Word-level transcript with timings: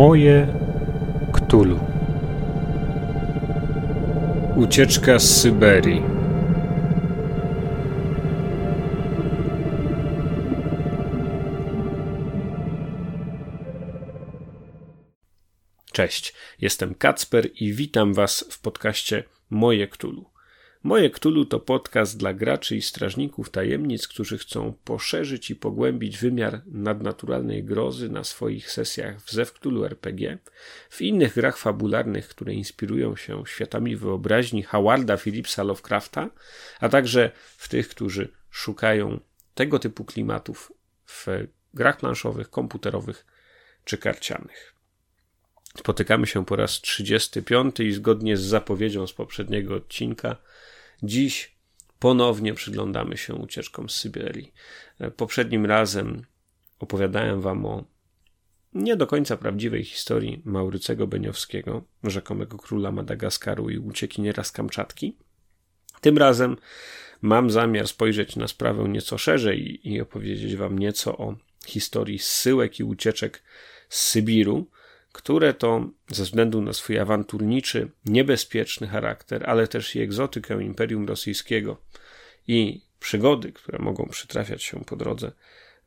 Moje 0.00 0.46
Ktulu. 1.32 1.80
Ucieczka 4.56 5.18
z 5.18 5.40
Syberii. 5.40 6.02
Cześć, 15.92 16.34
jestem 16.60 16.94
Kacper 16.94 17.48
i 17.54 17.72
witam 17.72 18.14
Was 18.14 18.44
w 18.50 18.60
podcaście 18.60 19.24
Moje 19.50 19.88
Ktulu. 19.88 20.30
Moje 20.82 21.10
Ktulu 21.10 21.44
to 21.44 21.60
podcast 21.60 22.16
dla 22.18 22.34
graczy 22.34 22.76
i 22.76 22.82
strażników 22.82 23.50
tajemnic, 23.50 24.08
którzy 24.08 24.38
chcą 24.38 24.74
poszerzyć 24.84 25.50
i 25.50 25.56
pogłębić 25.56 26.18
wymiar 26.18 26.62
nadnaturalnej 26.66 27.64
grozy 27.64 28.08
na 28.08 28.24
swoich 28.24 28.70
sesjach 28.70 29.20
w 29.20 29.32
Zew 29.32 29.52
Ktulu 29.52 29.84
RPG, 29.84 30.38
w 30.90 31.02
innych 31.02 31.34
grach 31.34 31.58
fabularnych, 31.58 32.28
które 32.28 32.54
inspirują 32.54 33.16
się 33.16 33.42
światami 33.46 33.96
wyobraźni 33.96 34.62
Howarda 34.62 35.16
Phillipsa 35.16 35.62
Lovecrafta, 35.62 36.30
a 36.80 36.88
także 36.88 37.30
w 37.56 37.68
tych, 37.68 37.88
którzy 37.88 38.28
szukają 38.50 39.20
tego 39.54 39.78
typu 39.78 40.04
klimatów 40.04 40.72
w 41.06 41.26
grach 41.74 41.96
planszowych, 41.96 42.50
komputerowych 42.50 43.26
czy 43.84 43.98
karcianych. 43.98 44.74
Spotykamy 45.78 46.26
się 46.26 46.44
po 46.44 46.56
raz 46.56 46.80
35 46.80 47.80
i 47.80 47.92
zgodnie 47.92 48.36
z 48.36 48.40
zapowiedzią 48.40 49.06
z 49.06 49.12
poprzedniego 49.12 49.74
odcinka 49.74 50.36
Dziś 51.02 51.56
ponownie 51.98 52.54
przyglądamy 52.54 53.16
się 53.16 53.34
ucieczkom 53.34 53.90
z 53.90 53.96
Syberii. 53.96 54.52
Poprzednim 55.16 55.66
razem 55.66 56.22
opowiadałem 56.78 57.40
wam 57.40 57.66
o 57.66 57.84
nie 58.74 58.96
do 58.96 59.06
końca 59.06 59.36
prawdziwej 59.36 59.84
historii 59.84 60.42
Maurycego 60.44 61.06
Beniowskiego, 61.06 61.82
rzekomego 62.04 62.58
króla 62.58 62.92
Madagaskaru 62.92 63.70
i 63.70 63.78
uciekiniera 63.78 64.44
z 64.44 64.52
Kamczatki. 64.52 65.16
Tym 66.00 66.18
razem 66.18 66.56
mam 67.22 67.50
zamiar 67.50 67.88
spojrzeć 67.88 68.36
na 68.36 68.48
sprawę 68.48 68.88
nieco 68.88 69.18
szerzej 69.18 69.88
i 69.88 70.00
opowiedzieć 70.00 70.56
wam 70.56 70.78
nieco 70.78 71.18
o 71.18 71.36
historii 71.66 72.18
zsyłek 72.18 72.80
i 72.80 72.84
ucieczek 72.84 73.42
z 73.88 74.02
Sybiru, 74.02 74.66
które 75.12 75.54
to 75.54 75.90
ze 76.08 76.24
względu 76.24 76.62
na 76.62 76.72
swój 76.72 76.98
awanturniczy, 76.98 77.90
niebezpieczny 78.04 78.86
charakter, 78.86 79.50
ale 79.50 79.68
też 79.68 79.96
i 79.96 80.00
egzotykę 80.00 80.62
Imperium 80.62 81.06
Rosyjskiego 81.06 81.76
i 82.46 82.82
przygody, 83.00 83.52
które 83.52 83.78
mogą 83.78 84.06
przytrafiać 84.06 84.62
się 84.62 84.84
po 84.84 84.96
drodze 84.96 85.32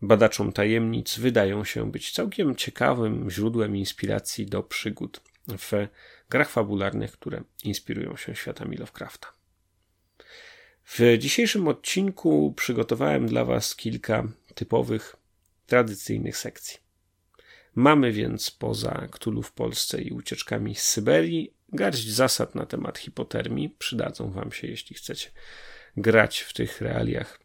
badaczom 0.01 0.53
tajemnic, 0.53 1.19
wydają 1.19 1.63
się 1.63 1.91
być 1.91 2.11
całkiem 2.11 2.55
ciekawym 2.55 3.29
źródłem 3.29 3.75
inspiracji 3.75 4.45
do 4.45 4.63
przygód 4.63 5.21
w 5.47 5.87
grach 6.29 6.49
fabularnych, 6.49 7.11
które 7.11 7.43
inspirują 7.63 8.15
się 8.15 8.35
światami 8.35 8.77
Lovecrafta. 8.77 9.27
W 10.85 11.17
dzisiejszym 11.19 11.67
odcinku 11.67 12.53
przygotowałem 12.57 13.27
dla 13.27 13.45
Was 13.45 13.75
kilka 13.75 14.27
typowych, 14.55 15.15
tradycyjnych 15.65 16.37
sekcji. 16.37 16.82
Mamy 17.75 18.11
więc 18.11 18.51
poza 18.51 19.07
Ktulu 19.11 19.43
w 19.43 19.51
Polsce 19.51 20.01
i 20.01 20.11
ucieczkami 20.11 20.75
z 20.75 20.83
Syberii 20.83 21.53
garść 21.69 22.09
zasad 22.09 22.55
na 22.55 22.65
temat 22.65 22.97
hipotermii. 22.97 23.69
Przydadzą 23.69 24.31
Wam 24.31 24.51
się, 24.51 24.67
jeśli 24.67 24.95
chcecie 24.95 25.31
grać 25.97 26.39
w 26.39 26.53
tych 26.53 26.81
realiach 26.81 27.39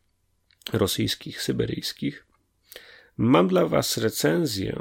rosyjskich, 0.73 1.43
syberyjskich. 1.43 2.27
Mam 3.17 3.49
dla 3.49 3.67
Was 3.67 3.97
recenzję 3.97 4.81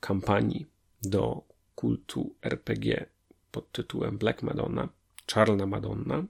kampanii 0.00 0.66
do 1.02 1.42
kultu 1.74 2.34
RPG 2.42 3.06
pod 3.50 3.72
tytułem 3.72 4.18
Black 4.18 4.42
Madonna, 4.42 4.88
Czarna 5.26 5.66
Madonna, 5.66 6.24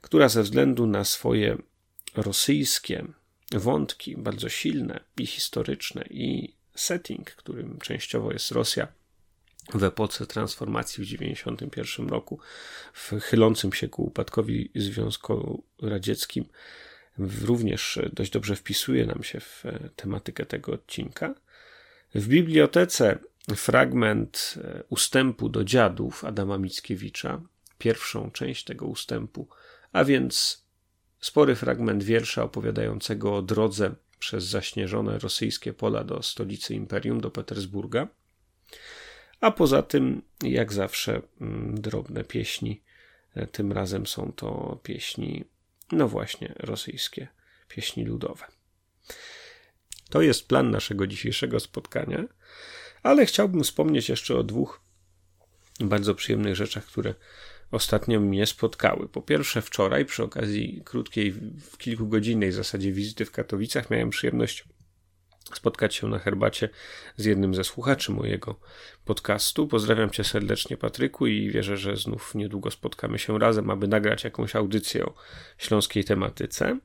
która 0.00 0.28
ze 0.28 0.42
względu 0.42 0.86
na 0.86 1.04
swoje 1.04 1.58
rosyjskie 2.14 3.04
wątki, 3.52 4.16
bardzo 4.16 4.48
silne 4.48 5.00
i 5.18 5.26
historyczne, 5.26 6.04
i 6.10 6.54
setting, 6.74 7.30
którym 7.30 7.78
częściowo 7.78 8.32
jest 8.32 8.50
Rosja 8.50 8.88
w 9.74 9.84
epoce 9.84 10.26
transformacji 10.26 11.04
w 11.04 11.08
1991 11.08 12.08
roku, 12.08 12.40
w 12.92 13.12
chylącym 13.20 13.72
się 13.72 13.88
ku 13.88 14.04
upadkowi 14.04 14.70
Związku 14.74 15.64
Radzieckim, 15.82 16.44
również 17.18 17.98
dość 18.12 18.30
dobrze 18.30 18.56
wpisuje 18.56 19.06
nam 19.06 19.22
się 19.22 19.40
w 19.40 19.64
tematykę 19.96 20.46
tego 20.46 20.72
odcinka. 20.72 21.34
W 22.14 22.28
bibliotece 22.28 23.18
fragment 23.56 24.54
ustępu 24.88 25.48
do 25.48 25.64
dziadów 25.64 26.24
Adama 26.24 26.58
Mickiewicza, 26.58 27.40
pierwszą 27.78 28.30
część 28.30 28.64
tego 28.64 28.86
ustępu, 28.86 29.48
a 29.92 30.04
więc 30.04 30.64
spory 31.20 31.54
fragment 31.54 32.02
wiersza 32.04 32.42
opowiadającego 32.42 33.36
o 33.36 33.42
drodze 33.42 33.94
przez 34.20 34.44
zaśnieżone 34.44 35.18
rosyjskie 35.18 35.72
pola 35.72 36.04
do 36.04 36.22
stolicy 36.22 36.74
imperium, 36.74 37.20
do 37.20 37.30
Petersburga. 37.30 38.08
A 39.40 39.50
poza 39.50 39.82
tym, 39.82 40.22
jak 40.42 40.72
zawsze, 40.72 41.22
mm, 41.40 41.80
drobne 41.80 42.24
pieśni. 42.24 42.82
E, 43.34 43.46
tym 43.46 43.72
razem 43.72 44.06
są 44.06 44.32
to 44.32 44.80
pieśni, 44.82 45.44
no 45.92 46.08
właśnie, 46.08 46.54
rosyjskie, 46.56 47.28
pieśni 47.68 48.04
ludowe. 48.04 48.44
To 50.10 50.22
jest 50.22 50.48
plan 50.48 50.70
naszego 50.70 51.06
dzisiejszego 51.06 51.60
spotkania, 51.60 52.24
ale 53.02 53.26
chciałbym 53.26 53.64
wspomnieć 53.64 54.08
jeszcze 54.08 54.36
o 54.36 54.42
dwóch 54.42 54.80
bardzo 55.80 56.14
przyjemnych 56.14 56.56
rzeczach, 56.56 56.84
które 56.84 57.14
ostatnio 57.70 58.20
mnie 58.20 58.46
spotkały. 58.46 59.08
Po 59.08 59.22
pierwsze, 59.22 59.62
wczoraj 59.62 60.04
przy 60.04 60.22
okazji 60.22 60.82
krótkiej, 60.84 61.32
w 61.70 61.78
kilkugodzinnej 61.78 62.52
zasadzie 62.52 62.92
wizyty 62.92 63.24
w 63.24 63.30
Katowicach 63.30 63.90
miałem 63.90 64.10
przyjemność 64.10 64.64
spotkać 65.54 65.94
się 65.94 66.08
na 66.08 66.18
herbacie 66.18 66.68
z 67.16 67.24
jednym 67.24 67.54
ze 67.54 67.64
słuchaczy 67.64 68.12
mojego 68.12 68.60
podcastu. 69.04 69.66
Pozdrawiam 69.66 70.10
cię 70.10 70.24
serdecznie, 70.24 70.76
Patryku, 70.76 71.26
i 71.26 71.50
wierzę, 71.50 71.76
że 71.76 71.96
znów 71.96 72.34
niedługo 72.34 72.70
spotkamy 72.70 73.18
się 73.18 73.38
razem, 73.38 73.70
aby 73.70 73.88
nagrać 73.88 74.24
jakąś 74.24 74.56
audycję 74.56 75.06
o 75.06 75.14
śląskiej 75.58 76.04
tematyce. 76.04 76.78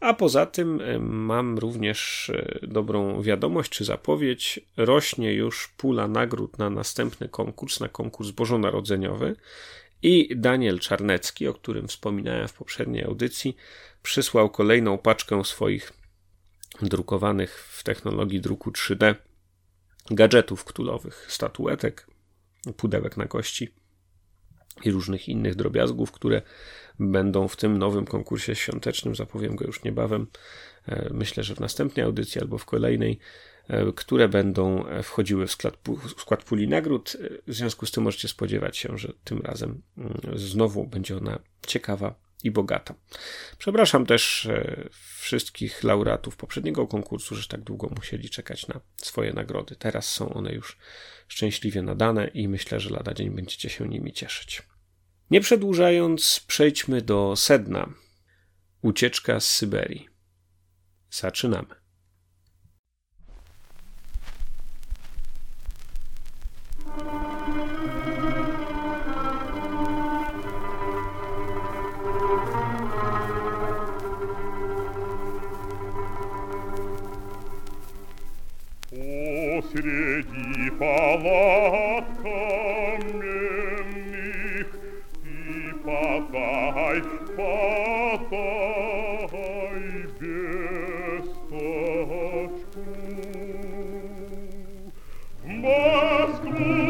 A 0.00 0.14
poza 0.14 0.46
tym 0.46 0.80
e, 0.80 0.98
mam 0.98 1.58
również 1.58 2.30
e, 2.34 2.58
dobrą 2.62 3.22
wiadomość 3.22 3.70
czy 3.70 3.84
zapowiedź. 3.84 4.60
Rośnie 4.76 5.32
już 5.32 5.68
pula 5.68 6.08
nagród 6.08 6.58
na 6.58 6.70
następny 6.70 7.28
konkurs, 7.28 7.80
na 7.80 7.88
konkurs 7.88 8.30
bożonarodzeniowy. 8.30 9.36
I 10.02 10.36
Daniel 10.36 10.78
Czarnecki, 10.78 11.48
o 11.48 11.54
którym 11.54 11.88
wspominałem 11.88 12.48
w 12.48 12.52
poprzedniej 12.52 13.04
audycji, 13.04 13.56
przysłał 14.02 14.50
kolejną 14.50 14.98
paczkę 14.98 15.44
swoich 15.44 15.92
drukowanych 16.82 17.58
w 17.58 17.82
technologii 17.82 18.40
druku 18.40 18.70
3D 18.70 19.14
gadżetów 20.10 20.64
ktulowych, 20.64 21.26
statuetek, 21.28 22.06
pudełek 22.76 23.16
na 23.16 23.26
kości 23.26 23.74
i 24.84 24.90
różnych 24.90 25.28
innych 25.28 25.54
drobiazgów, 25.54 26.12
które 26.12 26.42
będą 26.98 27.48
w 27.48 27.56
tym 27.56 27.78
nowym 27.78 28.06
konkursie 28.06 28.54
świątecznym, 28.54 29.14
zapowiem 29.14 29.56
go 29.56 29.64
już 29.64 29.82
niebawem, 29.82 30.26
e, 30.86 31.10
myślę, 31.14 31.42
że 31.42 31.54
w 31.54 31.60
następnej 31.60 32.06
audycji 32.06 32.40
albo 32.40 32.58
w 32.58 32.64
kolejnej, 32.64 33.18
które 33.94 34.28
będą 34.28 34.86
e, 34.86 35.02
wchodziły 35.02 35.46
w 35.46 35.52
skład, 35.52 35.78
w 36.16 36.20
skład 36.20 36.44
puli 36.44 36.68
nagród. 36.68 37.16
E, 37.20 37.28
w 37.52 37.54
związku 37.54 37.86
z 37.86 37.90
tym 37.90 38.04
możecie 38.04 38.28
spodziewać 38.28 38.76
się, 38.76 38.98
że 38.98 39.12
tym 39.24 39.40
razem 39.40 39.82
mm, 39.98 40.20
znowu 40.34 40.86
będzie 40.86 41.16
ona 41.16 41.38
ciekawa 41.66 42.14
i 42.44 42.50
bogata. 42.50 42.94
Przepraszam 43.58 44.06
też 44.06 44.48
wszystkich 45.18 45.84
laureatów 45.84 46.36
poprzedniego 46.36 46.86
konkursu, 46.86 47.34
że 47.34 47.48
tak 47.48 47.60
długo 47.60 47.88
musieli 47.96 48.30
czekać 48.30 48.68
na 48.68 48.80
swoje 48.96 49.32
nagrody. 49.32 49.76
Teraz 49.76 50.12
są 50.12 50.34
one 50.34 50.52
już 50.52 50.78
szczęśliwie 51.28 51.82
nadane 51.82 52.26
i 52.26 52.48
myślę, 52.48 52.80
że 52.80 52.90
lada 52.90 53.14
dzień 53.14 53.30
będziecie 53.30 53.70
się 53.70 53.88
nimi 53.88 54.12
cieszyć. 54.12 54.62
Nie 55.30 55.40
przedłużając, 55.40 56.44
przejdźmy 56.46 57.02
do 57.02 57.36
sedna. 57.36 57.94
Ucieczka 58.82 59.40
z 59.40 59.48
Syberii. 59.48 60.08
Zaczynamy. 61.10 61.79
среди 79.79 80.69
палат 80.71 82.05
каменных 82.23 83.47
и 85.23 85.73
подай, 85.83 87.01
подай 87.37 88.25
весточку. 90.19 91.65
В 95.43 95.47
подать, 95.47 96.88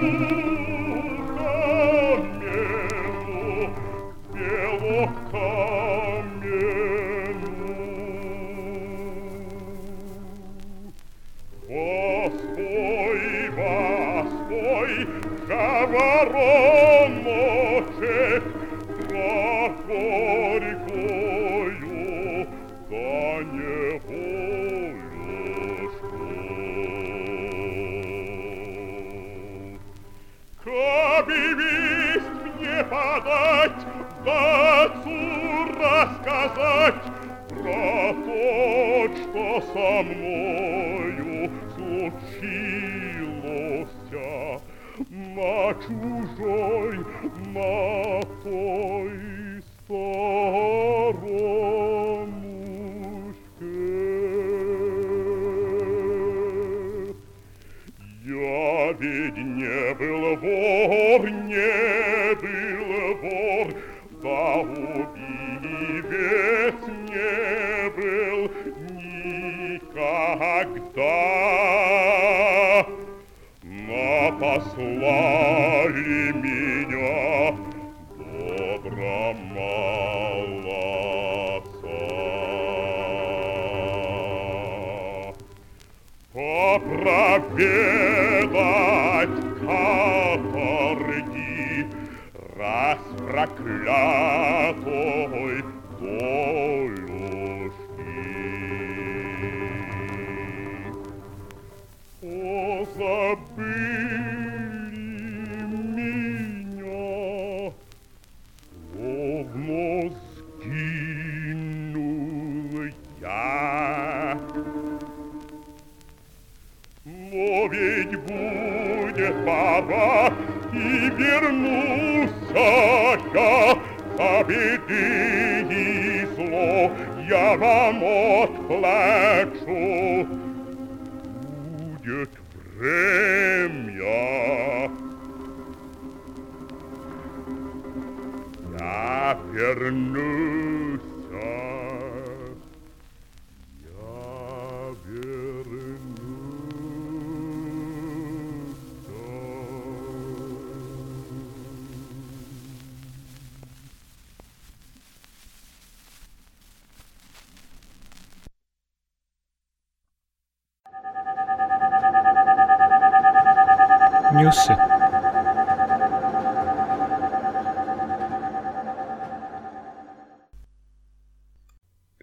Newsy. 164.41 164.77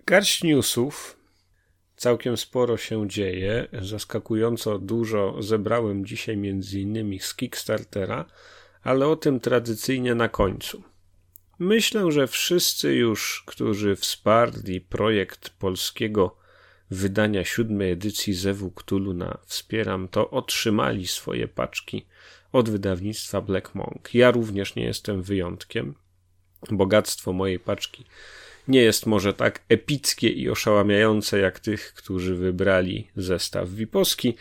Garść 0.06 0.44
newsów. 0.44 1.20
Całkiem 1.96 2.38
sporo 2.38 2.78
się 2.78 3.08
dzieje. 3.08 3.68
Zaskakująco 3.82 4.80
dużo 4.80 5.42
zebrałem 5.42 6.06
dzisiaj 6.06 6.38
innymi 6.74 7.20
z 7.20 7.36
Kickstartera, 7.36 8.26
ale 8.84 9.08
o 9.08 9.16
tym 9.16 9.40
tradycyjnie 9.40 10.16
na 10.16 10.30
końcu. 10.30 10.84
Myślę, 11.60 12.12
że 12.12 12.28
wszyscy 12.28 12.94
już, 12.94 13.44
którzy 13.48 13.96
wsparli 13.96 14.82
projekt 14.82 15.50
polskiego 15.50 16.38
wydania 16.92 17.46
siódmej 17.46 17.92
edycji 17.92 18.34
Zewu 18.34 18.72
Cthulhu 18.72 19.14
na 19.14 19.38
Wspieram, 19.46 20.08
to 20.08 20.30
otrzymali 20.30 21.08
swoje 21.08 21.48
paczki 21.48 22.06
od 22.52 22.70
wydawnictwa 22.70 23.42
Black 23.42 23.76
Monk. 23.76 24.14
Ja 24.14 24.32
również 24.32 24.76
nie 24.76 24.84
jestem 24.84 25.22
wyjątkiem. 25.22 25.96
Bogactwo 26.72 27.34
mojej 27.34 27.60
paczki 27.60 28.06
nie 28.68 28.82
jest 28.82 29.06
może 29.06 29.34
tak 29.34 29.64
epickie 29.70 30.30
i 30.30 30.50
oszałamiające 30.50 31.40
jak 31.40 31.60
tych, 31.60 31.94
którzy 31.94 32.36
wybrali 32.36 33.08
zestaw 33.16 33.70
Wiposki, 33.70 34.36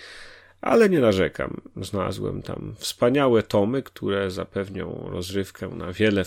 ale 0.61 0.89
nie 0.89 1.01
narzekam. 1.01 1.61
Znalazłem 1.77 2.43
tam 2.43 2.75
wspaniałe 2.79 3.43
tomy, 3.43 3.83
które 3.83 4.31
zapewnią 4.31 5.09
rozrywkę 5.11 5.69
na 5.69 5.93
wiele 5.93 6.25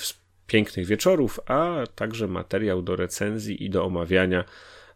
pięknych 0.47 0.85
wieczorów, 0.85 1.39
a 1.45 1.83
także 1.95 2.27
materiał 2.27 2.81
do 2.81 2.95
recenzji 2.95 3.63
i 3.63 3.69
do 3.69 3.85
omawiania 3.85 4.43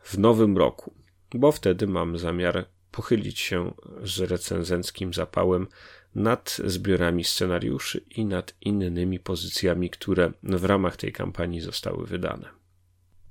w 0.04 0.18
nowym 0.18 0.58
roku, 0.58 0.94
bo 1.34 1.52
wtedy 1.52 1.88
mam 1.88 2.18
zamiar 2.18 2.66
pochylić 2.92 3.40
się 3.40 3.74
z 4.04 4.20
recenzenckim 4.20 5.14
zapałem 5.14 5.68
nad 6.16 6.58
zbiorami 6.66 7.24
scenariuszy 7.24 8.02
i 8.10 8.26
nad 8.26 8.56
innymi 8.62 9.20
pozycjami, 9.20 9.90
które 9.90 10.32
w 10.44 10.64
ramach 10.64 10.98
tej 10.98 11.12
kampanii 11.12 11.62
zostały 11.62 12.08
wydane. 12.08 12.50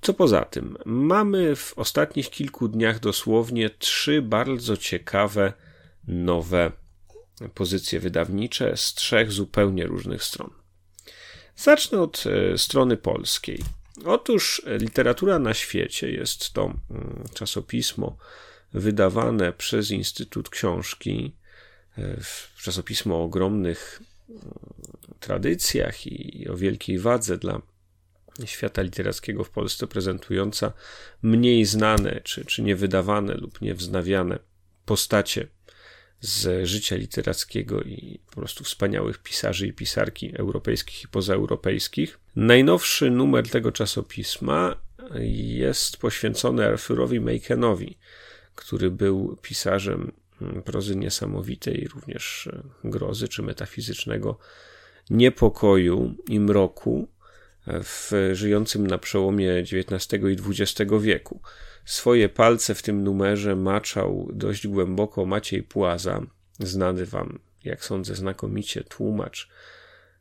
Co 0.00 0.14
poza 0.14 0.44
tym, 0.44 0.76
mamy 0.84 1.56
w 1.56 1.78
ostatnich 1.78 2.30
kilku 2.30 2.68
dniach 2.68 3.00
dosłownie 3.00 3.70
trzy 3.70 4.22
bardzo 4.22 4.76
ciekawe 4.76 5.52
nowe 6.06 6.72
pozycje 7.54 8.00
wydawnicze 8.00 8.76
z 8.76 8.94
trzech 8.94 9.32
zupełnie 9.32 9.86
różnych 9.86 10.24
stron. 10.24 10.50
Zacznę 11.56 12.00
od 12.00 12.24
e, 12.26 12.58
strony 12.58 12.96
polskiej. 12.96 13.58
Otóż 14.04 14.62
Literatura 14.80 15.38
na 15.38 15.54
świecie 15.54 16.10
jest 16.10 16.52
to 16.52 16.64
mm, 16.64 17.24
czasopismo 17.34 18.16
wydawane 18.72 19.52
przez 19.52 19.90
Instytut 19.90 20.50
Książki, 20.50 21.36
e, 21.98 22.16
czasopismo 22.62 23.16
o 23.16 23.24
ogromnych 23.24 24.02
mm, 24.28 24.40
tradycjach 25.20 26.06
i 26.06 26.48
o 26.48 26.56
wielkiej 26.56 26.98
wadze 26.98 27.38
dla 27.38 27.62
świata 28.44 28.82
literackiego 28.82 29.44
w 29.44 29.50
Polsce, 29.50 29.86
prezentująca 29.86 30.72
mniej 31.22 31.64
znane, 31.64 32.20
czy, 32.24 32.44
czy 32.44 32.62
niewydawane 32.62 33.34
lub 33.34 33.60
niewznawiane 33.60 34.38
postacie 34.84 35.48
z 36.22 36.66
życia 36.66 36.96
literackiego 36.96 37.82
i 37.82 38.20
po 38.26 38.36
prostu 38.36 38.64
wspaniałych 38.64 39.18
pisarzy 39.18 39.66
i 39.66 39.72
pisarki 39.72 40.32
europejskich 40.36 41.04
i 41.04 41.08
pozaeuropejskich. 41.08 42.18
Najnowszy 42.36 43.10
numer 43.10 43.48
tego 43.48 43.72
czasopisma 43.72 44.76
jest 45.20 45.96
poświęcony 45.96 46.66
Arthurowi 46.66 47.20
Makenowi, 47.20 47.98
który 48.54 48.90
był 48.90 49.36
pisarzem 49.42 50.12
prozy 50.64 50.96
niesamowitej, 50.96 51.88
również 51.94 52.48
grozy 52.84 53.28
czy 53.28 53.42
metafizycznego 53.42 54.38
niepokoju 55.10 56.14
i 56.28 56.40
mroku 56.40 57.08
w 57.66 58.30
żyjącym 58.32 58.86
na 58.86 58.98
przełomie 58.98 59.54
XIX 59.58 60.22
i 60.22 60.62
XX 60.62 60.92
wieku. 61.00 61.40
Swoje 61.84 62.28
palce 62.28 62.74
w 62.74 62.82
tym 62.82 63.04
numerze 63.04 63.56
maczał 63.56 64.28
dość 64.32 64.66
głęboko 64.66 65.26
Maciej 65.26 65.62
Płaza, 65.62 66.20
znany 66.58 67.06
wam, 67.06 67.38
jak 67.64 67.84
sądzę, 67.84 68.14
znakomicie 68.14 68.84
tłumacz 68.84 69.48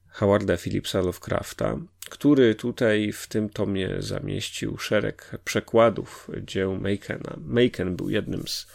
Howarda 0.10 0.58
Phillipsa 0.58 1.01
Lovecrafta, 1.01 1.77
który 2.10 2.56
tutaj 2.56 3.12
w 3.12 3.27
tym 3.27 3.50
tomie 3.50 3.96
zamieścił 4.00 4.77
szereg 4.77 5.32
przekładów 5.46 6.27
dzieł 6.41 6.80
Makena. 6.80 7.38
Maken 7.46 7.96
był 7.96 8.10
jednym 8.10 8.48
z 8.48 8.68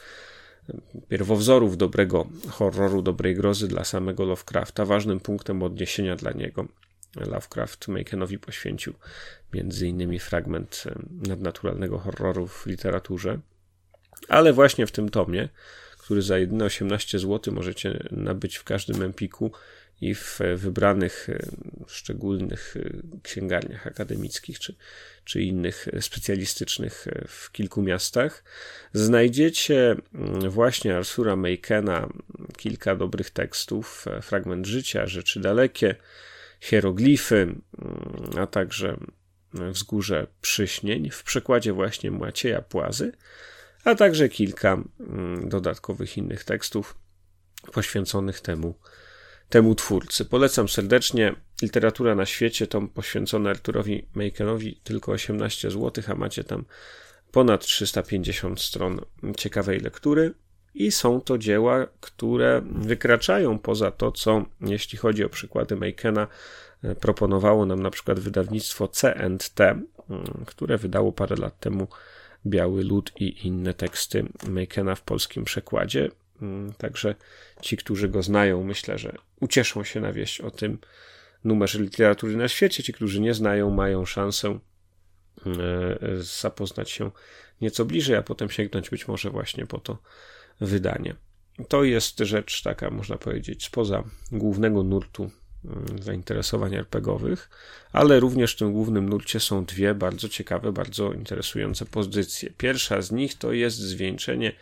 pierwowzorów 1.09 1.77
dobrego 1.77 2.27
horroru, 2.49 3.03
dobrej 3.03 3.35
grozy 3.35 3.69
dla 3.69 3.85
samego 3.85 4.25
Lovecrafta, 4.25 4.85
ważnym 4.85 5.21
punktem 5.21 5.63
odniesienia 5.63 6.17
dla 6.17 6.33
niego. 6.33 6.67
Lovecraft 7.17 7.89
Makenowi 7.89 8.39
poświęcił 8.39 8.95
między 9.53 9.89
innymi 9.89 10.19
fragment 10.19 10.85
nadnaturalnego 11.29 11.99
horroru 11.99 12.47
w 12.47 12.67
literaturze. 12.67 13.39
Ale 14.29 14.53
właśnie 14.53 14.87
w 14.87 14.93
tym 14.93 15.09
tomie, 15.09 15.49
który 15.99 16.23
za 16.23 16.39
jedyne 16.39 16.65
18 16.65 17.19
zł 17.19 17.55
możecie 17.55 18.09
nabyć 18.11 18.57
w 18.57 18.65
każdym 18.65 19.03
Empiku 19.03 19.53
i 20.01 20.15
w 20.15 20.41
wybranych 20.57 21.29
e, 21.29 21.39
szczególnych 21.87 22.77
e, 22.77 23.21
księgarniach 23.23 23.87
akademickich 23.87 24.59
czy, 24.59 24.75
czy 25.25 25.43
innych 25.43 25.89
specjalistycznych 26.01 27.07
e, 27.09 27.25
w 27.29 27.53
kilku 27.53 27.83
miastach, 27.83 28.45
znajdziecie 28.93 29.97
mm, 30.15 30.51
właśnie 30.51 30.97
Arthura 30.97 31.37
Makena 31.37 32.09
kilka 32.57 32.97
dobrych 32.97 33.31
tekstów, 33.31 34.05
fragment 34.23 34.67
życia, 34.67 35.07
rzeczy 35.07 35.41
dalekie, 35.41 35.95
hieroglify, 36.61 37.43
mm, 37.43 37.63
a 38.39 38.47
także 38.47 38.97
wzgórze 39.55 40.27
przyśnień 40.41 41.11
w 41.11 41.23
przekładzie 41.23 41.73
właśnie 41.73 42.11
Macieja 42.11 42.63
Płazy, 42.63 43.13
a 43.85 43.95
także 43.95 44.29
kilka 44.29 44.83
mm, 45.01 45.49
dodatkowych 45.49 46.17
innych 46.19 46.45
tekstów 46.45 46.99
poświęconych 47.73 48.41
temu 48.41 48.75
temu 49.49 49.75
twórcy. 49.75 50.25
Polecam 50.25 50.69
serdecznie. 50.69 51.35
Literatura 51.63 52.15
na 52.15 52.27
świecie, 52.27 52.67
tom 52.67 52.89
poświęcony 52.89 53.51
Arturowi 53.51 54.07
Makenowi, 54.15 54.81
tylko 54.85 55.13
18 55.13 55.71
zł, 55.71 56.05
a 56.09 56.15
macie 56.15 56.45
tam 56.45 56.65
ponad 57.33 57.65
350 57.65 58.61
stron 58.61 59.01
ciekawej 59.37 59.81
lektury. 59.81 60.35
I 60.77 60.91
są 60.91 61.21
to 61.21 61.39
dzieła, 61.39 61.87
które 62.01 62.63
wykraczają 62.65 63.59
poza 63.59 63.91
to, 63.91 64.13
co, 64.13 64.45
jeśli 64.61 64.99
chodzi 64.99 65.25
o 65.25 65.29
przykłady 65.29 65.77
Makena, 65.77 66.27
proponowało 67.01 67.67
nam 67.67 67.83
na 67.83 67.91
przykład 67.91 68.21
wydawnictwo 68.21 68.89
C&T, 68.89 69.81
które 70.47 70.79
wydało 70.79 71.13
parę 71.13 71.37
lat 71.37 71.61
temu 71.61 71.89
Biały 72.47 72.85
Lud 72.85 73.13
i 73.17 73.47
inne 73.47 73.75
teksty 73.75 74.25
Makena 74.49 74.95
w 74.95 75.03
polskim 75.03 75.45
przekładzie. 75.45 76.11
Także 76.79 77.15
ci, 77.63 77.77
którzy 77.77 78.09
go 78.09 78.23
znają, 78.23 78.65
myślę, 78.65 78.99
że 78.99 79.17
ucieszą 79.41 79.85
się 79.85 80.01
na 80.01 80.13
wieść 80.13 80.41
o 80.41 80.51
tym 80.51 80.79
numerze 81.45 81.79
literatury 81.79 82.37
na 82.37 82.49
świecie. 82.49 82.83
Ci, 82.83 82.93
którzy 82.93 83.21
nie 83.21 83.35
znają, 83.35 83.71
mają 83.71 84.05
szansę 84.05 84.59
e, 85.47 86.23
zapoznać 86.23 86.91
się 86.91 87.11
nieco 87.61 87.85
bliżej, 87.85 88.17
a 88.17 88.23
potem 88.23 88.51
sięgnąć 88.51 88.91
być 88.91 89.09
może 89.09 89.31
właśnie 89.31 89.67
po 89.67 89.79
to 89.79 89.99
wydanie. 90.61 91.17
To 91.69 91.85
jest 91.85 92.19
rzecz 92.19 92.63
taka, 92.63 92.91
można 92.91 93.17
powiedzieć, 93.17 93.65
spoza 93.65 94.05
głównego 94.33 94.83
nurtu 94.83 95.31
mm, 95.65 96.03
zainteresowań 96.03 96.75
RPGowych, 96.75 97.51
ale 97.93 98.21
również 98.21 98.55
w 98.55 98.59
tym 98.59 98.73
głównym 98.73 99.09
nurcie 99.09 99.41
są 99.41 99.65
dwie 99.65 99.95
bardzo 99.95 100.29
ciekawe, 100.29 100.73
bardzo 100.73 101.13
interesujące 101.13 101.87
pozycje. 101.87 102.51
Pierwsza 102.59 103.03
z 103.03 103.13
nich 103.13 103.39
to 103.39 103.53
jest 103.53 103.77
zwieńczenie 103.77 104.53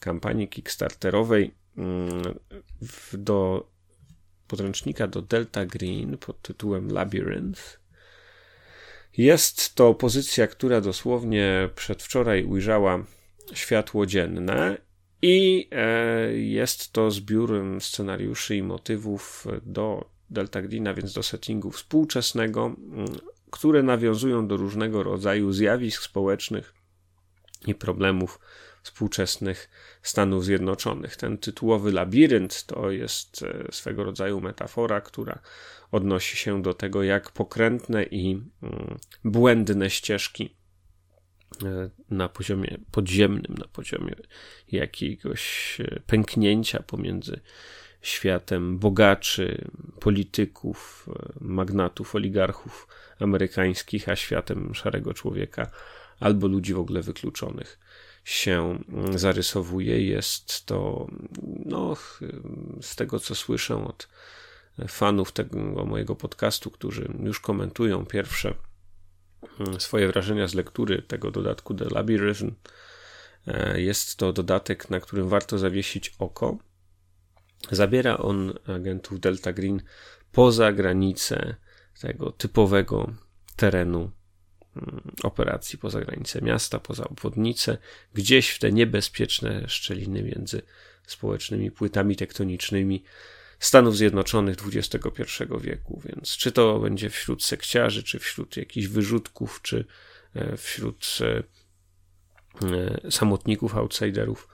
kampanii 0.00 0.48
kickstarterowej 0.48 1.54
mm, 1.76 2.22
do 3.12 3.66
podręcznika 4.48 5.06
do 5.06 5.22
Delta 5.22 5.66
Green 5.66 6.18
pod 6.18 6.42
tytułem 6.42 6.92
Labyrinth. 6.92 7.80
Jest 9.16 9.74
to 9.74 9.94
pozycja, 9.94 10.46
która 10.46 10.80
dosłownie 10.80 11.68
przedwczoraj 11.74 12.44
ujrzała 12.44 13.04
światło 13.54 14.06
dzienne 14.06 14.78
i 15.22 15.68
e, 15.70 16.32
jest 16.32 16.92
to 16.92 17.10
zbiór 17.10 17.62
scenariuszy 17.80 18.56
i 18.56 18.62
motywów 18.62 19.46
do 19.62 20.10
Delta 20.30 20.62
Greena, 20.62 20.94
więc 20.94 21.12
do 21.12 21.22
settingu 21.22 21.70
współczesnego, 21.70 22.66
mm, 22.66 23.06
które 23.50 23.82
nawiązują 23.82 24.46
do 24.46 24.56
różnego 24.56 25.02
rodzaju 25.02 25.52
zjawisk 25.52 26.02
społecznych 26.02 26.74
i 27.66 27.74
problemów 27.74 28.38
współczesnych 28.82 29.68
Stanów 30.02 30.44
Zjednoczonych. 30.44 31.16
Ten 31.16 31.38
tytułowy 31.38 31.92
labirynt 31.92 32.66
to 32.66 32.90
jest 32.90 33.42
e, 33.42 33.72
swego 33.72 34.04
rodzaju 34.04 34.40
metafora, 34.40 35.00
która 35.00 35.38
odnosi 35.90 36.36
się 36.36 36.62
do 36.62 36.74
tego, 36.74 37.02
jak 37.02 37.30
pokrętne 37.30 38.04
i 38.04 38.42
mm, 38.62 38.98
błędne 39.24 39.90
ścieżki 39.90 40.56
na 42.10 42.28
poziomie 42.28 42.78
podziemnym, 42.90 43.54
na 43.58 43.68
poziomie 43.68 44.14
jakiegoś 44.72 45.76
e, 45.80 46.00
pęknięcia 46.06 46.82
pomiędzy 46.82 47.40
światem 48.02 48.78
bogaczy, 48.78 49.70
polityków, 50.00 51.08
magnatów, 51.40 52.14
oligarchów 52.14 52.88
amerykańskich, 53.20 54.08
a 54.08 54.16
światem 54.16 54.74
szarego 54.74 55.14
człowieka 55.14 55.70
albo 56.20 56.46
ludzi 56.46 56.74
w 56.74 56.78
ogóle 56.78 57.02
wykluczonych 57.02 57.78
się 58.24 58.78
zarysowuje. 59.14 60.06
Jest 60.06 60.66
to, 60.66 61.06
no, 61.66 61.96
z 62.80 62.96
tego 62.96 63.20
co 63.20 63.34
słyszę 63.34 63.86
od 63.86 64.08
fanów 64.88 65.32
tego 65.32 65.84
mojego 65.84 66.16
podcastu, 66.16 66.70
którzy 66.70 67.12
już 67.22 67.40
komentują 67.40 68.06
pierwsze 68.06 68.54
swoje 69.78 70.08
wrażenia 70.08 70.48
z 70.48 70.54
lektury 70.54 71.02
tego 71.02 71.30
dodatku 71.30 71.74
The 71.74 71.84
Labyrinth. 71.84 72.70
Jest 73.74 74.16
to 74.16 74.32
dodatek, 74.32 74.90
na 74.90 75.00
którym 75.00 75.28
warto 75.28 75.58
zawiesić 75.58 76.14
oko. 76.18 76.58
Zabiera 77.70 78.16
on 78.16 78.52
agentów 78.66 79.20
Delta 79.20 79.52
Green 79.52 79.82
poza 80.32 80.72
granice 80.72 81.54
tego 82.00 82.30
typowego 82.30 83.14
terenu 83.56 84.10
Mm, 84.76 85.00
operacji 85.22 85.78
poza 85.78 86.00
granice 86.00 86.42
miasta, 86.42 86.78
poza 86.78 87.04
obwodnicę, 87.04 87.78
gdzieś 88.14 88.50
w 88.50 88.58
te 88.58 88.72
niebezpieczne 88.72 89.68
szczeliny 89.68 90.22
między 90.22 90.62
społecznymi 91.06 91.70
płytami 91.70 92.16
tektonicznymi 92.16 93.04
Stanów 93.62 93.96
Zjednoczonych 93.96 94.56
XXI 94.66 95.22
wieku. 95.60 96.02
Więc 96.04 96.36
czy 96.36 96.52
to 96.52 96.78
będzie 96.78 97.10
wśród 97.10 97.44
sekciarzy, 97.44 98.02
czy 98.02 98.18
wśród 98.18 98.56
jakichś 98.56 98.86
wyrzutków, 98.86 99.60
czy 99.62 99.84
e, 100.34 100.56
wśród 100.56 101.18
e, 101.20 101.42
e, 103.06 103.10
samotników, 103.10 103.76
outsiderów, 103.76 104.48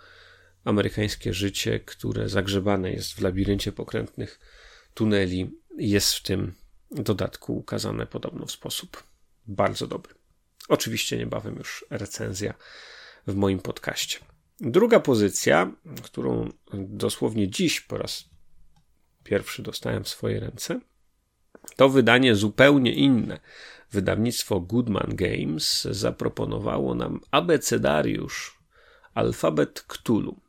amerykańskie 0.65 1.35
życie, 1.35 1.81
które 1.81 2.29
zagrzebane 2.29 2.93
jest 2.93 3.13
w 3.13 3.21
labiryncie 3.21 3.73
pokrętnych 3.73 4.41
tuneli, 4.95 5.51
jest 5.79 6.15
w 6.15 6.23
tym 6.23 6.55
dodatku 6.91 7.57
ukazane 7.57 8.07
podobno 8.07 8.47
w 8.47 8.53
sposób 8.53 9.03
bardzo 9.47 9.87
dobry. 9.87 10.15
Oczywiście 10.69 11.17
niebawem 11.17 11.57
już 11.57 11.85
recenzja 11.91 12.55
w 13.27 13.35
moim 13.35 13.59
podcaście. 13.59 14.19
Druga 14.61 15.01
pozycja, 15.01 15.73
którą 16.03 16.53
dosłownie 16.75 17.51
dziś 17.51 17.81
po 17.81 17.99
raz 17.99 18.29
pierwszy 19.29 19.63
dostałem 19.63 20.05
w 20.05 20.09
swoje 20.09 20.41
ręce, 20.41 20.81
to 21.77 21.89
wydanie 21.89 22.35
zupełnie 22.35 22.93
inne. 22.93 23.41
Wydawnictwo 23.91 24.61
Goodman 24.61 25.17
Games 25.17 25.83
zaproponowało 25.91 26.95
nam 26.95 27.21
abecedariusz 27.31 28.59
alfabet 29.15 29.83
Cthulhu. 29.83 30.41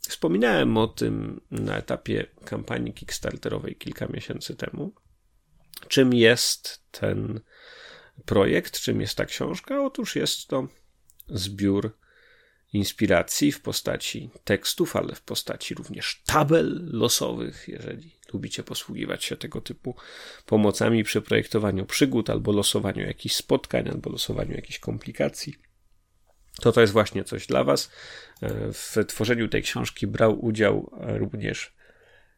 Wspominałem 0.00 0.76
o 0.76 0.86
tym 0.86 1.40
na 1.50 1.76
etapie 1.76 2.26
kampanii 2.44 2.92
Kickstarterowej 2.92 3.76
kilka 3.76 4.06
miesięcy 4.06 4.56
temu. 4.56 4.92
Czym 5.88 6.14
jest 6.14 6.84
ten 6.90 7.40
projekt. 8.24 8.80
Czym 8.80 9.00
jest 9.00 9.16
ta 9.16 9.24
książka? 9.24 9.84
Otóż 9.84 10.16
jest 10.16 10.46
to 10.48 10.68
zbiór 11.28 11.98
inspiracji 12.72 13.52
w 13.52 13.60
postaci 13.60 14.30
tekstów, 14.44 14.96
ale 14.96 15.14
w 15.14 15.22
postaci 15.22 15.74
również 15.74 16.22
tabel 16.26 16.80
losowych, 16.92 17.68
jeżeli 17.68 18.16
lubicie 18.32 18.62
posługiwać 18.62 19.24
się 19.24 19.36
tego 19.36 19.60
typu 19.60 19.96
pomocami 20.46 21.04
przy 21.04 21.22
projektowaniu 21.22 21.86
przygód, 21.86 22.30
albo 22.30 22.52
losowaniu 22.52 23.06
jakichś 23.06 23.34
spotkań, 23.34 23.88
albo 23.88 24.10
losowaniu 24.10 24.52
jakichś 24.52 24.78
komplikacji. 24.78 25.54
To 26.60 26.72
to 26.72 26.80
jest 26.80 26.92
właśnie 26.92 27.24
coś 27.24 27.46
dla 27.46 27.64
Was. 27.64 27.90
W 28.72 29.04
tworzeniu 29.08 29.48
tej 29.48 29.62
książki 29.62 30.06
brał 30.06 30.44
udział 30.44 30.90
również 31.00 31.72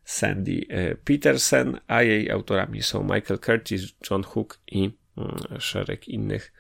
Sandy 0.05 0.67
Peterson, 1.05 1.81
a 1.87 2.03
jej 2.03 2.31
autorami 2.31 2.83
są 2.83 3.03
Michael 3.03 3.39
Curtis, 3.41 3.83
John 4.11 4.23
Hook 4.23 4.59
i 4.67 4.91
Mm, 5.17 5.61
szereg 5.61 6.09
innych 6.09 6.53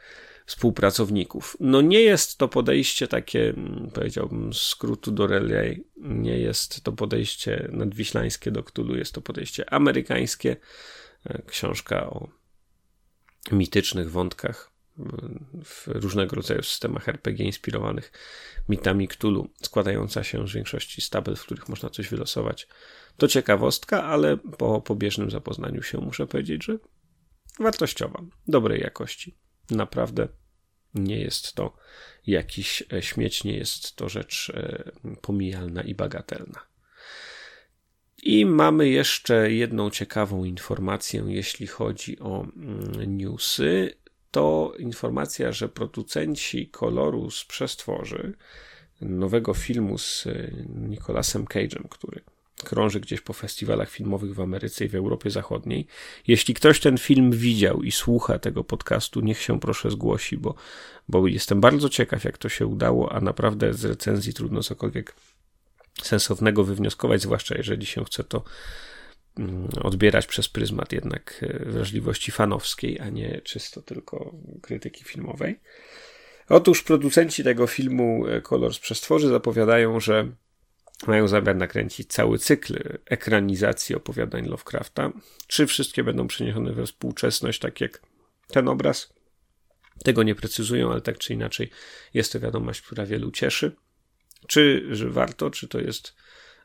współpracowników. 0.52 1.56
No 1.61 1.80
nie 1.80 2.00
jest 2.00 2.38
to 2.38 2.49
podejście 2.49 3.09
takie, 3.09 3.49
mm, 3.49 3.90
powiedziałbym, 3.94 4.54
skrótu 4.54 5.11
do 5.11 5.26
relay, 5.26 5.85
nie 5.97 6.38
jest 6.38 6.85
to 6.85 6.92
podejście 6.92 7.68
nadwiślańskie 7.73 8.50
do 8.50 8.62
Cthulhu, 8.62 8.97
jest 8.97 9.12
to 9.12 9.21
podejście 9.21 9.73
amerykańskie. 9.73 10.56
E, 11.26 11.42
książka 11.47 12.11
o 12.11 12.28
mitycznych 13.52 14.11
wątkach 14.11 14.71
w 15.64 15.87
różnego 15.87 16.37
rodzaju 16.37 16.62
systemach 16.62 17.09
RPG 17.09 17.47
inspirowanych 17.47 18.12
mitami 18.68 19.09
Cthulhu, 19.09 19.49
składająca 19.62 20.25
się 20.25 20.49
z 20.49 20.52
większości 20.52 21.00
z 21.00 21.11
tabel, 21.11 21.37
w 21.37 21.42
których 21.42 21.68
można 21.68 21.90
coś 21.90 22.09
wylosować. 22.09 22.68
To 23.16 23.28
ciekawostka, 23.28 24.04
ale 24.04 24.37
po 24.37 24.80
pobieżnym 24.80 25.30
zapoznaniu 25.30 25.82
się 25.82 25.99
muszę 25.99 26.26
powiedzieć, 26.26 26.64
że 26.64 26.78
wartościowa, 27.61 28.23
dobrej 28.49 28.80
jakości. 28.80 29.37
Naprawdę 29.71 30.28
nie 30.94 31.20
jest 31.20 31.54
to 31.54 31.76
jakiś 32.26 32.82
e, 32.92 33.02
śmieć, 33.02 33.44
nie 33.44 33.56
jest 33.56 33.96
to 33.96 34.08
rzecz 34.08 34.52
e, 34.54 34.90
pomijalna 35.20 35.82
i 35.82 35.94
bagatelna. 35.94 36.61
I 38.22 38.46
mamy 38.46 38.88
jeszcze 38.88 39.52
jedną 39.52 39.90
ciekawą 39.90 40.44
informację, 40.44 41.25
jeśli 41.26 41.66
chodzi 41.66 42.18
o 42.18 42.46
mm, 42.56 43.16
newsy. 43.16 43.94
To 44.30 44.75
informacja, 44.78 45.52
że 45.52 45.68
producenci 45.68 46.68
koloru 46.68 47.30
z 47.30 47.44
przestworzy 47.44 48.34
nowego 49.00 49.54
filmu 49.54 49.99
z 49.99 50.26
e, 50.26 50.50
Nicolasem 50.68 51.44
Cage'em, 51.44 51.88
który 51.88 52.22
krąży 52.62 53.00
gdzieś 53.00 53.21
po 53.21 53.33
festiwalach 53.33 53.90
filmowych 53.90 54.35
w 54.35 54.40
Ameryce 54.40 54.85
i 54.85 54.88
w 54.88 54.95
Europie 54.95 55.31
Zachodniej. 55.31 55.87
Jeśli 56.26 56.54
ktoś 56.54 56.81
ten 56.81 56.99
film 56.99 57.31
widział 57.31 57.83
i 57.83 57.92
słucha 57.92 58.38
tego 58.38 58.64
podcastu, 58.64 59.21
niech 59.21 59.40
się 59.40 59.61
proszę 59.61 59.90
zgłosi, 59.90 60.38
bo, 60.38 60.54
bo 61.09 61.26
jestem 61.26 61.61
bardzo 61.61 61.88
ciekaw, 61.88 62.25
jak 62.25 62.38
to 62.38 62.49
się 62.49 62.66
udało, 62.66 63.12
a 63.12 63.21
naprawdę 63.21 63.75
z 63.75 63.85
recenzji 63.85 64.35
trudno 64.35 64.62
cokolwiek 64.62 65.14
sensownego 66.02 66.64
wywnioskować, 66.64 67.23
zwłaszcza 67.23 67.54
jeżeli 67.54 67.87
się 67.87 68.04
chce 68.04 68.25
to 68.25 68.45
mm, 69.38 69.69
odbierać 69.83 70.26
przez 70.26 70.49
pryzmat 70.49 70.92
jednak 70.92 71.40
e, 71.42 71.71
wrażliwości 71.71 72.33
fanowskiej, 72.33 73.00
a 73.00 73.09
nie 73.09 73.40
czysto 73.40 73.83
tylko 73.83 74.35
krytyki 74.62 75.04
filmowej. 75.04 75.61
Otóż 76.49 76.83
producenci 76.83 77.45
tego 77.45 77.66
filmu 77.66 78.26
e, 78.26 78.40
Kolor 78.40 78.75
z 78.75 78.78
Przestworzy 78.78 79.28
zapowiadają, 79.28 80.00
że 80.00 80.33
mają 81.06 81.28
zamiar 81.28 81.56
nakręcić 81.56 82.09
cały 82.09 82.38
cykl 82.38 82.99
ekranizacji 83.06 83.94
opowiadań 83.94 84.47
Lovecrafta. 84.47 85.12
Czy 85.47 85.66
wszystkie 85.66 86.04
będą 86.04 86.26
przeniesione 86.26 86.73
we 86.73 86.87
współczesność, 86.87 87.59
tak 87.59 87.80
jak 87.80 88.00
ten 88.49 88.68
obraz? 88.68 89.12
Tego 90.04 90.23
nie 90.23 90.35
precyzują, 90.35 90.92
ale 90.92 91.00
tak 91.00 91.18
czy 91.18 91.32
inaczej 91.32 91.71
jest 92.14 92.32
to 92.32 92.40
wiadomość, 92.40 92.82
która 92.82 93.06
wielu 93.06 93.30
cieszy. 93.30 93.76
Czy 94.47 94.88
że 94.90 95.11
warto, 95.11 95.50
czy 95.50 95.68
to 95.68 95.80
jest 95.80 96.14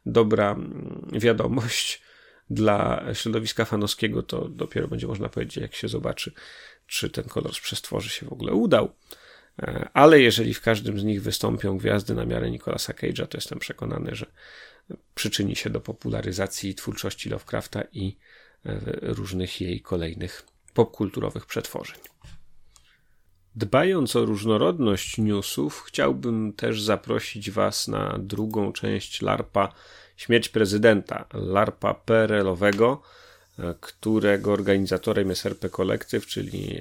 dobra 0.05 0.51
mm, 0.51 1.09
wiadomość 1.13 2.01
dla 2.49 3.05
środowiska 3.13 3.65
fanowskiego, 3.65 4.23
to 4.23 4.49
dopiero 4.49 4.87
będzie 4.87 5.07
można 5.07 5.29
powiedzieć, 5.29 5.57
jak 5.57 5.75
się 5.75 5.87
zobaczy, 5.87 6.31
czy 6.87 7.09
ten 7.09 7.23
kolor 7.23 7.55
z 7.55 7.59
przestworzy 7.59 8.09
się 8.09 8.25
w 8.25 8.33
ogóle 8.33 8.53
udał. 8.53 8.93
E, 9.61 9.89
ale 9.93 10.21
jeżeli 10.21 10.53
w 10.53 10.61
każdym 10.61 10.99
z 10.99 11.03
nich 11.03 11.21
wystąpią 11.21 11.77
gwiazdy 11.77 12.15
na 12.15 12.25
miarę 12.25 12.51
Nicolasa 12.51 12.93
Cage'a, 12.93 13.27
to 13.27 13.37
jestem 13.37 13.59
przekonany, 13.59 14.15
że 14.15 14.25
przyczyni 15.15 15.55
się 15.55 15.69
do 15.69 15.81
popularyzacji 15.81 16.75
twórczości 16.75 17.29
Lovecrafta 17.29 17.83
i 17.93 18.17
e, 18.65 18.79
różnych 19.01 19.61
jej 19.61 19.81
kolejnych 19.81 20.45
popkulturowych 20.73 21.45
przetworzeń. 21.45 21.97
Dbając 23.55 24.15
o 24.15 24.25
różnorodność 24.25 25.17
newsów, 25.17 25.83
chciałbym 25.87 26.53
też 26.53 26.81
zaprosić 26.81 27.51
Was 27.51 27.87
na 27.87 28.17
drugą 28.19 28.73
część 28.73 29.21
LARPA 29.21 29.73
Śmierć 30.17 30.49
Prezydenta, 30.49 31.25
LARPA 31.33 31.93
PRL-owego, 31.93 33.01
e, 33.59 33.75
którego 33.79 34.53
organizatorem 34.53 35.29
jest 35.29 35.45
RP 35.45 35.69
Collective, 35.69 36.25
czyli 36.25 36.79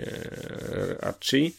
Archie 1.00 1.50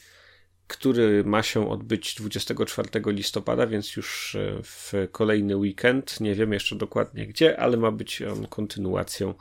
który 0.68 1.24
ma 1.24 1.44
się 1.44 1.70
odbyć 1.70 2.16
24 2.16 2.90
listopada, 3.06 3.68
więc 3.68 3.96
już 3.96 4.36
e, 4.36 4.60
w 4.64 4.94
kolejny 5.12 5.58
weekend. 5.58 6.22
Nie 6.22 6.36
wiem 6.36 6.54
jeszcze 6.54 6.76
dokładnie 6.76 7.28
gdzie, 7.28 7.60
ale 7.60 7.78
ma 7.78 7.92
być 7.92 8.22
on 8.22 8.48
kontynuacją 8.48 9.34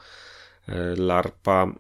e, 0.69 0.97
LARPA 0.97 1.63
mm, 1.63 1.77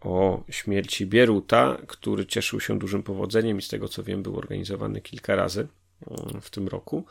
o 0.00 0.44
śmierci 0.50 1.06
Bieruta, 1.06 1.78
który 1.86 2.26
cieszył 2.26 2.60
się 2.60 2.78
dużym 2.78 3.02
powodzeniem 3.02 3.58
i 3.58 3.62
z 3.62 3.68
tego 3.68 3.88
co 3.88 4.02
wiem 4.02 4.22
był 4.22 4.36
organizowany 4.36 5.00
kilka 5.00 5.36
razy 5.36 5.68
mm, 6.10 6.40
w 6.40 6.50
tym 6.50 6.68
roku. 6.68 7.04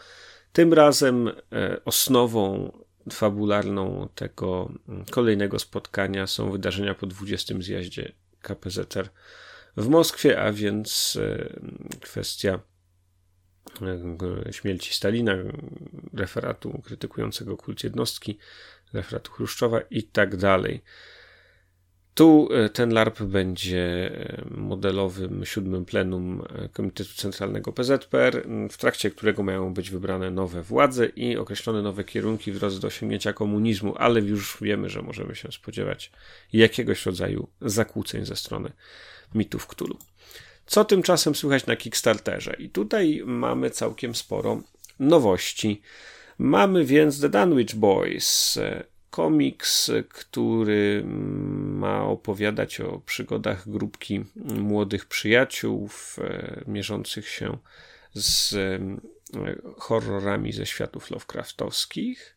Tym 0.54 0.74
razem 0.74 1.28
e, 1.28 1.78
osnową 1.86 2.72
fabularną 3.12 4.10
tego 4.16 4.72
mm, 4.90 5.06
kolejnego 5.06 5.60
spotkania 5.60 6.28
są 6.28 6.52
wydarzenia 6.52 6.96
po 6.96 7.06
20. 7.06 7.56
zjaździe 7.60 8.12
KPZR 8.42 9.10
w 9.78 9.88
Moskwie, 9.90 10.42
a 10.42 10.52
więc 10.52 11.20
e, 11.22 11.60
kwestia 12.02 12.60
e, 14.48 14.54
śmierci 14.54 14.94
Stalina, 14.94 15.34
referatu 16.14 16.82
krytykującego 16.86 17.58
kult 17.58 17.84
jednostki, 17.84 18.38
referatu 18.94 19.32
Chruszczowa 19.32 19.82
i 19.82 20.04
tak 20.04 20.36
dalej. 20.36 20.82
Tu 22.14 22.50
e, 22.52 22.70
ten 22.70 22.94
LARP 22.94 23.22
będzie 23.22 24.12
modelowym 24.52 25.46
siódmym 25.46 25.86
plenum 25.86 26.44
Komitetu 26.74 27.14
Centralnego 27.16 27.74
PZPR, 27.74 28.44
w 28.72 28.78
trakcie 28.78 29.12
którego 29.12 29.44
mają 29.44 29.74
być 29.74 29.90
wybrane 29.90 30.32
nowe 30.32 30.62
władze 30.62 31.06
i 31.06 31.38
określone 31.38 31.82
nowe 31.82 32.04
kierunki 32.04 32.52
w 32.52 32.60
drodze 32.60 32.80
do 32.80 32.88
osiągnięcia 32.88 33.34
komunizmu, 33.34 33.96
ale 33.98 34.22
już 34.22 34.58
wiemy, 34.62 34.90
że 34.90 35.02
możemy 35.02 35.36
się 35.36 35.52
spodziewać 35.52 36.12
jakiegoś 36.54 37.06
rodzaju 37.06 37.48
zakłóceń 37.62 38.26
ze 38.26 38.36
strony 38.36 38.72
mitów 39.36 39.68
Cthulhu. 39.68 39.98
Co 40.66 40.86
tymczasem 40.86 41.36
słychać 41.36 41.66
na 41.66 41.76
Kickstarterze? 41.76 42.56
I 42.60 42.70
tutaj 42.70 43.22
mamy 43.26 43.70
całkiem 43.70 44.16
sporo 44.16 44.62
nowości. 45.00 45.82
Mamy 46.38 46.86
więc 46.86 47.22
The 47.22 47.30
Dunwich 47.30 47.76
Boys, 47.76 48.60
komiks, 49.10 49.92
który 50.10 51.04
ma 51.06 52.04
opowiadać 52.04 52.82
o 52.82 53.02
przygodach 53.06 53.70
grupki 53.70 54.26
młodych 54.36 55.06
przyjaciół 55.06 55.90
e, 56.18 56.64
mierzących 56.68 57.30
się 57.30 57.58
z 58.14 58.54
e, 58.54 58.80
horrorami 59.78 60.54
ze 60.54 60.66
światów 60.66 61.12
Lovecraftowskich. 61.12 62.36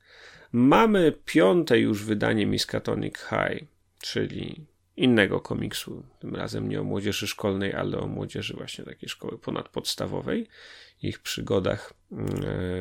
Mamy 0.53 1.13
piąte 1.25 1.79
już 1.79 2.05
wydanie 2.05 2.47
Miskatonic 2.47 3.15
High, 3.19 3.67
czyli 3.99 4.65
innego 5.01 5.41
komiksu, 5.41 6.07
tym 6.19 6.37
razem 6.37 6.69
nie 6.69 6.81
o 6.81 6.85
młodzieży 6.85 7.27
szkolnej, 7.27 7.75
ale 7.75 7.99
o 7.99 8.07
młodzieży 8.07 8.55
właśnie 8.55 8.85
takiej 8.85 9.09
szkoły 9.09 9.39
ponadpodstawowej, 9.39 10.49
ich 11.03 11.19
przygodach 11.19 11.93
mm, 12.13 12.27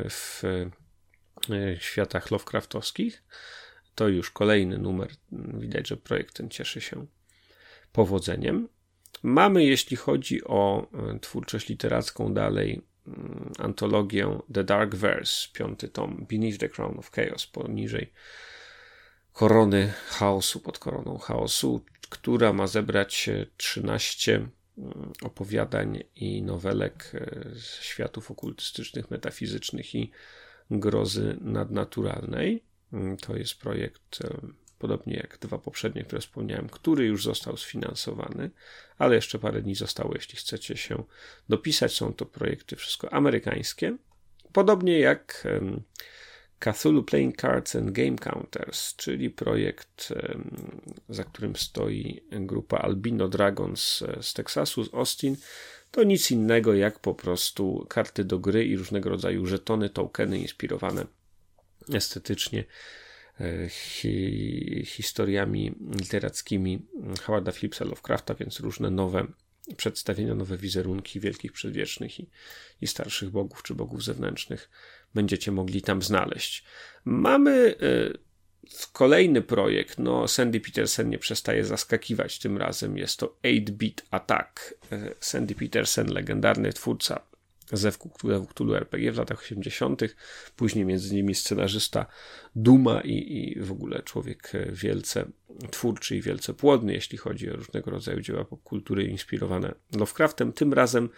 w 0.10 0.44
e, 0.44 1.78
światach 1.80 2.32
Lovecraftowskich. 2.32 3.24
To 3.96 4.08
już 4.08 4.32
kolejny 4.32 4.78
numer. 4.78 5.10
Widać, 5.32 5.88
że 5.88 5.98
projekt 5.98 6.36
ten 6.36 6.50
cieszy 6.50 6.82
się 6.82 7.06
powodzeniem. 7.92 8.68
Mamy, 9.24 9.66
jeśli 9.66 9.98
chodzi 9.98 10.44
o 10.44 10.88
e, 10.94 11.20
twórczość 11.20 11.70
literacką, 11.70 12.34
dalej 12.34 12.82
mm, 13.08 13.52
antologię 13.60 14.40
The 14.54 14.64
Dark 14.64 14.96
Verse, 14.96 15.48
piąty 15.54 15.90
tom, 15.90 16.26
Beneath 16.30 16.58
the 16.58 16.70
Crown 16.70 17.00
of 17.00 17.12
Chaos, 17.12 17.48
poniżej 17.48 18.12
korony 19.40 19.94
chaosu, 20.08 20.60
pod 20.60 20.80
koroną 20.80 21.18
chaosu, 21.18 21.86
która 22.10 22.54
ma 22.54 22.68
zebrać 22.68 23.30
13 23.58 24.36
mm, 24.78 25.14
opowiadań 25.22 26.04
i 26.16 26.42
nowelek 26.42 27.12
e, 27.14 27.46
z 27.56 27.82
światów 27.82 28.32
okultystycznych, 28.32 29.12
metafizycznych 29.12 29.96
i 29.96 30.12
grozy 30.72 31.38
nadnaturalnej. 31.42 32.64
Mm, 32.94 33.18
to 33.18 33.38
jest 33.38 33.60
projekt, 33.60 34.22
e, 34.24 34.38
podobnie 34.80 35.16
jak 35.16 35.38
dwa 35.38 35.58
poprzednie, 35.58 36.04
które 36.04 36.22
wspomniałem, 36.22 36.70
który 36.70 37.06
już 37.06 37.24
został 37.24 37.58
sfinansowany, 37.58 38.52
ale 38.98 39.16
jeszcze 39.16 39.40
parę 39.40 39.62
dni 39.62 39.76
zostało, 39.76 40.12
jeśli 40.16 40.36
chcecie 40.36 40.78
się 40.78 41.04
dopisać. 41.50 41.94
Są 41.94 42.14
to 42.14 42.26
projekty 42.26 42.76
wszystko 42.76 43.14
amerykańskie. 43.14 43.98
Podobnie 44.54 45.00
jak 45.00 45.48
Cthulhu 46.60 47.04
Playing 47.04 47.42
Cards 47.42 47.76
and 47.76 47.92
Game 47.92 48.18
Counters, 48.18 48.96
czyli 48.96 49.30
projekt, 49.30 50.14
za 51.10 51.24
którym 51.24 51.56
stoi 51.56 52.22
grupa 52.32 52.78
Albino 52.78 53.28
Dragons 53.28 54.02
e, 54.02 54.24
z 54.24 54.34
Teksasu, 54.34 54.84
z 54.84 54.94
Austin, 54.94 55.36
to 55.92 56.04
nic 56.04 56.32
innego 56.32 56.74
jak 56.74 57.00
po 57.00 57.16
prostu 57.16 57.86
karty 57.90 58.24
do 58.24 58.40
gry 58.40 58.66
i 58.66 58.78
różnego 58.78 59.10
rodzaju 59.10 59.46
żetony, 59.46 59.90
tokeny 59.90 60.40
inspirowane 60.40 61.06
estetycznie 61.94 62.64
e, 63.40 63.70
hi, 63.70 64.84
historiami 64.86 65.76
literackimi 66.00 66.86
Howarda 67.24 67.52
Phillipsa 67.52 67.86
Lovecrafta, 67.86 68.34
więc 68.34 68.60
różne 68.60 68.92
nowe 68.92 69.28
przedstawienia, 69.78 70.36
nowe 70.36 70.58
wizerunki 70.58 71.20
wielkich 71.20 71.52
przedwiecznych 71.52 72.20
i, 72.20 72.30
i 72.82 72.88
starszych 72.88 73.30
bogów 73.30 73.64
czy 73.64 73.76
bogów 73.76 74.04
zewnętrznych 74.04 74.70
będziecie 75.14 75.52
mogli 75.52 75.82
tam 75.82 76.02
znaleźć. 76.02 76.64
Mamy 77.06 77.76
y, 77.82 78.18
kolejny 78.94 79.42
projekt. 79.42 80.00
No, 80.00 80.28
Sandy 80.28 80.60
Petersen 80.60 81.10
nie 81.10 81.20
przestaje 81.20 81.66
zaskakiwać. 81.66 82.40
Tym 82.40 82.58
razem 82.58 82.98
jest 82.98 83.20
to 83.20 83.38
8-Bit 83.44 84.06
Attack. 84.12 84.76
Y, 84.94 85.16
Sandy 85.20 85.56
Petersen, 85.56 86.14
legendarny 86.14 86.74
twórca 86.74 87.30
Zewku 87.72 88.10
Cthulhu 88.50 88.76
RPG 88.76 89.12
w 89.12 89.18
latach 89.18 89.40
80., 89.40 90.02
później 90.56 90.86
między 90.86 91.14
innymi 91.14 91.36
scenarzysta 91.36 92.06
Duma 92.56 93.02
i, 93.02 93.38
i 93.38 93.60
w 93.60 93.72
ogóle 93.72 94.04
człowiek 94.04 94.52
wielce 94.72 95.26
twórczy 95.72 96.18
i 96.18 96.22
wielce 96.22 96.54
płodny, 96.54 96.94
jeśli 96.94 97.18
chodzi 97.18 97.50
o 97.50 97.56
różnego 97.56 97.92
rodzaju 97.92 98.22
dzieła 98.22 98.46
popkultury 98.46 99.04
inspirowane 99.04 99.76
Lovecraftem. 99.96 100.54
Tym 100.54 100.74
razem 100.74 101.10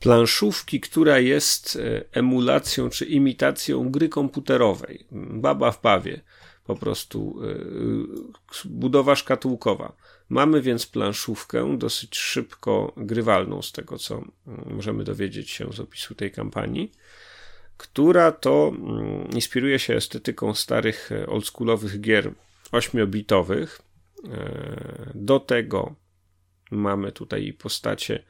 planszówki, 0.00 0.80
która 0.80 1.18
jest 1.18 1.76
e, 1.76 2.04
emulacją 2.12 2.90
czy 2.90 3.04
imitacją 3.04 3.90
gry 3.90 4.08
komputerowej. 4.08 5.06
Baba 5.12 5.72
w 5.72 5.82
bawie, 5.82 6.20
po 6.64 6.76
prostu 6.76 7.40
e, 7.44 8.68
budowa 8.68 9.16
szkatułkowa. 9.16 9.92
Mamy 10.28 10.62
więc 10.62 10.86
planszówkę 10.86 11.78
dosyć 11.78 12.18
szybko 12.18 12.92
grywalną, 12.96 13.62
z 13.62 13.72
tego 13.72 13.98
co 13.98 14.24
możemy 14.66 15.04
dowiedzieć 15.04 15.50
się 15.50 15.72
z 15.72 15.80
opisu 15.80 16.14
tej 16.14 16.30
kampanii, 16.30 16.92
która 17.76 18.32
to 18.32 18.72
mm, 18.74 19.30
inspiruje 19.30 19.78
się 19.78 19.94
estetyką 19.94 20.54
starych 20.54 21.12
e, 21.12 21.26
oldschoolowych 21.26 22.00
gier 22.00 22.32
8-bitowych. 22.72 23.66
Do 25.14 25.40
tego 25.40 25.94
mamy 26.70 27.12
tutaj 27.12 27.52
postacie 27.52 28.22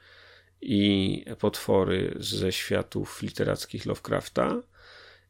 i 0.61 1.25
potwory 1.39 2.15
ze 2.19 2.51
światów 2.51 3.21
literackich 3.21 3.85
Lovecrafta. 3.85 4.61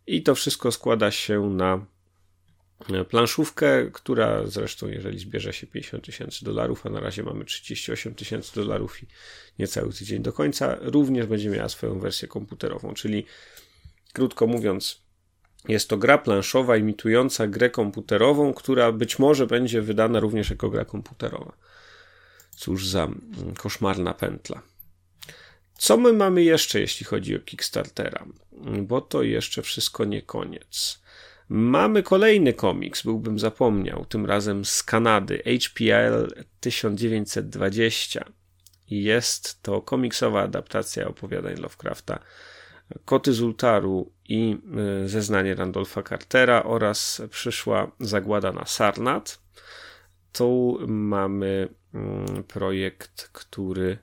I 0.07 0.23
to 0.23 0.35
wszystko 0.35 0.71
składa 0.71 1.11
się 1.11 1.49
na 1.49 1.85
planszówkę, 3.09 3.91
która 3.93 4.47
zresztą, 4.47 4.87
jeżeli 4.87 5.19
zbierze 5.19 5.53
się 5.53 5.67
50 5.67 6.05
tysięcy 6.05 6.45
dolarów, 6.45 6.85
a 6.85 6.89
na 6.89 6.99
razie 6.99 7.23
mamy 7.23 7.45
38 7.45 8.15
tysięcy 8.15 8.55
dolarów 8.55 9.03
i 9.03 9.07
niecały 9.59 9.93
tydzień 9.93 10.21
do 10.21 10.33
końca, 10.33 10.77
również 10.81 11.25
będzie 11.25 11.49
miała 11.49 11.69
swoją 11.69 11.99
wersję 11.99 12.27
komputerową. 12.27 12.93
Czyli, 12.93 13.25
krótko 14.13 14.47
mówiąc, 14.47 15.01
jest 15.67 15.89
to 15.89 15.97
gra 15.97 16.17
planszowa 16.17 16.77
imitująca 16.77 17.47
grę 17.47 17.69
komputerową, 17.69 18.53
która 18.53 18.91
być 18.91 19.19
może 19.19 19.47
będzie 19.47 19.81
wydana 19.81 20.19
również 20.19 20.49
jako 20.49 20.69
gra 20.69 20.85
komputerowa. 20.85 21.57
Cóż 22.55 22.87
za 22.87 23.07
koszmarna 23.57 24.13
pętla. 24.13 24.61
Co 25.81 25.97
my 25.97 26.13
mamy 26.13 26.43
jeszcze, 26.43 26.79
jeśli 26.79 27.05
chodzi 27.05 27.35
o 27.35 27.39
Kickstartera? 27.39 28.25
Bo 28.81 29.01
to 29.01 29.23
jeszcze 29.23 29.61
wszystko 29.61 30.05
nie 30.05 30.21
koniec. 30.21 31.01
Mamy 31.49 32.03
kolejny 32.03 32.53
komiks, 32.53 33.03
byłbym 33.03 33.39
zapomniał, 33.39 34.05
tym 34.05 34.25
razem 34.25 34.65
z 34.65 34.83
Kanady, 34.83 35.43
HPL 35.43 36.43
1920. 36.59 38.25
Jest 38.89 39.63
to 39.63 39.81
komiksowa 39.81 40.41
adaptacja 40.41 41.07
opowiadań 41.07 41.55
Lovecrafta, 41.55 42.19
Koty 43.05 43.33
Zultaru 43.33 44.11
i 44.29 44.57
y, 45.03 45.09
zeznanie 45.09 45.55
Randolfa 45.55 46.03
Cartera 46.03 46.63
oraz 46.63 47.21
przyszła 47.29 47.91
zagłada 47.99 48.51
na 48.51 48.65
Sarnat. 48.65 49.39
Tu 50.33 50.79
mamy 50.87 51.67
mm, 51.93 52.43
projekt, 52.43 53.29
który 53.31 53.97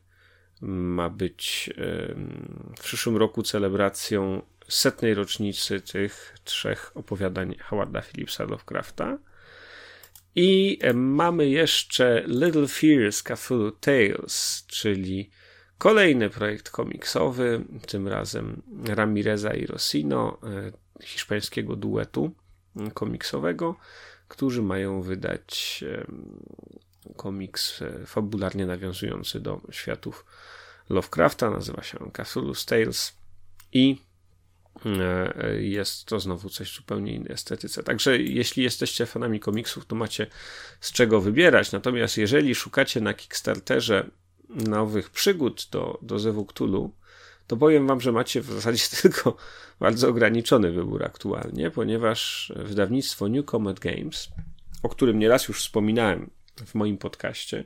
ma 0.62 1.10
być 1.10 1.70
w 2.78 2.82
przyszłym 2.82 3.16
roku 3.16 3.42
celebracją 3.42 4.42
setnej 4.68 5.14
rocznicy 5.14 5.80
tych 5.80 6.36
trzech 6.44 6.92
opowiadań 6.94 7.54
Howarda 7.62 8.00
Phillipsa 8.02 8.44
Lovecrafta. 8.44 9.18
I 10.34 10.78
mamy 10.94 11.48
jeszcze 11.48 12.24
Little 12.26 12.68
Fears 12.68 13.22
Cthulhu 13.22 13.70
Tales, 13.70 14.64
czyli 14.66 15.30
kolejny 15.78 16.30
projekt 16.30 16.70
komiksowy, 16.70 17.64
tym 17.86 18.08
razem 18.08 18.62
Ramireza 18.84 19.54
i 19.54 19.66
Rossino, 19.66 20.38
e, 20.42 20.72
hiszpańskiego 21.02 21.76
duetu 21.76 22.34
komiksowego, 22.94 23.76
którzy 24.28 24.62
mają 24.62 25.02
wydać 25.02 25.84
komiks 27.16 27.82
e, 27.82 28.06
fabularnie 28.06 28.66
nawiązujący 28.66 29.40
do 29.40 29.60
światów 29.70 30.24
Lovecrafta, 30.90 31.50
nazywa 31.50 31.82
się 31.82 31.98
Cthulhu's 31.98 32.68
Tales 32.68 33.16
i 33.72 33.96
e, 34.86 35.62
jest 35.62 36.04
to 36.04 36.20
znowu 36.20 36.48
coś 36.48 36.74
zupełnie 36.74 37.14
innej 37.14 37.32
estetyce. 37.32 37.82
Także 37.82 38.18
jeśli 38.18 38.62
jesteście 38.62 39.06
fanami 39.06 39.40
komiksów, 39.40 39.86
to 39.86 39.96
macie 39.96 40.26
z 40.80 40.92
czego 40.92 41.20
wybierać. 41.20 41.72
Natomiast 41.72 42.16
jeżeli 42.16 42.54
szukacie 42.54 43.00
na 43.00 43.14
Kickstarterze 43.14 44.10
nowych 44.48 45.10
przygód 45.10 45.68
do, 45.72 45.98
do 46.02 46.18
Zewu 46.18 46.44
Cthulhu, 46.44 46.94
to 47.46 47.56
powiem 47.56 47.86
wam, 47.86 48.00
że 48.00 48.12
macie 48.12 48.40
w 48.40 48.52
zasadzie 48.52 48.84
tylko 49.02 49.36
bardzo 49.80 50.08
ograniczony 50.08 50.72
wybór 50.72 51.04
aktualnie, 51.04 51.70
ponieważ 51.70 52.52
wydawnictwo 52.56 53.28
New 53.28 53.44
Comet 53.44 53.80
Games, 53.80 54.28
o 54.82 54.88
którym 54.88 55.18
nieraz 55.18 55.48
już 55.48 55.60
wspominałem 55.60 56.30
w 56.66 56.74
moim 56.74 56.98
podcaście, 56.98 57.64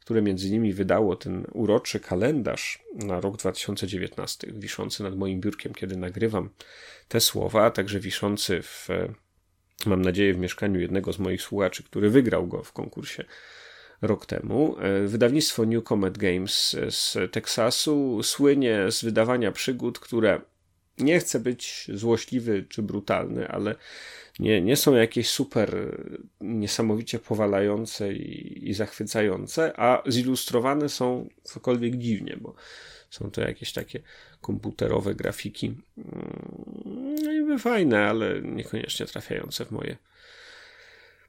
które 0.00 0.22
między 0.22 0.48
innymi 0.48 0.72
wydało 0.72 1.16
ten 1.16 1.46
uroczy 1.52 2.00
kalendarz 2.00 2.82
na 2.94 3.20
rok 3.20 3.36
2019, 3.36 4.52
wiszący 4.52 5.02
nad 5.02 5.16
moim 5.16 5.40
biurkiem, 5.40 5.74
kiedy 5.74 5.96
nagrywam 5.96 6.50
te 7.08 7.20
słowa, 7.20 7.64
a 7.64 7.70
także 7.70 8.00
wiszący 8.00 8.62
w, 8.62 8.88
mam 9.86 10.02
nadzieję, 10.02 10.34
w 10.34 10.38
mieszkaniu 10.38 10.80
jednego 10.80 11.12
z 11.12 11.18
moich 11.18 11.42
słuchaczy, 11.42 11.82
który 11.82 12.10
wygrał 12.10 12.46
go 12.46 12.62
w 12.62 12.72
konkursie 12.72 13.24
rok 14.02 14.26
temu. 14.26 14.76
Wydawnictwo 15.06 15.64
New 15.64 15.84
Comet 15.84 16.18
Games 16.18 16.76
z 16.90 17.32
Teksasu 17.32 18.22
słynie 18.22 18.90
z 18.90 19.04
wydawania 19.04 19.52
przygód, 19.52 19.98
które 19.98 20.40
nie 20.98 21.20
chcę 21.20 21.40
być 21.40 21.90
złośliwy 21.94 22.64
czy 22.68 22.82
brutalny, 22.82 23.48
ale 23.48 23.74
nie, 24.38 24.62
nie 24.62 24.76
są 24.76 24.94
jakieś 24.94 25.28
super 25.28 25.98
niesamowicie 26.40 27.18
powalające 27.18 28.12
i, 28.12 28.68
i 28.70 28.74
zachwycające, 28.74 29.80
a 29.80 30.02
zilustrowane 30.06 30.88
są 30.88 31.28
cokolwiek 31.42 31.96
dziwnie, 31.96 32.36
bo 32.40 32.54
są 33.10 33.30
to 33.30 33.40
jakieś 33.40 33.72
takie 33.72 34.00
komputerowe 34.40 35.14
grafiki. 35.14 35.74
No 36.84 37.32
niby 37.32 37.58
fajne, 37.58 38.08
ale 38.08 38.42
niekoniecznie 38.42 39.06
trafiające 39.06 39.64
w 39.64 39.70
moje 39.70 39.96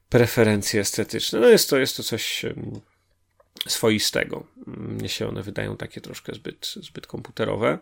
preferencje 0.10 0.82
estetyczne. 0.82 1.40
No 1.40 1.48
jest 1.48 1.70
to, 1.70 1.78
jest 1.78 1.98
to 1.98 2.04
coś 2.04 2.46
swoistego. 3.68 4.48
Mnie 4.68 5.10
się 5.10 5.28
one 5.28 5.44
wydają 5.44 5.78
takie 5.78 6.02
troszkę 6.02 6.34
zbyt, 6.34 6.74
zbyt 6.82 7.08
komputerowe. 7.08 7.80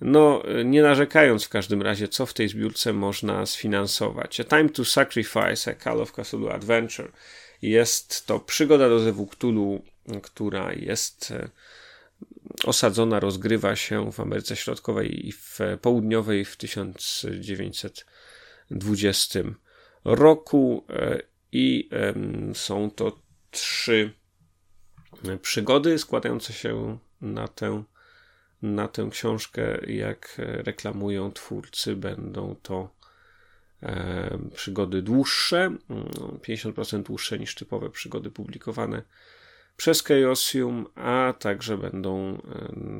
No, 0.00 0.42
nie 0.64 0.82
narzekając 0.82 1.44
w 1.44 1.48
każdym 1.48 1.82
razie, 1.82 2.08
co 2.08 2.26
w 2.26 2.34
tej 2.34 2.48
zbiórce 2.48 2.92
można 2.92 3.46
sfinansować. 3.46 4.40
A 4.40 4.44
Time 4.44 4.68
to 4.68 4.84
Sacrifice, 4.84 5.70
a 5.70 5.74
Call 5.84 6.00
of 6.00 6.12
Cthulhu 6.12 6.48
Adventure. 6.48 7.12
Jest 7.62 8.26
to 8.26 8.40
przygoda 8.40 8.88
do 8.88 8.98
Zewu 8.98 9.26
Cthulhu, 9.26 9.82
która 10.22 10.72
jest 10.72 11.30
e, 11.30 11.48
osadzona, 12.64 13.20
rozgrywa 13.20 13.76
się 13.76 14.12
w 14.12 14.20
Ameryce 14.20 14.56
Środkowej 14.56 15.28
i 15.28 15.32
w 15.32 15.58
Południowej 15.82 16.44
w 16.44 16.56
1920 16.56 19.40
roku 20.04 20.84
e, 20.90 21.22
i 21.52 21.90
są 22.54 22.90
to 22.90 23.18
trzy 23.50 24.12
przygody 25.42 25.98
składające 25.98 26.52
się 26.52 26.98
na 27.20 27.48
tę 27.48 27.84
na 28.62 28.88
tę 28.88 29.08
książkę, 29.10 29.86
jak 29.86 30.34
reklamują 30.38 31.32
twórcy, 31.32 31.96
będą 31.96 32.56
to 32.62 32.90
e, 33.82 34.38
przygody 34.54 35.02
dłuższe, 35.02 35.76
50% 35.88 36.94
mm, 36.94 37.02
dłuższe 37.04 37.38
niż 37.38 37.54
typowe 37.54 37.90
przygody 37.90 38.30
publikowane 38.30 39.02
przez 39.76 40.02
Chaosium, 40.02 40.86
a 40.94 41.34
także 41.38 41.78
będą 41.78 42.34
e, 42.34 42.38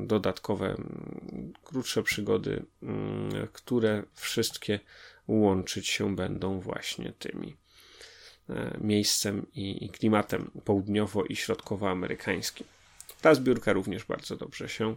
dodatkowe, 0.07 0.65
mm, 0.65 1.53
krótsze 1.63 2.03
przygody, 2.03 2.65
mm, 2.83 3.47
które 3.53 4.03
wszystkie 4.13 4.79
łączyć 5.27 5.87
się 5.87 6.15
będą 6.15 6.59
właśnie 6.59 7.13
tymi 7.19 7.57
e, 8.49 8.77
miejscem 8.81 9.45
i 9.53 9.89
klimatem 9.89 10.51
południowo- 10.65 11.25
i 11.29 11.35
środkowoamerykańskim. 11.35 12.67
Ta 13.21 13.35
zbiórka 13.35 13.73
również 13.73 14.05
bardzo 14.05 14.35
dobrze 14.35 14.69
się 14.69 14.95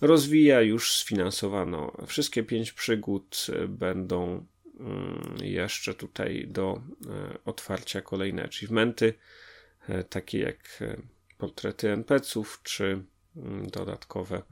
rozwija. 0.00 0.60
Już 0.60 0.92
sfinansowano 0.92 1.92
wszystkie 2.06 2.42
pięć 2.42 2.72
przygód. 2.72 3.46
Będą 3.68 4.46
mm, 4.80 5.36
jeszcze 5.42 5.94
tutaj 5.94 6.46
do 6.48 6.80
e, 7.06 7.38
otwarcia 7.44 8.00
kolejne 8.00 8.44
achievementy, 8.44 9.14
e, 9.88 10.04
takie 10.04 10.38
jak 10.38 10.58
e, 10.80 10.96
portrety 11.38 11.90
NPC-ów, 11.90 12.60
czy 12.62 13.02
mm, 13.36 13.66
dodatkowe 13.66 14.42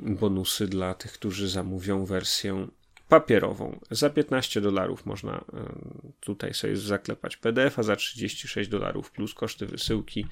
bonusy 0.00 0.66
dla 0.66 0.94
tych, 0.94 1.12
którzy 1.12 1.48
zamówią 1.48 2.04
wersję 2.04 2.68
papierową. 3.08 3.80
Za 3.90 4.10
15 4.10 4.60
dolarów 4.60 5.06
można 5.06 5.44
tutaj 6.20 6.54
sobie 6.54 6.76
zaklepać 6.76 7.36
PDF, 7.36 7.78
a 7.78 7.82
za 7.82 7.96
36 7.96 8.70
dolarów 8.70 9.10
plus 9.10 9.34
koszty 9.34 9.66
wysyłki 9.66 10.26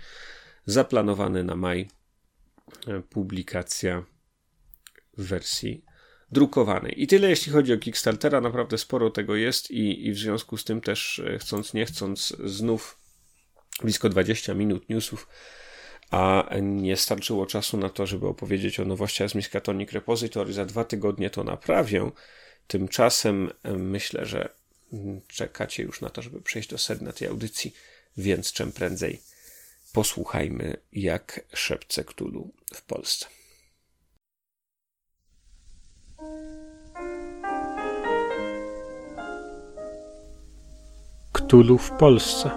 zaplanowane 0.67 1.45
na 1.45 1.57
maj 1.57 1.89
publikacja 3.11 4.05
w 5.17 5.27
wersji 5.27 5.85
drukowanej. 6.33 7.03
I 7.03 7.07
tyle 7.07 7.31
jeśli 7.31 7.53
chodzi 7.53 7.73
o 7.73 7.79
Kickstartera, 7.79 8.41
naprawdę 8.41 8.79
sporo 8.79 9.11
tego 9.11 9.37
jest 9.37 9.71
i, 9.71 10.07
i 10.07 10.13
w 10.13 10.19
związku 10.19 10.57
z 10.57 10.65
tym 10.65 10.81
też 10.81 11.19
e, 11.19 11.39
chcąc 11.39 11.75
nie 11.75 11.87
chcąc 11.87 12.37
znów 12.45 12.99
blisko 13.83 14.09
20 14.09 14.55
minut 14.55 14.89
newsów, 14.89 15.29
a 16.11 16.49
nie 16.63 16.97
starczyło 16.97 17.47
czasu 17.47 17.77
na 17.77 17.89
to, 17.89 18.07
żeby 18.07 18.27
opowiedzieć 18.27 18.81
o 18.81 18.85
nowościach 18.85 19.31
z 19.31 19.35
Miskatonic 19.35 19.93
Repository. 19.93 20.53
Za 20.53 20.65
dwa 20.65 20.85
tygodnie 20.85 21.31
to 21.31 21.45
naprawię. 21.45 22.11
Tymczasem 22.67 23.51
myślę, 23.65 24.27
że 24.27 24.49
czekacie 25.29 25.83
już 25.83 26.01
na 26.01 26.11
to, 26.11 26.23
żeby 26.23 26.41
przejść 26.41 26.69
do 26.69 26.79
sedna 26.79 27.13
tej 27.13 27.29
audycji, 27.29 27.75
więc 28.17 28.53
czym 28.53 28.73
prędzej 28.73 29.21
posłuchajmy, 29.95 30.77
jak 30.93 31.41
szepce 31.55 32.05
Ktulu 32.05 32.51
w 32.75 32.83
Polsce. 32.83 33.27
Ktulu 41.33 41.79
w 41.79 41.91
Polsce. 41.91 42.51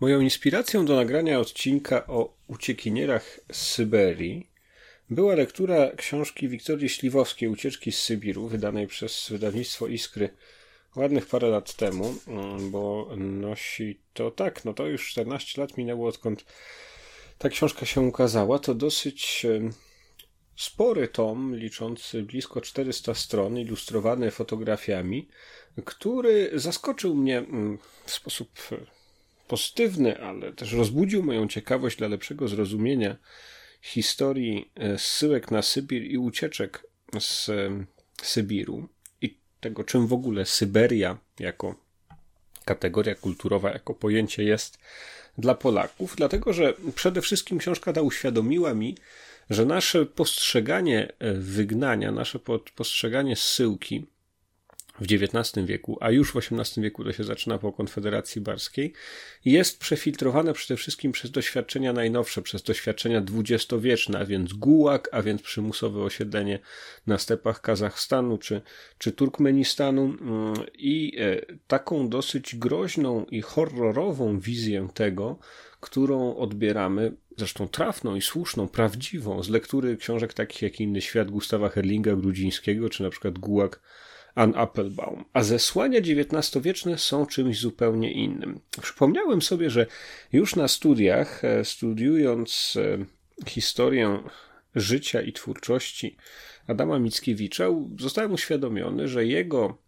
Moją 0.00 0.20
inspiracją 0.20 0.84
do 0.86 0.96
nagrania 0.96 1.38
odcinka 1.38 2.06
o 2.06 2.34
uciekinierach 2.46 3.40
z 3.52 3.56
Syberii 3.56 4.49
była 5.10 5.34
lektura 5.34 5.90
książki 5.96 6.48
Wiktorii 6.48 6.88
Śliwowskiej 6.88 7.48
Ucieczki 7.48 7.92
z 7.92 7.98
Sybiru, 7.98 8.48
wydanej 8.48 8.86
przez 8.86 9.28
wydawnictwo 9.30 9.86
Iskry 9.86 10.30
ładnych 10.96 11.26
parę 11.26 11.48
lat 11.48 11.74
temu, 11.74 12.14
mm, 12.26 12.70
bo 12.70 13.08
nosi 13.16 14.00
to 14.12 14.30
tak, 14.30 14.64
no 14.64 14.74
to 14.74 14.86
już 14.86 15.10
14 15.10 15.60
lat 15.60 15.76
minęło 15.76 16.08
odkąd 16.08 16.44
ta 17.38 17.48
książka 17.48 17.86
się 17.86 18.00
ukazała. 18.00 18.58
To 18.58 18.74
dosyć 18.74 19.46
spory 20.56 21.08
tom, 21.08 21.56
liczący 21.56 22.22
blisko 22.22 22.60
400 22.60 23.14
stron, 23.14 23.58
ilustrowany 23.58 24.30
fotografiami, 24.30 25.28
który 25.84 26.50
zaskoczył 26.54 27.14
mnie 27.14 27.38
mm, 27.38 27.78
w 28.04 28.10
sposób 28.10 28.50
pozytywny, 29.48 30.20
ale 30.20 30.52
też 30.52 30.72
rozbudził 30.72 31.22
moją 31.22 31.48
ciekawość 31.48 31.96
dla 31.96 32.08
lepszego 32.08 32.48
zrozumienia 32.48 33.16
historii 33.80 34.70
e, 34.74 34.98
zsyłek 34.98 35.50
na 35.50 35.62
Sybir 35.62 36.02
i 36.02 36.18
ucieczek 36.18 36.86
z 37.18 37.48
e, 37.48 37.84
Sybiru 38.22 38.88
i 39.22 39.38
tego, 39.60 39.84
czym 39.84 40.06
w 40.06 40.12
ogóle 40.12 40.46
Syberia 40.46 41.18
jako 41.38 41.74
kategoria 42.64 43.14
kulturowa, 43.14 43.70
jako 43.70 43.94
pojęcie 43.94 44.44
jest 44.44 44.78
dla 45.38 45.54
Polaków, 45.54 46.14
dlatego 46.16 46.52
że 46.52 46.74
przede 46.94 47.20
wszystkim 47.20 47.58
książka 47.58 47.92
ta 47.92 48.02
uświadomiła 48.02 48.74
mi, 48.74 48.96
że 49.50 49.66
nasze 49.66 50.06
postrzeganie 50.06 51.12
e, 51.18 51.32
wygnania, 51.34 52.12
nasze 52.12 52.38
postrzeganie 52.74 53.36
zsyłki 53.36 54.06
w 55.00 55.04
XIX 55.12 55.66
wieku, 55.66 55.98
a 56.00 56.10
już 56.10 56.32
w 56.32 56.36
XVIII 56.36 56.82
wieku 56.84 57.04
to 57.04 57.12
się 57.12 57.24
zaczyna 57.24 57.58
po 57.58 57.72
Konfederacji 57.72 58.40
Barskiej, 58.40 58.92
jest 59.44 59.78
przefiltrowane 59.78 60.52
przede 60.52 60.76
wszystkim 60.76 61.12
przez 61.12 61.30
doświadczenia 61.30 61.92
najnowsze, 61.92 62.42
przez 62.42 62.62
doświadczenia 62.62 63.20
dwudziestowieczne, 63.20 64.18
a 64.18 64.24
więc 64.24 64.52
gułag, 64.52 65.08
a 65.12 65.22
więc 65.22 65.42
przymusowe 65.42 66.02
osiedlenie 66.02 66.58
na 67.06 67.18
stepach 67.18 67.60
Kazachstanu 67.60 68.38
czy, 68.38 68.60
czy 68.98 69.12
Turkmenistanu. 69.12 70.02
Mm, 70.02 70.54
i 70.74 71.16
e, 71.18 71.40
taką 71.66 72.08
dosyć 72.08 72.56
groźną 72.56 73.24
i 73.24 73.42
horrorową 73.42 74.40
wizję 74.40 74.88
tego, 74.94 75.38
którą 75.80 76.36
odbieramy, 76.36 77.12
zresztą 77.36 77.68
trafną 77.68 78.16
i 78.16 78.22
słuszną, 78.22 78.68
prawdziwą, 78.68 79.42
z 79.42 79.48
lektury 79.48 79.96
książek 79.96 80.34
takich 80.34 80.62
jak 80.62 80.80
Inny 80.80 81.00
Świat 81.00 81.30
Gustawa 81.30 81.68
Herlinga 81.68 82.16
Grudzińskiego, 82.16 82.90
czy 82.90 83.02
na 83.02 83.10
przykład 83.10 83.38
Gułag 83.38 83.80
Ann 84.34 84.52
Applebaum. 84.56 85.24
A 85.32 85.42
zesłania 85.42 85.98
XIX-wieczne 85.98 86.98
są 86.98 87.26
czymś 87.26 87.60
zupełnie 87.60 88.12
innym. 88.12 88.60
Przypomniałem 88.82 89.42
sobie, 89.42 89.70
że 89.70 89.86
już 90.32 90.56
na 90.56 90.68
studiach, 90.68 91.44
e, 91.44 91.64
studiując 91.64 92.76
e, 92.76 93.04
historię 93.46 94.22
życia 94.74 95.22
i 95.22 95.32
twórczości 95.32 96.16
Adama 96.66 96.98
Mickiewicza, 96.98 97.66
zostałem 97.98 98.32
uświadomiony, 98.32 99.08
że 99.08 99.26
jego 99.26 99.78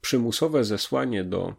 przymusowe 0.00 0.64
zesłanie 0.64 1.24
do 1.24 1.54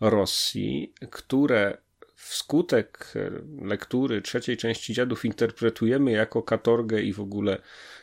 Rosji, 0.00 0.92
które 1.10 1.78
wskutek 2.14 3.14
lektury 3.62 4.22
trzeciej 4.22 4.56
części 4.56 4.94
Dziadów 4.94 5.24
interpretujemy 5.24 6.10
jako 6.10 6.42
katorgę 6.42 7.02
i 7.02 7.12
w 7.12 7.20
ogóle 7.20 7.58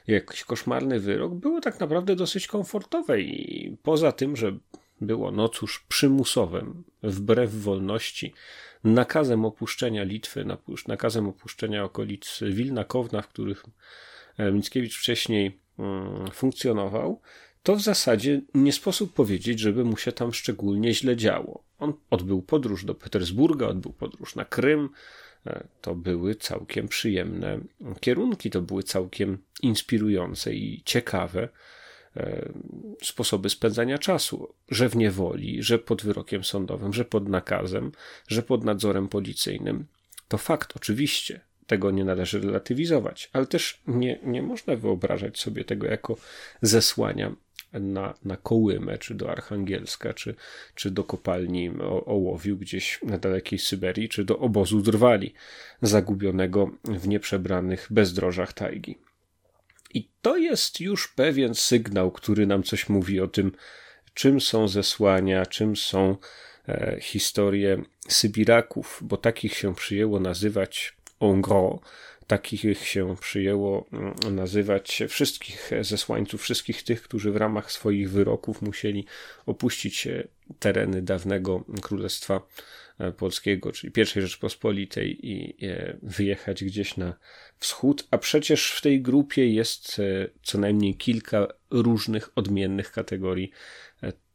jakiś 0.08 0.44
koszmarny 0.44 1.00
wyrok, 1.00 1.34
było 1.34 1.62
tak 1.62 1.80
naprawdę 1.80 2.16
dosyć 2.16 2.48
komfortowe 2.48 3.22
i 3.22 3.78
poza 3.84 4.12
tym, 4.12 4.36
że 4.36 4.58
było 5.02 5.32
no 5.32 5.50
cóż 5.50 5.86
przymusowym, 5.88 6.84
wbrew 7.04 7.54
wolności, 7.54 8.34
nakazem 8.84 9.46
opuszczenia 9.46 10.04
Litwy, 10.04 10.46
nakazem 10.88 11.28
opuszczenia 11.28 11.84
okolic 11.84 12.40
Wilna, 12.42 12.84
Kowna, 12.84 13.22
w 13.22 13.28
których 13.28 13.64
e, 14.38 14.52
Mickiewicz 14.52 14.98
wcześniej 14.98 15.60
mm, 15.80 16.32
funkcjonował, 16.32 17.22
to 17.64 17.76
w 17.76 17.82
zasadzie 17.82 18.42
nie 18.54 18.74
sposób 18.74 19.14
powiedzieć, 19.14 19.60
żeby 19.60 19.86
mu 19.86 19.98
się 19.98 20.12
tam 20.12 20.34
szczególnie 20.34 20.94
źle 20.94 21.18
działo. 21.18 21.64
On 21.80 21.94
odbył 22.10 22.42
podróż 22.42 22.86
do 22.86 22.96
Petersburga, 22.96 23.68
odbył 23.68 23.94
podróż 23.94 24.36
na 24.36 24.46
Krym. 24.46 24.90
E, 25.48 25.68
to 25.82 25.96
były 25.96 26.36
całkiem 26.36 26.88
przyjemne 26.88 27.60
kierunki, 28.00 28.50
to 28.50 28.62
były 28.62 28.84
całkiem 28.84 29.38
inspirujące 29.62 30.54
i 30.54 30.82
ciekawe 30.86 31.50
e, 32.18 32.50
sposoby 33.04 33.50
spędzania 33.50 33.98
czasu, 33.98 34.54
że 34.70 34.90
w 34.90 34.96
niewoli, 34.96 35.64
że 35.64 35.80
pod 35.80 36.04
wyrokiem 36.04 36.44
sądowym, 36.44 36.94
że 36.94 37.06
pod 37.06 37.30
nakazem, 37.30 37.92
że 38.28 38.44
pod 38.44 38.64
nadzorem 38.64 39.08
policyjnym. 39.08 39.86
To 40.28 40.38
fakt, 40.38 40.74
oczywiście, 40.76 41.40
tego 41.68 41.92
nie 41.92 42.06
należy 42.06 42.42
relatywizować, 42.42 43.30
ale 43.34 43.46
też 43.46 43.82
nie, 43.88 44.20
nie 44.24 44.42
można 44.42 44.76
wyobrażać 44.76 45.40
sobie 45.40 45.66
tego 45.66 45.88
jako 45.88 46.18
zesłania 46.62 47.36
na, 47.74 48.14
na 48.26 48.38
Kołymę, 48.38 48.98
czy 48.98 49.16
do 49.16 49.32
Archangielska, 49.32 50.14
czy, 50.14 50.36
czy 50.76 50.92
do 50.92 51.04
kopalni 51.04 51.72
ołowiu 52.06 52.58
gdzieś 52.58 53.00
na 53.04 53.18
dalekiej 53.18 53.60
Syberii, 53.60 54.10
czy 54.10 54.26
do 54.26 54.40
obozu 54.40 54.82
drwali, 54.82 55.34
zagubionego 55.82 56.72
w 56.84 57.08
nieprzebranych 57.08 57.88
bezdrożach 57.92 58.54
tajgi. 58.54 58.98
I 59.94 60.10
to 60.22 60.38
jest 60.38 60.80
już 60.80 61.08
pewien 61.08 61.56
sygnał, 61.56 62.12
który 62.12 62.48
nam 62.48 62.64
coś 62.64 62.90
mówi 62.90 63.20
o 63.20 63.28
tym, 63.28 63.52
czym 64.14 64.42
są 64.42 64.68
zesłania, 64.68 65.46
czym 65.46 65.76
są 65.76 66.18
e, 66.68 66.98
historie 67.02 67.84
Sybiraków, 68.08 69.00
bo 69.04 69.18
takich 69.18 69.54
się 69.54 69.76
przyjęło 69.76 70.20
nazywać 70.20 70.98
en 71.20 71.42
gros, 71.42 71.80
takich 72.34 72.88
się 72.88 73.16
przyjęło 73.20 73.86
mm, 73.92 74.36
nazywać 74.36 75.04
wszystkich 75.10 75.72
zesłańców, 75.82 76.42
wszystkich 76.42 76.84
tych, 76.84 77.02
którzy 77.02 77.32
w 77.32 77.36
ramach 77.36 77.72
swoich 77.72 78.12
wyroków 78.12 78.62
musieli 78.62 79.06
opuścić 79.46 80.08
e, 80.08 80.28
tereny 80.60 81.02
dawnego 81.02 81.64
Królestwa 81.82 82.42
e, 83.00 83.12
Polskiego, 83.12 83.72
czyli 83.72 83.94
I 84.02 84.06
Rzeczpospolitej 84.06 85.30
i 85.30 85.66
e, 85.66 85.98
wyjechać 86.04 86.64
gdzieś 86.64 86.98
na 86.98 87.16
wschód, 87.60 88.08
a 88.12 88.18
przecież 88.18 88.72
w 88.72 88.82
tej 88.82 89.02
grupie 89.02 89.54
jest 89.54 90.02
co 90.44 90.58
najmniej 90.58 90.96
kilka 90.96 91.48
różnych, 91.70 92.30
odmiennych 92.36 92.92
kategorii 92.92 93.52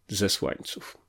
zesłańców. 0.08 1.07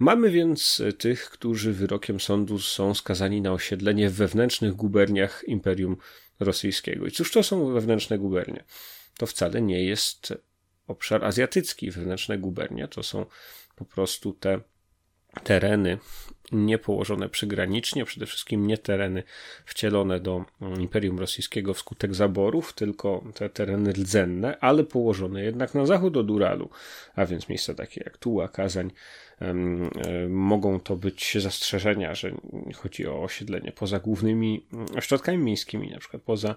Mamy 0.00 0.30
więc 0.30 0.82
tych, 0.98 1.30
którzy 1.30 1.72
wyrokiem 1.72 2.20
sądu 2.20 2.58
są 2.58 2.94
skazani 2.94 3.40
na 3.40 3.52
osiedlenie 3.52 4.10
w 4.10 4.14
wewnętrznych 4.14 4.72
guberniach 4.72 5.44
Imperium 5.46 5.96
Rosyjskiego. 6.40 7.06
I 7.06 7.10
cóż 7.10 7.32
to 7.32 7.42
są 7.42 7.72
wewnętrzne 7.72 8.18
gubernie? 8.18 8.64
To 9.18 9.26
wcale 9.26 9.62
nie 9.62 9.84
jest 9.84 10.34
obszar 10.86 11.24
azjatycki. 11.24 11.90
Wewnętrzne 11.90 12.38
gubernia 12.38 12.88
to 12.88 13.02
są 13.02 13.26
po 13.76 13.84
prostu 13.84 14.32
te 14.32 14.60
tereny 15.44 15.98
nie 16.52 16.78
położone 16.78 17.28
przygranicznie, 17.28 18.04
przede 18.04 18.26
wszystkim 18.26 18.66
nie 18.66 18.78
tereny 18.78 19.22
wcielone 19.64 20.20
do 20.20 20.44
Imperium 20.78 21.18
Rosyjskiego 21.18 21.74
wskutek 21.74 22.14
zaborów, 22.14 22.72
tylko 22.72 23.24
te 23.34 23.50
tereny 23.50 23.92
rdzenne, 23.92 24.58
ale 24.60 24.84
położone 24.84 25.42
jednak 25.42 25.74
na 25.74 25.86
zachód 25.86 26.16
od 26.16 26.30
Uralu, 26.30 26.70
a 27.14 27.26
więc 27.26 27.48
miejsca 27.48 27.74
takie 27.74 28.02
jak 28.04 28.18
Tuła, 28.18 28.48
Kazań, 28.48 28.90
mogą 30.28 30.80
to 30.80 30.96
być 30.96 31.36
zastrzeżenia, 31.38 32.14
że 32.14 32.32
chodzi 32.74 33.06
o 33.06 33.22
osiedlenie 33.22 33.72
poza 33.72 34.00
głównymi 34.00 34.66
ośrodkami 34.96 35.38
miejskimi, 35.38 35.90
na 35.90 35.98
przykład 35.98 36.22
poza, 36.22 36.56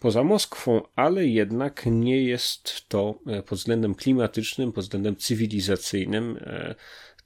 poza 0.00 0.24
Moskwą, 0.24 0.82
ale 0.96 1.26
jednak 1.26 1.82
nie 1.86 2.22
jest 2.22 2.88
to 2.88 3.14
e, 3.26 3.42
pod 3.42 3.58
względem 3.58 3.94
klimatycznym, 3.94 4.72
pod 4.72 4.84
względem 4.84 5.16
cywilizacyjnym 5.16 6.38
e, 6.40 6.74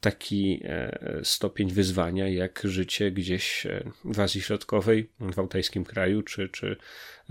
taki 0.04 0.60
e, 0.64 1.20
stopień 1.22 1.70
wyzwania 1.70 2.28
jak 2.28 2.62
życie 2.64 3.10
gdzieś 3.10 3.66
w 4.04 4.20
Azji 4.20 4.42
Środkowej, 4.42 5.10
w 5.20 5.38
altajskim 5.38 5.84
kraju, 5.84 6.22
czy, 6.22 6.48
czy 6.48 6.76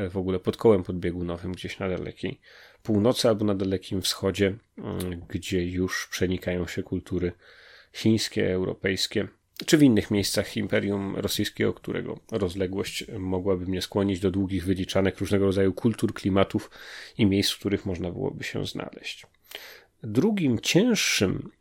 w 0.10 0.18
ogóle 0.18 0.40
pod 0.40 0.58
kołem 0.58 0.84
podbiegunowym 0.84 1.52
gdzieś 1.52 1.80
na 1.80 1.90
dalekiej 1.90 2.40
północy 2.84 3.28
albo 3.28 3.46
na 3.46 3.56
Dalekim 3.56 4.02
Wschodzie, 4.02 4.56
mm, 4.78 5.22
gdzie 5.30 5.66
już 5.66 6.08
przenikają 6.12 6.68
się 6.68 6.84
kultury 6.84 7.32
chińskie, 7.94 8.54
europejskie, 8.54 9.28
czy 9.66 9.78
w 9.78 9.84
innych 9.84 10.12
miejscach 10.12 10.58
Imperium 10.58 11.16
Rosyjskiego, 11.16 11.74
którego 11.74 12.20
rozległość 12.32 13.06
mogłaby 13.20 13.66
mnie 13.66 13.82
skłonić 13.82 14.20
do 14.20 14.32
długich 14.32 14.66
wyliczanek 14.66 15.20
różnego 15.20 15.46
rodzaju 15.46 15.74
kultur, 15.74 16.14
klimatów 16.14 16.72
i 17.18 17.26
miejsc, 17.26 17.52
w 17.52 17.60
których 17.60 17.86
można 17.86 18.12
byłoby 18.12 18.44
się 18.44 18.66
znaleźć. 18.66 19.26
Drugim 20.04 20.60
cięższym 20.60 21.52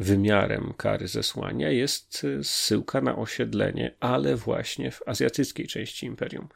wymiarem 0.00 0.74
kary 0.76 1.08
zesłania 1.08 1.70
jest 1.70 2.26
zsyłka 2.42 3.00
na 3.00 3.16
osiedlenie, 3.16 3.94
ale 4.00 4.36
właśnie 4.36 4.90
w 4.90 5.02
azjatyckiej 5.06 5.66
części 5.66 6.06
Imperium 6.06 6.48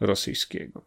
Rosyjskiego. 0.00 0.84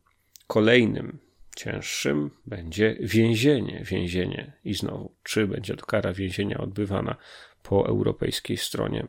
Kolejnym 0.48 1.20
cięższym 1.56 2.32
będzie 2.46 2.98
więzienie. 3.00 3.84
Więzienie 3.86 4.54
i 4.64 4.74
znowu, 4.74 5.16
czy 5.24 5.48
będzie 5.48 5.76
to 5.76 5.86
kara 5.86 6.14
więzienia 6.14 6.58
odbywana 6.58 7.16
po 7.64 7.88
europejskiej 7.88 8.58
stronie 8.58 9.08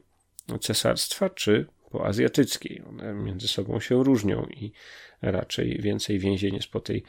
cesarstwa, 0.61 1.31
czy 1.31 1.67
po 1.91 2.07
azjatyckiej. 2.07 2.83
One 2.89 3.15
między 3.15 3.49
sobą 3.49 3.81
się 3.81 4.05
różnią 4.05 4.47
i 4.47 4.73
raczej 5.23 5.79
więcej 5.81 6.19
więzień 6.19 6.55
jest 6.55 6.69
po 6.69 6.81
tej 6.81 7.03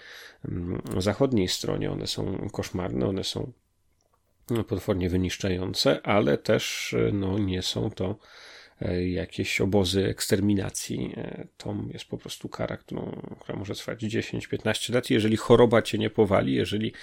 mm, 0.45 0.81
zachodniej 0.97 1.47
stronie. 1.47 1.91
One 1.91 2.07
są 2.07 2.49
koszmarne, 2.51 3.07
one 3.07 3.23
są 3.23 3.51
potwornie 4.67 5.09
wyniszczające, 5.09 6.01
ale 6.01 6.37
też 6.37 6.95
no, 7.13 7.39
nie 7.39 7.61
są 7.61 7.89
to 7.89 8.15
E, 8.81 9.09
jakieś 9.09 9.61
obozy 9.61 10.05
eksterminacji. 10.05 11.13
E, 11.17 11.47
to 11.57 11.75
jest 11.93 12.05
po 12.05 12.17
prostu 12.17 12.49
kara, 12.49 12.77
którą, 12.77 13.21
która 13.39 13.57
może 13.57 13.75
trwać 13.75 13.99
10-15 13.99 14.93
lat. 14.93 15.09
Jeżeli 15.09 15.37
choroba 15.37 15.81
cię 15.81 15.97
nie 15.97 16.09
powali, 16.09 16.53
jeżeli 16.53 16.93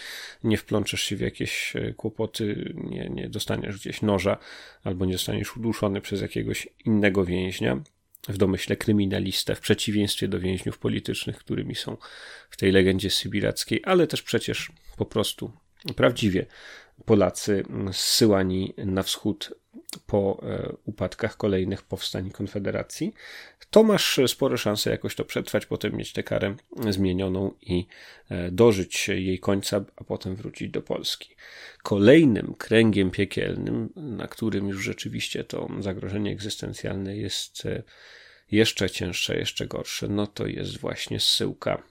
nie 0.45 0.57
wplączesz 0.57 1.01
się 1.01 1.17
w 1.17 1.21
jakieś 1.21 1.77
e, 1.77 1.93
kłopoty, 1.93 2.75
nie, 2.75 3.09
nie 3.09 3.29
dostaniesz 3.29 3.79
gdzieś 3.79 4.03
noża 4.03 4.39
albo 4.85 5.05
nie 5.05 5.13
zostaniesz 5.13 5.57
uduszony 5.57 6.01
przez 6.01 6.21
jakiegoś 6.21 6.69
innego 6.85 7.25
więźnia, 7.25 7.81
w 8.29 8.37
domyśle 8.37 8.77
kryminalistę, 8.77 9.55
w 9.55 9.61
przeciwieństwie 9.61 10.29
do 10.29 10.41
więźniów 10.41 10.79
politycznych, 10.79 11.39
którymi 11.39 11.75
są 11.75 11.97
w 12.51 12.57
tej 12.57 12.73
legendzie 12.73 13.11
sybirackiej, 13.11 13.83
ale 13.85 14.07
też 14.07 14.23
przecież 14.23 14.73
po 14.97 15.05
prostu 15.05 15.53
prawdziwie 15.97 16.47
Polacy 17.05 17.63
zsyłani 17.93 18.75
na 18.77 19.03
wschód 19.03 19.55
po 20.07 20.43
e, 20.43 20.73
upadkach 20.85 21.37
kolejnych 21.37 21.83
powstań 21.83 22.31
Konfederacji, 22.31 23.15
to 23.71 23.83
masz 23.83 24.21
spore 24.27 24.59
szanse 24.59 24.91
jakoś 24.91 25.15
to 25.15 25.25
przetrwać, 25.25 25.67
potem 25.67 25.97
mieć 25.97 26.13
tę 26.13 26.23
karę 26.23 26.57
zmienioną 26.91 27.55
i 27.63 27.87
e, 28.31 28.51
dożyć 28.51 29.09
jej 29.09 29.39
końca, 29.39 29.85
a 29.97 30.05
potem 30.05 30.37
wrócić 30.37 30.71
do 30.71 30.83
Polski. 30.83 31.37
Kolejnym 31.83 32.55
kręgiem 32.55 33.11
piekielnym, 33.11 33.93
na 33.97 34.29
którym 34.29 34.69
już 34.69 34.83
rzeczywiście 34.83 35.45
to 35.45 35.69
zagrożenie 35.81 36.33
egzystencjalne 36.33 37.17
jest 37.17 37.67
e, 37.67 37.83
jeszcze 38.51 38.91
cięższe, 38.91 39.39
jeszcze 39.39 39.67
gorsze, 39.67 40.09
no 40.09 40.27
to 40.27 40.47
jest 40.47 40.79
właśnie 40.79 41.21
zsyłka 41.21 41.83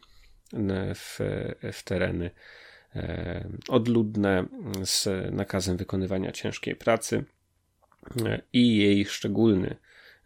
w, 0.95 1.19
w 1.73 1.84
tereny 1.84 2.32
odludne 3.69 4.45
z 4.84 5.08
nakazem 5.32 5.77
wykonywania 5.77 6.32
ciężkiej 6.32 6.75
pracy 6.75 7.23
i 8.53 8.77
jej 8.77 9.06
szczególny 9.06 9.75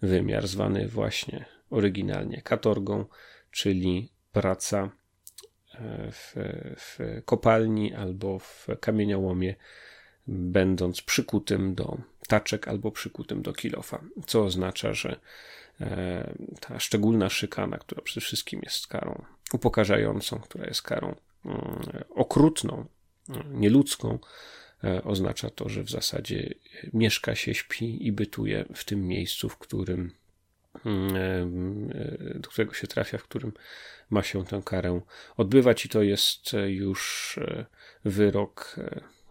wymiar, 0.01 0.47
zwany 0.47 0.88
właśnie 0.88 1.45
oryginalnie 1.69 2.41
katorgą, 2.41 3.06
czyli 3.51 4.12
praca 4.32 4.89
e, 5.73 6.12
w, 6.12 6.34
w 6.77 7.21
kopalni 7.25 7.93
albo 7.93 8.39
w 8.39 8.67
kamieniołomie, 8.82 9.56
będąc 10.27 11.01
przykutym 11.01 11.75
do 11.75 11.97
taczek 12.27 12.67
albo 12.67 12.91
przykutym 12.91 13.41
do 13.41 13.53
kilofa, 13.53 14.03
co 14.25 14.43
oznacza, 14.43 14.93
że 14.93 15.19
e, 15.82 16.34
ta 16.60 16.80
szczególna 16.80 17.30
szykana, 17.30 17.77
która 17.77 18.01
przede 18.01 18.21
wszystkim 18.21 18.60
jest 18.63 18.88
karą 18.88 19.25
upokarzającą, 19.53 20.39
która 20.39 20.65
jest 20.65 20.82
karą 20.82 21.08
mm, 21.08 21.27
okrutną, 22.10 22.86
nieludzką, 23.51 24.19
E, 24.83 25.03
oznacza 25.03 25.49
to, 25.49 25.69
że 25.69 25.83
w 25.83 25.89
zasadzie 25.89 26.53
mieszka 26.93 27.36
się, 27.36 27.53
śpi 27.53 28.07
i 28.07 28.12
bytuje 28.12 28.65
w 28.75 28.83
tym 28.83 29.07
miejscu, 29.07 29.49
w 29.49 29.57
którym 29.57 30.12
mm, 30.86 31.91
e, 32.36 32.39
do 32.39 32.49
którego 32.49 32.73
się 32.73 32.88
trafia, 32.88 33.17
w 33.17 33.23
którym 33.23 33.53
ma 34.10 34.23
się 34.23 34.45
tę 34.45 34.62
karę 34.65 35.01
odbywać, 35.38 35.86
i 35.86 35.89
to 35.89 36.01
jest 36.01 36.51
już 36.67 37.38
e, 37.38 37.65
wyrok 38.05 38.75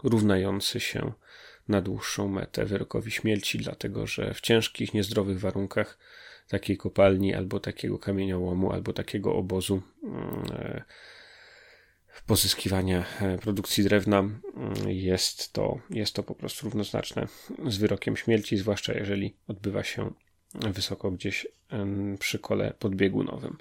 równający 0.03 0.81
się 0.81 1.13
na 1.69 1.81
dłuższą 1.81 2.29
metę 2.29 2.65
wyrokowi 2.65 3.11
śmierci, 3.11 3.59
dlatego 3.59 4.07
że 4.07 4.35
w 4.35 4.41
ciężkich, 4.41 4.95
niezdrowych 4.95 5.41
warunkach 5.41 5.99
takiej 6.49 6.77
kopalni, 6.77 7.35
albo 7.35 7.61
takiego 7.61 7.99
kamieniołomu, 7.99 8.73
albo 8.73 8.93
takiego 8.93 9.35
obozu 9.35 9.83
mm, 10.03 10.83
pozyskiwania 12.27 13.05
e, 13.21 13.39
produkcji 13.39 13.85
drewna 13.85 14.19
mm, 14.19 14.41
jest 14.87 15.53
to, 15.53 15.79
jest 15.91 16.15
to 16.15 16.23
po 16.23 16.35
prostu 16.35 16.65
równoznaczne 16.65 17.27
z 17.67 17.77
wyrokiem 17.77 18.17
śmierci, 18.17 18.57
zwłaszcza 18.57 18.93
jeżeli 18.93 19.35
odbywa 19.49 19.85
się 19.85 20.13
wysoko 20.55 21.11
gdzieś 21.11 21.47
przy 22.19 22.39
kole 22.39 22.75
podbiegunowym. 22.79 23.57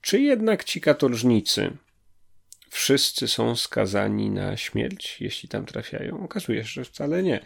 Czy 0.00 0.20
jednak 0.20 0.64
ci 0.64 0.80
katorżnicy 0.80 1.76
wszyscy 2.70 3.28
są 3.28 3.56
skazani 3.56 4.30
na 4.30 4.56
śmierć, 4.56 5.20
jeśli 5.20 5.48
tam 5.48 5.66
trafiają? 5.66 6.24
Okazuje 6.24 6.64
się, 6.64 6.68
że 6.68 6.84
wcale 6.84 7.22
nie. 7.22 7.40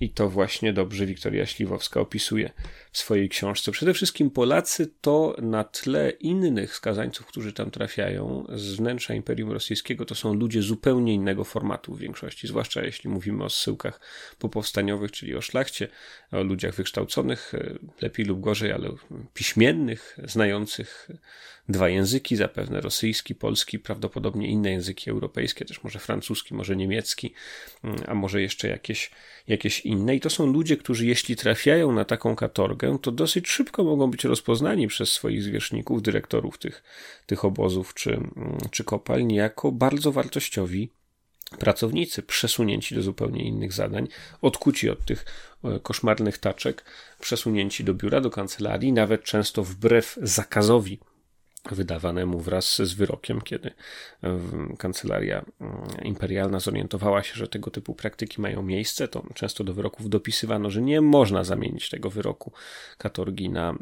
I 0.00 0.10
to 0.10 0.28
właśnie 0.28 0.72
dobrze 0.72 1.06
Wiktoria 1.06 1.46
Śliwowska 1.46 2.00
opisuje 2.00 2.50
w 2.92 2.98
swojej 2.98 3.28
książce. 3.28 3.72
Przede 3.72 3.94
wszystkim 3.94 4.30
Polacy 4.30 4.92
to 5.00 5.36
na 5.42 5.64
tle 5.64 6.10
innych 6.10 6.74
skazańców, 6.74 7.26
którzy 7.26 7.52
tam 7.52 7.70
trafiają 7.70 8.46
z 8.54 8.74
wnętrza 8.74 9.14
Imperium 9.14 9.52
Rosyjskiego, 9.52 10.04
to 10.04 10.14
są 10.14 10.34
ludzie 10.34 10.62
zupełnie 10.62 11.14
innego 11.14 11.44
formatu 11.44 11.94
w 11.94 11.98
większości, 11.98 12.48
zwłaszcza 12.48 12.82
jeśli 12.82 13.10
mówimy 13.10 13.44
o 13.44 13.50
zsyłkach 13.50 14.00
popowstaniowych, 14.38 15.12
czyli 15.12 15.34
o 15.36 15.40
szlachcie, 15.40 15.88
o 16.32 16.42
ludziach 16.42 16.74
wykształconych, 16.74 17.54
e, 17.54 17.74
lepiej 18.00 18.26
lub 18.26 18.40
gorzej, 18.40 18.72
ale 18.72 18.90
piśmiennych, 19.34 20.18
znających 20.24 21.08
dwa 21.68 21.88
języki, 21.88 22.36
zapewne 22.36 22.80
rosyjski, 22.80 23.34
polski, 23.34 23.78
prawdopodobnie 23.78 24.48
inne 24.48 24.70
języki 24.70 25.10
europejskie, 25.10 25.64
też 25.64 25.84
może 25.84 25.98
francuski, 25.98 26.54
może 26.54 26.76
niemiecki, 26.76 27.32
mm, 27.84 27.96
a 28.06 28.14
może 28.14 28.42
jeszcze 28.42 28.68
jakieś, 28.68 29.10
jakieś 29.48 29.80
inne. 29.80 30.16
I 30.16 30.20
to 30.20 30.30
są 30.30 30.46
ludzie, 30.46 30.76
którzy 30.76 31.06
jeśli 31.06 31.36
trafiają 31.36 31.92
na 31.92 32.04
taką 32.04 32.36
katorgę, 32.36 32.98
to 33.02 33.12
dosyć 33.12 33.48
szybko 33.48 33.84
mogą 33.84 34.10
być 34.10 34.24
rozpoznani 34.24 34.88
przez 34.88 35.12
swoich 35.12 35.42
zwierzchników, 35.42 36.02
dyrektorów 36.02 36.58
tych, 36.58 36.82
tych 37.26 37.44
obozów 37.44 37.94
czy, 37.94 38.14
mm, 38.14 38.58
czy 38.70 38.84
kopalń 38.84 39.32
jako 39.32 39.72
bardzo 39.72 40.12
wartościowi 40.12 40.90
pracownicy 41.58 42.22
przesunięci 42.22 42.94
do 42.94 43.02
zupełnie 43.02 43.44
innych 43.44 43.72
zadań, 43.72 44.08
odkuci 44.42 44.90
od 44.90 45.04
tych 45.04 45.24
e, 45.64 45.80
koszmarnych 45.80 46.38
taczek, 46.38 46.84
przesunięci 47.20 47.84
do 47.84 47.94
biura, 47.94 48.20
do 48.20 48.30
kancelarii, 48.30 48.92
nawet 48.92 49.24
często 49.24 49.64
wbrew 49.64 50.18
zakazowi 50.22 50.98
wydawanemu 51.74 52.40
wraz 52.40 52.76
z 52.82 52.94
wyrokiem, 52.94 53.40
kiedy 53.40 53.70
kancelaria 54.78 55.44
mm, 55.60 55.72
imperialna 56.02 56.60
zorientowała 56.60 57.22
się, 57.22 57.34
że 57.34 57.48
tego 57.48 57.70
typu 57.70 57.94
praktyki 57.94 58.40
mają 58.40 58.62
miejsce, 58.62 59.08
to 59.08 59.24
często 59.34 59.64
do 59.64 59.74
wyroków 59.74 60.08
dopisywano, 60.08 60.70
że 60.70 60.82
nie 60.82 61.00
można 61.00 61.44
zamienić 61.44 61.90
tego 61.90 62.10
wyroku 62.10 62.52
katorgi 62.98 63.48
na 63.48 63.70
mm, 63.70 63.78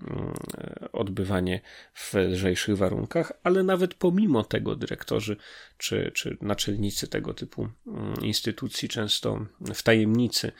odbywanie 0.93 1.61
w 1.95 2.14
lżejszych 2.14 2.76
warunkach, 2.76 3.32
ale 3.43 3.62
nawet 3.62 3.95
pomimo 3.95 4.45
tego 4.45 4.76
dyrektorzy 4.76 5.37
czy, 5.78 6.11
czy 6.14 6.37
naczelnicy 6.41 7.09
tego 7.09 7.34
typu 7.34 7.68
mm, 7.87 8.14
instytucji 8.22 8.89
często 8.89 9.47
w 9.74 9.82
tajemnicy 9.82 10.53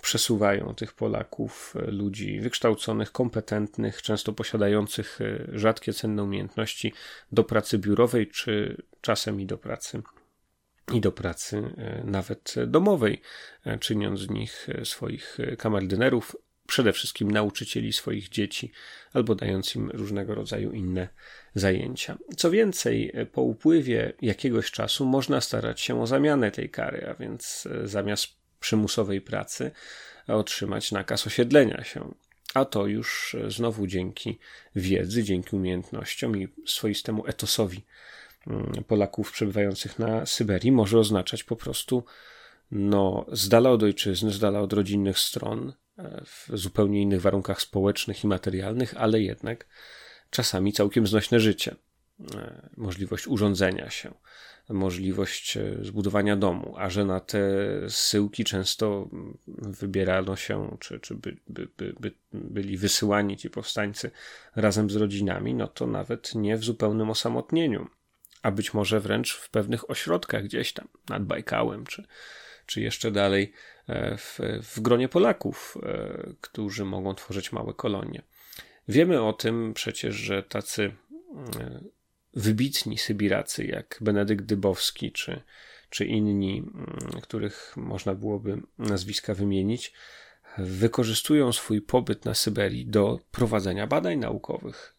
przesuwają 0.00 0.74
tych 0.74 0.92
Polaków, 0.92 1.74
e, 1.76 1.90
ludzi 1.90 2.40
wykształconych, 2.40 3.12
kompetentnych, 3.12 4.02
często 4.02 4.32
posiadających 4.32 5.20
e, 5.20 5.58
rzadkie 5.58 5.92
cenne 5.92 6.22
umiejętności 6.22 6.92
do 7.32 7.44
pracy 7.44 7.78
biurowej, 7.78 8.28
czy 8.28 8.82
czasem 9.00 9.40
i 9.40 9.46
do 9.46 9.58
pracy 9.58 10.02
i 10.92 11.00
do 11.00 11.12
pracy 11.12 11.74
e, 11.76 12.02
nawet 12.04 12.54
domowej, 12.66 13.20
czyniąc 13.80 14.20
z 14.20 14.30
nich 14.30 14.68
swoich 14.84 15.38
kamerdynerów, 15.58 16.36
przede 16.66 16.92
wszystkim 16.92 17.30
nauczycieli 17.30 17.92
swoich 17.92 18.28
dzieci, 18.28 18.72
albo 19.12 19.34
dając 19.34 19.76
im 19.76 19.90
różnego 19.90 20.34
rodzaju 20.34 20.72
inne 20.72 21.08
zajęcia. 21.54 22.18
Co 22.36 22.50
więcej, 22.50 23.12
po 23.32 23.42
upływie 23.42 24.12
jakiegoś 24.22 24.70
czasu 24.70 25.06
można 25.06 25.40
starać 25.40 25.80
się 25.80 26.02
o 26.02 26.06
zamianę 26.06 26.50
tej 26.50 26.70
kary, 26.70 27.06
a 27.08 27.14
więc 27.14 27.68
zamiast 27.84 28.39
przymusowej 28.60 29.20
pracy 29.20 29.70
otrzymać 30.28 30.92
nakaz 30.92 31.26
osiedlenia 31.26 31.84
się. 31.84 32.14
A 32.54 32.64
to 32.64 32.86
już 32.86 33.36
znowu 33.48 33.86
dzięki 33.86 34.38
wiedzy, 34.76 35.22
dzięki 35.22 35.56
umiejętnościom 35.56 36.36
i 36.36 36.48
swoistemu 36.66 37.26
etosowi 37.26 37.82
mm, 38.46 38.84
Polaków 38.86 39.32
przebywających 39.32 39.98
na 39.98 40.26
Syberii 40.26 40.72
może 40.72 40.98
oznaczać 40.98 41.44
po 41.44 41.56
prostu 41.56 42.04
no, 42.70 43.26
z 43.32 43.48
dala 43.48 43.70
od 43.70 43.82
ojczyzny, 43.82 44.30
z 44.30 44.38
dala 44.38 44.60
od 44.60 44.72
rodzinnych 44.72 45.18
stron, 45.18 45.72
e, 45.98 46.22
w 46.24 46.48
zupełnie 46.58 47.02
innych 47.02 47.20
warunkach 47.20 47.62
społecznych 47.62 48.24
i 48.24 48.26
materialnych, 48.26 48.94
ale 48.96 49.20
jednak 49.20 49.66
czasami 50.30 50.72
całkiem 50.72 51.06
znośne 51.06 51.40
życie. 51.40 51.76
E, 52.34 52.70
możliwość 52.76 53.26
urządzenia 53.26 53.90
się, 53.90 54.14
możliwość 54.70 55.56
e, 55.56 55.76
zbudowania 55.82 56.36
domu, 56.36 56.74
a 56.78 56.90
że 56.90 57.04
na 57.04 57.20
te 57.20 57.40
syłki 57.88 58.44
często 58.44 59.08
wybierano 59.58 60.36
się, 60.36 60.76
czy, 60.80 61.00
czy 61.00 61.14
by, 61.14 61.36
by, 61.48 61.68
by, 61.76 61.94
by 62.00 62.12
byli 62.32 62.76
wysyłani 62.76 63.36
ci 63.36 63.50
powstańcy 63.50 64.10
razem 64.56 64.90
z 64.90 64.96
rodzinami, 64.96 65.54
no 65.54 65.68
to 65.68 65.86
nawet 65.86 66.34
nie 66.34 66.56
w 66.56 66.64
zupełnym 66.64 67.10
osamotnieniu, 67.10 67.88
a 68.42 68.50
być 68.50 68.74
może 68.74 69.00
wręcz 69.00 69.34
w 69.34 69.50
pewnych 69.50 69.90
ośrodkach 69.90 70.44
gdzieś 70.44 70.72
tam, 70.72 70.88
nad 71.08 71.24
Bajkałem, 71.24 71.86
czy, 71.86 72.06
czy 72.66 72.80
jeszcze 72.80 73.10
dalej 73.10 73.52
e, 73.88 74.16
w, 74.16 74.38
w 74.62 74.80
gronie 74.80 75.08
Polaków, 75.08 75.78
którzy 76.40 76.84
mogą 76.84 77.14
tworzyć 77.14 77.52
małe 77.52 77.74
kolonie. 77.74 78.22
Wiemy 78.88 79.22
o 79.22 79.32
tym 79.32 79.74
przecież, 79.74 80.14
że 80.14 80.42
tacy 80.42 80.92
wybitni 82.34 82.98
Sybiracy, 82.98 83.64
jak 83.64 83.98
Benedykt 84.00 84.44
Dybowski 84.44 85.12
czy, 85.12 85.42
czy 85.90 86.06
inni, 86.06 86.58
mm, 86.58 87.20
których 87.22 87.72
można 87.76 88.14
byłoby 88.14 88.62
nazwiska 88.78 89.34
wymienić, 89.34 89.92
wykorzystują 90.58 91.52
swój 91.52 91.82
pobyt 91.82 92.24
na 92.24 92.34
Syberii 92.34 92.86
do 92.86 93.20
prowadzenia 93.30 93.86
badań 93.86 94.18
naukowych, 94.18 94.94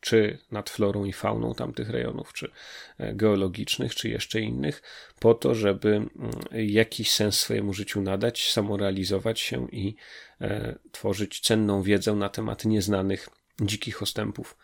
czy 0.00 0.38
nad 0.50 0.70
florą 0.70 1.04
i 1.04 1.12
fauną 1.12 1.54
tamtych 1.54 1.90
rejonów, 1.90 2.32
czy 2.32 2.50
e, 2.98 3.14
geologicznych, 3.14 3.94
czy 3.94 4.08
jeszcze 4.08 4.40
innych, 4.40 4.82
po 5.20 5.34
to, 5.34 5.54
żeby 5.54 5.88
mm, 5.88 6.10
jakiś 6.52 7.10
sens 7.12 7.38
swojemu 7.38 7.72
życiu 7.72 8.00
nadać, 8.00 8.52
samorealizować 8.52 9.40
się 9.40 9.68
i 9.70 9.96
e, 10.40 10.78
tworzyć 10.92 11.40
cenną 11.40 11.82
wiedzę 11.82 12.12
na 12.12 12.28
temat 12.28 12.64
nieznanych 12.64 13.28
dzikich 13.60 14.02
ostępów 14.02 14.56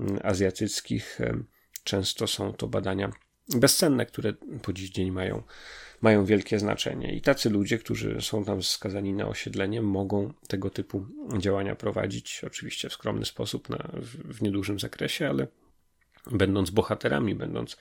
mm, 0.00 0.18
azjatyckich, 0.22 1.18
Często 1.84 2.26
są 2.26 2.52
to 2.52 2.66
badania 2.66 3.12
bezcenne, 3.48 4.06
które 4.06 4.32
po 4.62 4.72
dziś 4.72 4.90
dzień 4.90 5.10
mają, 5.10 5.42
mają 6.00 6.24
wielkie 6.24 6.58
znaczenie. 6.58 7.12
I 7.12 7.20
tacy 7.20 7.50
ludzie, 7.50 7.78
którzy 7.78 8.20
są 8.20 8.44
tam 8.44 8.62
skazani 8.62 9.12
na 9.12 9.28
osiedlenie, 9.28 9.82
mogą 9.82 10.32
tego 10.48 10.70
typu 10.70 11.06
działania 11.38 11.76
prowadzić, 11.76 12.42
oczywiście 12.46 12.88
w 12.88 12.92
skromny 12.92 13.24
sposób, 13.24 13.68
na, 13.68 13.90
w, 13.92 14.36
w 14.38 14.42
niedużym 14.42 14.80
zakresie, 14.80 15.28
ale 15.28 15.46
będąc 16.30 16.70
bohaterami, 16.70 17.34
będąc 17.34 17.76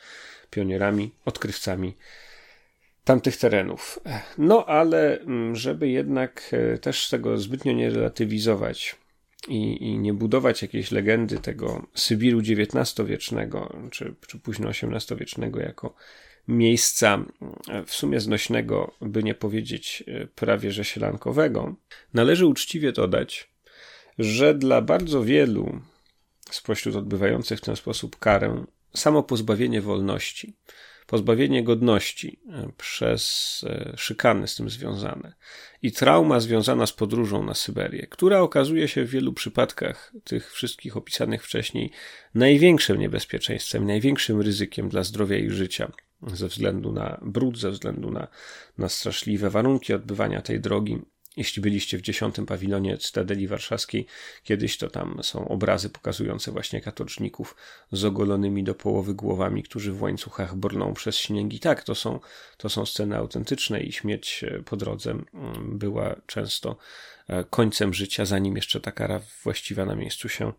pionierami, 0.49 1.11
odkrywcami 1.25 1.95
tamtych 3.03 3.37
terenów. 3.37 3.99
No 4.37 4.65
ale, 4.65 5.19
mm, 5.19 5.55
żeby 5.55 5.89
jednak 5.89 6.49
e, 6.51 6.77
też 6.77 7.09
tego 7.09 7.37
zbytnio 7.37 7.73
nie 7.73 7.89
relatywizować, 7.89 8.95
i, 9.47 9.83
i 9.83 9.99
nie 9.99 10.13
budować 10.13 10.61
jakiejś 10.61 10.91
legendy 10.91 11.37
tego 11.37 11.87
Sybiru 11.93 12.39
XIX-wiecznego 12.39 13.77
czy, 13.91 14.15
czy 14.27 14.39
późno 14.39 14.69
XVIII-wiecznego 14.69 15.59
jako 15.59 15.95
miejsca 16.47 17.25
w 17.85 17.93
sumie 17.93 18.19
znośnego, 18.19 18.93
by 19.01 19.23
nie 19.23 19.35
powiedzieć 19.35 20.03
prawie 20.35 20.71
że 20.71 20.85
sielankowego, 20.85 21.75
należy 22.13 22.45
uczciwie 22.45 22.91
dodać, 22.91 23.49
że 24.19 24.55
dla 24.55 24.81
bardzo 24.81 25.23
wielu 25.23 25.79
spośród 26.51 26.95
odbywających 26.95 27.59
w 27.59 27.61
ten 27.61 27.75
sposób 27.75 28.19
karę 28.19 28.65
samo 28.93 29.23
pozbawienie 29.23 29.81
wolności 29.81 30.53
pozbawienie 31.07 31.63
godności 31.63 32.39
e, 32.49 32.69
przez 32.77 33.65
e, 33.67 33.93
szykany 33.97 34.47
z 34.47 34.55
tym 34.55 34.69
związane. 34.69 35.33
I 35.81 35.91
trauma 35.91 36.39
związana 36.39 36.85
z 36.85 36.93
podróżą 36.93 37.43
na 37.43 37.53
Syberię, 37.53 38.07
która 38.09 38.39
okazuje 38.39 38.87
się 38.87 39.05
w 39.05 39.09
wielu 39.09 39.33
przypadkach 39.33 40.13
tych 40.23 40.53
wszystkich 40.53 40.97
opisanych 40.97 41.43
wcześniej 41.43 41.91
największym 42.35 42.99
niebezpieczeństwem, 42.99 43.85
największym 43.85 44.41
ryzykiem 44.41 44.89
dla 44.89 45.03
zdrowia 45.03 45.37
i 45.37 45.49
życia 45.49 45.91
ze 46.27 46.47
względu 46.47 46.91
na 46.91 47.19
brud, 47.21 47.57
ze 47.57 47.71
względu 47.71 48.11
na, 48.11 48.27
na 48.77 48.89
straszliwe 48.89 49.49
warunki 49.49 49.93
odbywania 49.93 50.41
tej 50.41 50.59
drogi 50.59 51.01
jeśli 51.37 51.61
byliście 51.61 51.97
w 51.97 52.01
dziesiątym 52.01 52.45
pawilonie 52.45 52.97
Cytadeli 52.97 53.47
Warszawskiej, 53.47 54.05
kiedyś 54.43 54.77
to 54.77 54.89
tam 54.89 55.19
są 55.23 55.47
obrazy 55.47 55.89
pokazujące 55.89 56.51
właśnie 56.51 56.81
katoczników 56.81 57.55
z 57.91 58.05
ogolonymi 58.05 58.63
do 58.63 58.75
połowy 58.75 59.13
głowami, 59.13 59.63
którzy 59.63 59.91
w 59.91 60.01
łańcuchach 60.01 60.55
brną 60.55 60.93
przez 60.93 61.15
śniegi. 61.15 61.59
Tak, 61.59 61.83
to 61.83 61.95
są, 61.95 62.19
to 62.57 62.69
są 62.69 62.85
sceny 62.85 63.17
autentyczne 63.17 63.79
i 63.79 63.91
śmierć 63.91 64.43
e, 64.43 64.63
po 64.63 64.77
drodze 64.77 65.11
mm, 65.11 65.77
była 65.77 66.15
często 66.25 66.77
e, 67.27 67.43
końcem 67.43 67.93
życia, 67.93 68.25
zanim 68.25 68.55
jeszcze 68.55 68.81
ta 68.81 68.91
kara 68.91 69.21
właściwa 69.43 69.85
na 69.85 69.95
miejscu 69.95 70.29
się 70.29 70.53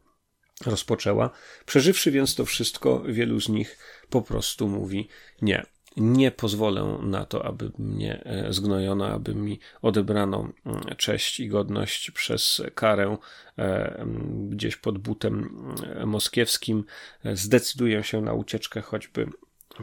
rozpoczęła. 0.67 1.31
Przeżywszy 1.67 2.11
więc 2.11 2.35
to 2.35 2.45
wszystko, 2.45 3.03
wielu 3.07 3.41
z 3.41 3.49
nich 3.49 3.79
po 4.11 4.23
prostu 4.23 4.69
mówi 4.69 5.09
nie 5.43 5.67
nie 6.01 6.31
pozwolę 6.31 6.99
na 7.03 7.25
to, 7.25 7.45
aby 7.45 7.71
mnie 7.79 8.25
e, 8.25 8.53
zgnojono, 8.53 9.07
aby 9.07 9.35
mi 9.35 9.61
odebrano 9.83 10.49
mm, 10.67 10.83
cześć 10.97 11.41
i 11.41 11.49
godność 11.49 12.11
przez 12.11 12.63
karę 12.75 13.17
e, 13.59 14.07
gdzieś 14.49 14.77
pod 14.77 14.99
butem 14.99 15.35
mm, 15.35 16.09
moskiewskim. 16.09 16.85
Zdecyduję 17.33 18.03
się 18.03 18.21
na 18.21 18.33
ucieczkę, 18.33 18.81
choćby 18.81 19.27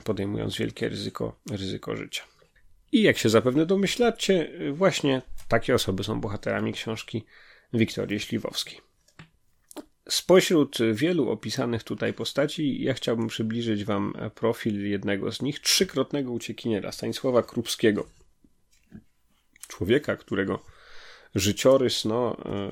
podejmując 0.04 0.58
wielkie 0.58 0.90
ryzyko, 0.90 1.40
ryzyko 1.52 1.96
życia. 1.96 2.24
I 2.92 3.02
jak 3.02 3.18
się 3.18 3.30
zapewne 3.30 3.66
domyślacie, 3.66 4.52
właśnie 4.74 5.22
takie 5.48 5.76
osoby 5.76 6.04
są 6.04 6.22
bohaterami 6.22 6.74
książki 6.74 7.26
Wiktorii 7.74 8.20
Śliwowskiej. 8.20 8.85
Spośród 10.10 10.78
wielu 10.94 11.30
opisanych 11.30 11.84
tutaj 11.84 12.14
postaci, 12.14 12.84
ja 12.84 12.94
chciałbym 12.94 13.28
przybliżyć 13.28 13.86
Wam 13.86 14.14
profil 14.36 14.90
jednego 14.90 15.32
z 15.32 15.42
nich, 15.42 15.60
trzykrotnego 15.60 16.32
uciekiniera 16.32 16.92
Stanisława 16.92 17.44
Krupskiego. 17.44 18.06
Człowieka, 19.68 20.16
którego 20.16 20.60
życiorys 21.36 22.06
no, 22.06 22.38
e, 22.46 22.72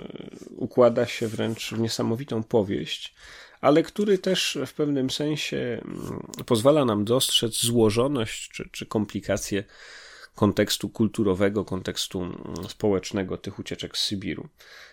układa 0.56 1.06
się 1.06 1.28
wręcz 1.28 1.74
w 1.74 1.80
niesamowitą 1.80 2.44
powieść, 2.44 3.14
ale 3.62 3.84
który 3.84 4.18
też 4.18 4.58
w 4.66 4.74
pewnym 4.74 5.10
sensie 5.10 5.82
mm, 5.86 6.28
pozwala 6.46 6.86
nam 6.86 7.06
dostrzec 7.06 7.62
złożoność 7.62 8.50
czy, 8.50 8.70
czy 8.72 8.86
komplikacje 8.86 9.64
kontekstu 10.36 10.90
kulturowego, 10.90 11.66
kontekstu 11.66 12.22
mm, 12.22 12.36
społecznego 12.70 13.38
tych 13.38 13.60
ucieczek 13.60 13.98
z 13.98 14.04
Sybiru. 14.04 14.48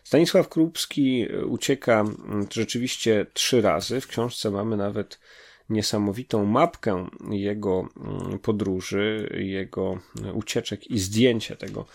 Stanisław 0.05 0.49
Krupski 0.49 1.26
e, 1.30 1.45
ucieka 1.45 2.01
mm, 2.01 2.47
rzeczywiście 2.53 3.26
trzy 3.32 3.61
razy. 3.61 4.01
W 4.01 4.07
książce 4.07 4.51
mamy 4.51 4.76
nawet 4.76 5.20
niesamowitą 5.68 6.47
mapkę 6.47 7.07
jego 7.30 7.88
mm, 7.97 8.38
podróży, 8.38 9.30
jego 9.45 9.99
ucieczek 10.34 10.91
i 10.91 10.99
zdjęcie 10.99 11.57
tego 11.57 11.86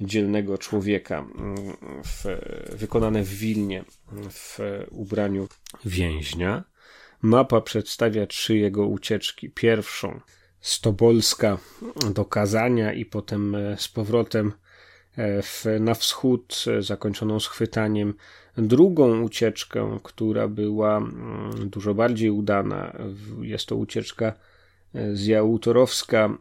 dzielnego 0.00 0.58
człowieka 0.58 1.26
w, 2.04 2.24
wykonane 2.76 3.22
w 3.22 3.28
Wilnie 3.28 3.84
w 4.30 4.58
ubraniu 4.90 5.48
więźnia. 5.84 6.64
Mapa 7.22 7.60
przedstawia 7.60 8.26
trzy 8.26 8.56
jego 8.56 8.86
ucieczki. 8.86 9.50
Pierwszą 9.50 10.20
Stobolska 10.60 11.58
do 12.14 12.24
Kazania 12.24 12.92
i 12.92 13.04
potem 13.04 13.54
e, 13.54 13.76
z 13.76 13.88
powrotem 13.88 14.52
e, 15.16 15.42
w, 15.42 15.64
na 15.80 15.94
wschód, 15.94 16.64
e, 16.78 16.82
zakończoną 16.82 17.40
schwytaniem. 17.40 18.14
Drugą 18.56 19.22
ucieczkę, 19.22 19.98
która 20.02 20.48
była 20.48 20.96
mm, 20.96 21.70
dużo 21.70 21.94
bardziej 21.94 22.30
udana, 22.30 22.92
jest 23.40 23.66
to 23.66 23.76
ucieczka 23.76 24.32
z 25.12 25.26
Jałtorowska 25.26 26.24
mm, 26.24 26.38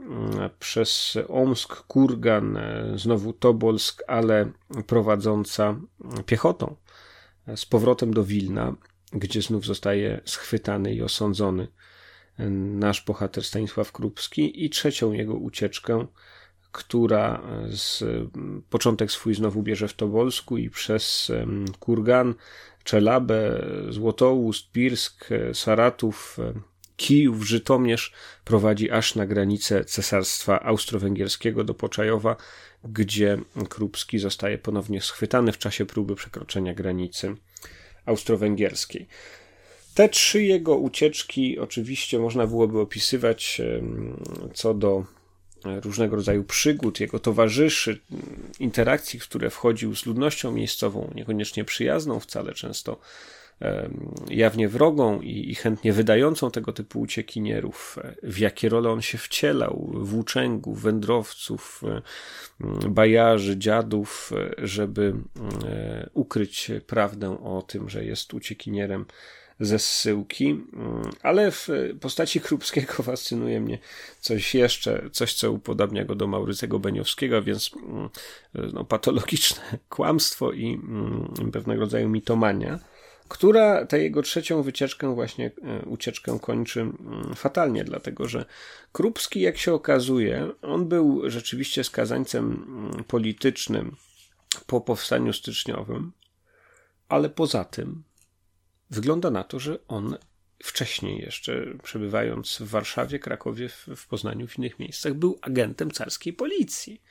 przez 0.59 1.17
Omsk, 1.27 1.75
Kurgan, 1.75 2.59
znowu 2.95 3.33
Tobolsk, 3.33 4.03
ale 4.07 4.51
prowadząca 4.87 5.75
piechotą 6.25 6.75
z 7.55 7.65
powrotem 7.65 8.13
do 8.13 8.23
Wilna, 8.23 8.75
gdzie 9.13 9.41
znów 9.41 9.65
zostaje 9.65 10.21
schwytany 10.25 10.93
i 10.93 11.01
osądzony 11.01 11.67
nasz 12.49 13.05
bohater 13.05 13.43
Stanisław 13.43 13.91
Krupski 13.91 14.65
i 14.65 14.69
trzecią 14.69 15.11
jego 15.11 15.33
ucieczkę, 15.33 16.05
która 16.71 17.41
z 17.69 18.03
początek 18.69 19.11
swój 19.11 19.35
znowu 19.35 19.63
bierze 19.63 19.87
w 19.87 19.93
Tobolsku 19.93 20.57
i 20.57 20.69
przez 20.69 21.31
Kurgan, 21.79 22.33
Czelabę, 22.83 23.65
Złotoust, 23.89 24.71
Pirsk, 24.71 25.29
Saratów, 25.53 26.37
Kijów, 26.95 27.43
Żytomierz 27.43 28.13
prowadzi 28.43 28.91
aż 28.91 29.15
na 29.15 29.25
granicę 29.25 29.85
Cesarstwa 29.85 30.59
Austro-Węgierskiego 30.59 31.63
do 31.63 31.73
Poczajowa, 31.73 32.35
gdzie 32.83 33.37
Krupski 33.69 34.19
zostaje 34.19 34.57
ponownie 34.57 35.01
schwytany 35.01 35.51
w 35.51 35.57
czasie 35.57 35.85
próby 35.85 36.15
przekroczenia 36.15 36.73
granicy 36.73 37.35
austro-węgierskiej. 38.05 39.07
Te 39.99 40.09
trzy 40.09 40.43
jego 40.43 40.75
ucieczki 40.77 41.59
oczywiście 41.59 42.19
można 42.19 42.47
byłoby 42.47 42.79
opisywać 42.79 43.61
co 44.53 44.73
do 44.73 45.05
różnego 45.63 46.15
rodzaju 46.15 46.43
przygód, 46.43 46.99
jego 46.99 47.19
towarzyszy, 47.19 47.99
interakcji, 48.59 49.19
w 49.19 49.23
które 49.23 49.49
wchodził 49.49 49.95
z 49.95 50.05
ludnością 50.05 50.51
miejscową, 50.51 51.11
niekoniecznie 51.15 51.65
przyjazną 51.65 52.19
wcale, 52.19 52.53
często 52.53 52.99
jawnie 54.29 54.69
wrogą 54.69 55.21
i, 55.21 55.55
chętnie 55.55 55.93
wydającą 55.93 56.51
tego 56.51 56.73
typu 56.73 56.99
uciekinierów, 56.99 57.99
w 58.23 58.39
jakie 58.39 58.69
role 58.69 58.89
on 58.89 59.01
się 59.01 59.17
wcielał, 59.17 59.91
włóczęgów, 59.93 60.81
wędrowców, 60.81 61.81
bajarzy, 62.89 63.57
dziadów, 63.57 64.31
żeby 64.57 65.13
ukryć 66.13 66.71
prawdę 66.87 67.43
o 67.43 67.61
tym, 67.61 67.89
że 67.89 68.05
jest 68.05 68.33
uciekinierem 68.33 69.05
ze 69.59 69.79
zsyłki, 69.79 70.65
ale 71.23 71.51
w 71.51 71.67
postaci 72.01 72.41
Krupskiego 72.41 72.93
fascynuje 73.03 73.61
mnie 73.61 73.79
coś 74.19 74.55
jeszcze, 74.55 75.09
coś 75.11 75.33
co 75.33 75.51
upodabnia 75.51 76.05
go 76.05 76.15
do 76.15 76.27
Maurycego 76.27 76.79
Beniowskiego, 76.79 77.41
więc 77.41 77.71
no, 78.73 78.85
patologiczne 78.85 79.61
kłamstwo 79.89 80.51
i 80.51 80.79
pewnego 81.51 81.81
rodzaju 81.81 82.09
mitomania 82.09 82.79
która 83.29 83.85
tę 83.85 83.99
jego 83.99 84.21
trzecią 84.21 84.61
wycieczkę, 84.63 85.15
właśnie 85.15 85.51
e, 85.63 85.85
ucieczkę 85.85 86.39
kończy 86.41 86.81
mm, 86.81 87.35
fatalnie, 87.35 87.83
dlatego 87.83 88.27
że 88.27 88.45
Krupski, 88.91 89.41
jak 89.41 89.57
się 89.57 89.73
okazuje, 89.73 90.49
on 90.61 90.87
był 90.87 91.29
rzeczywiście 91.29 91.83
skazańcem 91.83 92.65
mm, 92.67 93.03
politycznym 93.03 93.95
po 94.67 94.81
powstaniu 94.81 95.33
styczniowym, 95.33 96.11
ale 97.09 97.29
poza 97.29 97.63
tym 97.63 98.03
wygląda 98.89 99.31
na 99.31 99.43
to, 99.43 99.59
że 99.59 99.87
on 99.87 100.17
wcześniej 100.63 101.21
jeszcze, 101.21 101.65
przebywając 101.83 102.57
w 102.57 102.67
Warszawie, 102.67 103.19
Krakowie, 103.19 103.69
w 103.95 104.07
Poznaniu, 104.07 104.47
w 104.47 104.57
innych 104.57 104.79
miejscach, 104.79 105.13
był 105.13 105.39
agentem 105.41 105.91
carskiej 105.91 106.33
policji, 106.33 107.01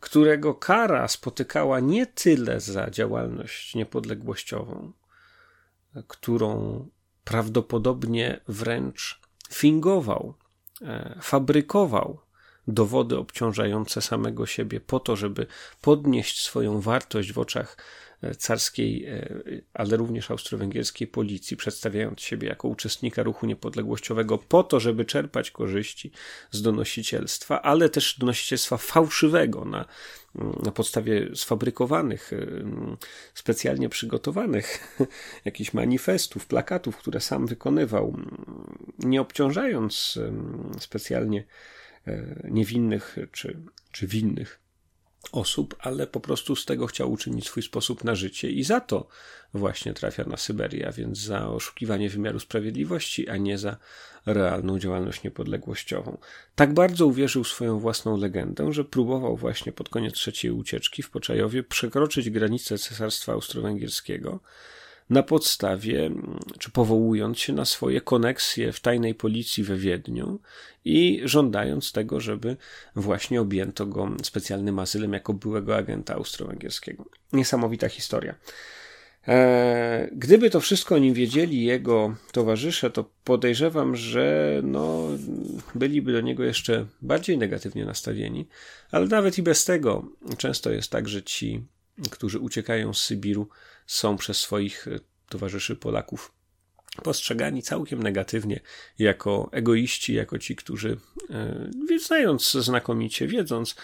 którego 0.00 0.54
kara 0.54 1.08
spotykała 1.08 1.80
nie 1.80 2.06
tyle 2.06 2.60
za 2.60 2.90
działalność 2.90 3.74
niepodległościową, 3.74 4.92
którą 6.08 6.88
prawdopodobnie 7.24 8.40
wręcz 8.48 9.20
fingował, 9.50 10.34
e, 10.82 11.18
fabrykował 11.22 12.20
dowody 12.68 13.18
obciążające 13.18 14.02
samego 14.02 14.46
siebie 14.46 14.80
po 14.80 15.00
to, 15.00 15.16
żeby 15.16 15.46
podnieść 15.80 16.44
swoją 16.44 16.80
wartość 16.80 17.32
w 17.32 17.38
oczach 17.38 17.76
carskiej, 18.38 19.06
e, 19.06 19.28
ale 19.74 19.96
również 19.96 20.30
austro-węgierskiej 20.30 21.08
policji, 21.08 21.56
przedstawiając 21.56 22.20
siebie 22.20 22.48
jako 22.48 22.68
uczestnika 22.68 23.22
ruchu 23.22 23.46
niepodległościowego 23.46 24.38
po 24.38 24.62
to, 24.62 24.80
żeby 24.80 25.04
czerpać 25.04 25.50
korzyści 25.50 26.12
z 26.50 26.62
donosicielstwa, 26.62 27.62
ale 27.62 27.88
też 27.88 28.18
donosicielstwa 28.18 28.76
fałszywego 28.76 29.64
na, 29.64 29.84
na 30.62 30.72
podstawie 30.72 31.28
sfabrykowanych, 31.34 32.32
e, 32.32 32.46
specjalnie 33.34 33.88
przygotowanych 33.88 34.96
jakichś 35.44 35.72
manifestów, 35.72 36.46
plakatów, 36.46 36.96
które 36.96 37.20
sam 37.20 37.46
wykonywał, 37.46 38.16
nie 38.98 39.20
obciążając 39.20 40.18
specjalnie 40.78 41.44
e, 42.06 42.40
niewinnych 42.50 43.16
czy, 43.32 43.60
czy 43.92 44.06
winnych 44.06 44.63
osób, 45.32 45.76
ale 45.78 46.06
po 46.06 46.20
prostu 46.20 46.56
z 46.56 46.64
tego 46.64 46.86
chciał 46.86 47.12
uczynić 47.12 47.46
swój 47.46 47.62
sposób 47.62 48.04
na 48.04 48.14
życie 48.14 48.50
i 48.50 48.64
za 48.64 48.80
to 48.80 49.08
właśnie 49.54 49.94
trafia 49.94 50.24
na 50.24 50.36
Syberię, 50.36 50.88
a 50.88 50.92
więc 50.92 51.18
za 51.18 51.48
oszukiwanie 51.48 52.08
wymiaru 52.08 52.40
sprawiedliwości, 52.40 53.28
a 53.28 53.36
nie 53.36 53.58
za 53.58 53.76
realną 54.26 54.78
działalność 54.78 55.22
niepodległościową. 55.22 56.18
Tak 56.54 56.74
bardzo 56.74 57.06
uwierzył 57.06 57.44
swoją 57.44 57.78
własną 57.78 58.16
legendę, 58.16 58.72
że 58.72 58.84
próbował 58.84 59.36
właśnie 59.36 59.72
pod 59.72 59.88
koniec 59.88 60.14
trzeciej 60.14 60.50
ucieczki 60.50 61.02
w 61.02 61.10
Poczajowie 61.10 61.62
przekroczyć 61.62 62.30
granicę 62.30 62.78
Cesarstwa 62.78 63.32
Austro-Węgierskiego, 63.32 64.40
na 65.10 65.22
podstawie, 65.22 66.10
czy 66.58 66.70
powołując 66.70 67.38
się 67.38 67.52
na 67.52 67.64
swoje 67.64 68.00
koneksje 68.00 68.72
w 68.72 68.80
tajnej 68.80 69.14
policji 69.14 69.64
we 69.64 69.76
Wiedniu 69.76 70.40
i 70.84 71.20
żądając 71.24 71.92
tego, 71.92 72.20
żeby 72.20 72.56
właśnie 72.96 73.40
objęto 73.40 73.86
go 73.86 74.10
specjalnym 74.22 74.78
azylem 74.78 75.12
jako 75.12 75.34
byłego 75.34 75.76
agenta 75.76 76.14
austro-węgierskiego. 76.14 77.04
Niesamowita 77.32 77.88
historia. 77.88 78.34
E, 79.28 80.08
gdyby 80.12 80.50
to 80.50 80.60
wszystko 80.60 80.94
o 80.94 80.98
nim 80.98 81.14
wiedzieli 81.14 81.64
jego 81.64 82.16
towarzysze, 82.32 82.90
to 82.90 83.10
podejrzewam, 83.24 83.96
że 83.96 84.60
no, 84.64 85.08
byliby 85.74 86.12
do 86.12 86.20
niego 86.20 86.44
jeszcze 86.44 86.86
bardziej 87.02 87.38
negatywnie 87.38 87.84
nastawieni, 87.84 88.46
ale 88.90 89.06
nawet 89.06 89.38
i 89.38 89.42
bez 89.42 89.64
tego 89.64 90.08
często 90.36 90.70
jest 90.70 90.90
tak, 90.90 91.08
że 91.08 91.22
ci, 91.22 91.64
którzy 92.10 92.38
uciekają 92.38 92.94
z 92.94 93.04
Sybiru, 93.04 93.48
są 93.86 94.16
przez 94.16 94.36
swoich 94.36 94.88
e, 94.88 95.00
towarzyszy 95.28 95.76
Polaków 95.76 96.32
postrzegani 97.02 97.62
całkiem 97.62 98.02
negatywnie 98.02 98.60
jako 98.98 99.48
egoiści, 99.52 100.14
jako 100.14 100.38
ci, 100.38 100.56
którzy 100.56 100.96
e, 101.30 101.98
znając 101.98 102.52
znakomicie, 102.52 103.26
wiedząc, 103.26 103.74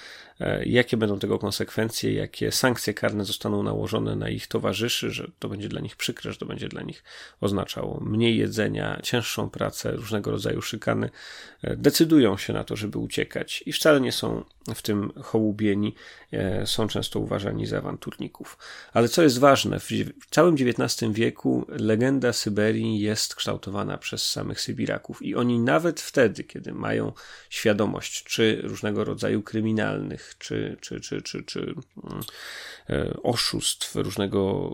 jakie 0.64 0.96
będą 0.96 1.18
tego 1.18 1.38
konsekwencje, 1.38 2.12
jakie 2.12 2.52
sankcje 2.52 2.94
karne 2.94 3.24
zostaną 3.24 3.62
nałożone 3.62 4.16
na 4.16 4.28
ich 4.28 4.46
towarzyszy, 4.46 5.10
że 5.10 5.30
to 5.38 5.48
będzie 5.48 5.68
dla 5.68 5.80
nich 5.80 5.96
przykre, 5.96 6.32
że 6.32 6.38
to 6.38 6.46
będzie 6.46 6.68
dla 6.68 6.82
nich 6.82 7.04
oznaczało 7.40 8.00
mniej 8.00 8.38
jedzenia, 8.38 9.00
cięższą 9.02 9.50
pracę, 9.50 9.92
różnego 9.92 10.30
rodzaju 10.30 10.62
szykany, 10.62 11.10
e, 11.62 11.76
decydują 11.76 12.36
się 12.36 12.52
na 12.52 12.64
to, 12.64 12.76
żeby 12.76 12.98
uciekać 12.98 13.62
i 13.66 13.72
wcale 13.72 14.00
nie 14.00 14.12
są 14.12 14.44
w 14.74 14.82
tym 14.82 15.12
hołubieni, 15.22 15.94
e, 16.32 16.66
są 16.66 16.88
często 16.88 17.20
uważani 17.20 17.66
za 17.66 17.78
awanturników. 17.78 18.58
Ale 18.92 19.08
co 19.08 19.22
jest 19.22 19.38
ważne, 19.38 19.80
w 19.80 19.86
całym 20.30 20.54
XIX 20.54 21.12
wieku 21.12 21.66
legenda 21.68 22.32
Syberii 22.32 23.00
jest 23.00 23.34
kształtowana 23.34 23.98
przez 23.98 24.30
samych 24.30 24.60
Sybiraków 24.60 25.22
i 25.22 25.34
oni 25.34 25.58
nawet 25.58 26.00
wtedy, 26.00 26.44
kiedy 26.44 26.72
mają 26.72 27.12
świadomość 27.50 28.24
czy 28.24 28.60
różnego 28.62 29.04
rodzaju 29.04 29.42
kryminalnych, 29.42 30.29
czy, 30.38 30.76
czy, 30.80 31.00
czy, 31.00 31.22
czy, 31.22 31.44
czy 31.44 31.74
e, 32.90 33.14
oszustw, 33.22 33.94
różnego 33.96 34.70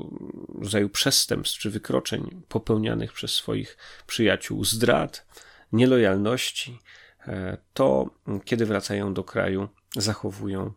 rodzaju 0.58 0.88
przestępstw 0.88 1.58
czy 1.58 1.70
wykroczeń 1.70 2.42
popełnianych 2.48 3.12
przez 3.12 3.32
swoich 3.32 3.76
przyjaciół, 4.06 4.64
zdrad, 4.64 5.26
nielojalności, 5.72 6.78
e, 7.26 7.58
to 7.74 8.10
kiedy 8.44 8.66
wracają 8.66 9.14
do 9.14 9.24
kraju, 9.24 9.68
zachowują 9.96 10.72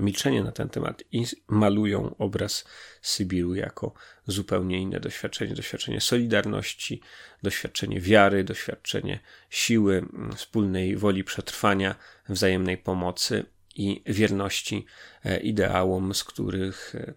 milczenie 0.00 0.42
na 0.42 0.52
ten 0.52 0.68
temat 0.68 1.02
i 1.12 1.26
malują 1.48 2.14
obraz 2.18 2.64
Sybiru 3.02 3.54
jako 3.54 3.94
zupełnie 4.26 4.80
inne 4.80 5.00
doświadczenie, 5.00 5.54
doświadczenie 5.54 6.00
solidarności, 6.00 7.00
doświadczenie 7.42 8.00
wiary, 8.00 8.44
doświadczenie 8.44 9.20
siły, 9.50 10.06
wspólnej 10.36 10.96
woli 10.96 11.24
przetrwania, 11.24 11.94
wzajemnej 12.28 12.78
pomocy 12.78 13.44
i 13.76 14.02
wierności 14.06 14.86
e, 15.24 15.40
ideałom, 15.40 16.14
z 16.14 16.24
których 16.24 16.94
e, 16.94 17.14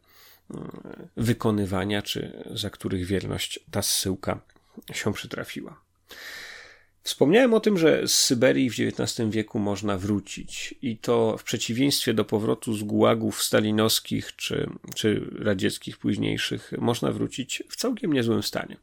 wykonywania, 1.17 2.01
czy 2.01 2.43
za 2.51 2.69
których 2.69 3.05
wierność 3.05 3.59
ta 3.71 3.81
zsyłka 3.81 4.39
się 4.93 5.13
przytrafiła. 5.13 5.81
Wspomniałem 7.07 7.53
o 7.53 7.59
tym, 7.59 7.77
że 7.77 8.07
z 8.07 8.13
Syberii 8.13 8.69
w 8.69 8.73
XIX 8.73 9.29
wieku 9.29 9.59
można 9.59 9.97
wrócić 9.97 10.75
i 10.81 10.97
to 10.97 11.37
w 11.37 11.43
przeciwieństwie 11.43 12.13
do 12.13 12.25
powrotu 12.25 12.73
z 12.73 12.83
gułagów 12.83 13.43
stalinowskich 13.43 14.35
czy, 14.35 14.69
czy 14.95 15.29
radzieckich 15.39 15.97
późniejszych, 15.97 16.71
można 16.77 17.11
wrócić 17.11 17.63
w 17.69 17.75
całkiem 17.75 18.13
niezłym 18.13 18.43
stanie. 18.43 18.77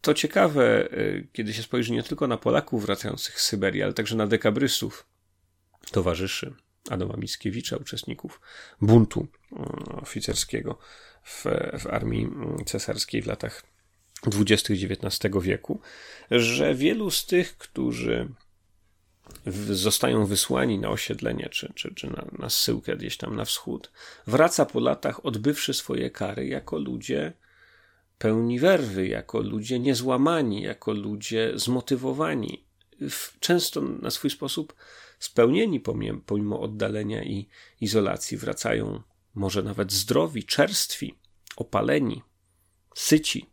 To 0.00 0.14
ciekawe, 0.14 0.92
y, 0.92 1.26
kiedy 1.32 1.54
się 1.54 1.62
spojrzy 1.62 1.92
nie 1.92 2.02
tylko 2.02 2.26
na 2.26 2.36
Polaków 2.36 2.86
wracających 2.86 3.40
z 3.40 3.44
Syberii, 3.44 3.82
ale 3.82 3.92
także 3.92 4.16
na 4.16 4.26
dekabrystów, 4.26 5.06
towarzyszy 5.90 6.54
Adama 6.90 7.16
Mickiewicza, 7.16 7.76
uczestników 7.76 8.40
buntu 8.80 9.26
y, 9.52 9.56
oficerskiego 9.92 10.78
w, 11.24 11.44
w 11.78 11.86
armii 11.86 12.28
cesarskiej 12.66 13.22
w 13.22 13.26
latach 13.26 13.75
XX 14.26 14.70
XIX 14.70 15.34
wieku, 15.42 15.80
że 16.30 16.74
wielu 16.74 17.10
z 17.10 17.26
tych, 17.26 17.58
którzy 17.58 18.28
zostają 19.70 20.26
wysłani 20.26 20.78
na 20.78 20.88
osiedlenie 20.88 21.48
czy, 21.48 21.72
czy, 21.74 21.94
czy 21.94 22.06
na, 22.06 22.26
na 22.38 22.48
zsyłkę 22.48 22.96
gdzieś 22.96 23.16
tam 23.16 23.36
na 23.36 23.44
wschód, 23.44 23.92
wraca 24.26 24.66
po 24.66 24.80
latach, 24.80 25.26
odbywszy 25.26 25.74
swoje 25.74 26.10
kary, 26.10 26.46
jako 26.46 26.78
ludzie 26.78 27.32
pełni 28.18 28.58
werwy, 28.58 29.08
jako 29.08 29.40
ludzie 29.40 29.78
niezłamani, 29.78 30.62
jako 30.62 30.92
ludzie 30.92 31.52
zmotywowani, 31.54 32.64
często 33.40 33.80
na 33.80 34.10
swój 34.10 34.30
sposób 34.30 34.74
spełnieni 35.18 35.80
pomimo 36.26 36.60
oddalenia 36.60 37.24
i 37.24 37.48
izolacji, 37.80 38.36
wracają 38.36 39.02
może 39.34 39.62
nawet 39.62 39.92
zdrowi, 39.92 40.44
czerstwi, 40.44 41.14
opaleni, 41.56 42.22
syci, 42.94 43.46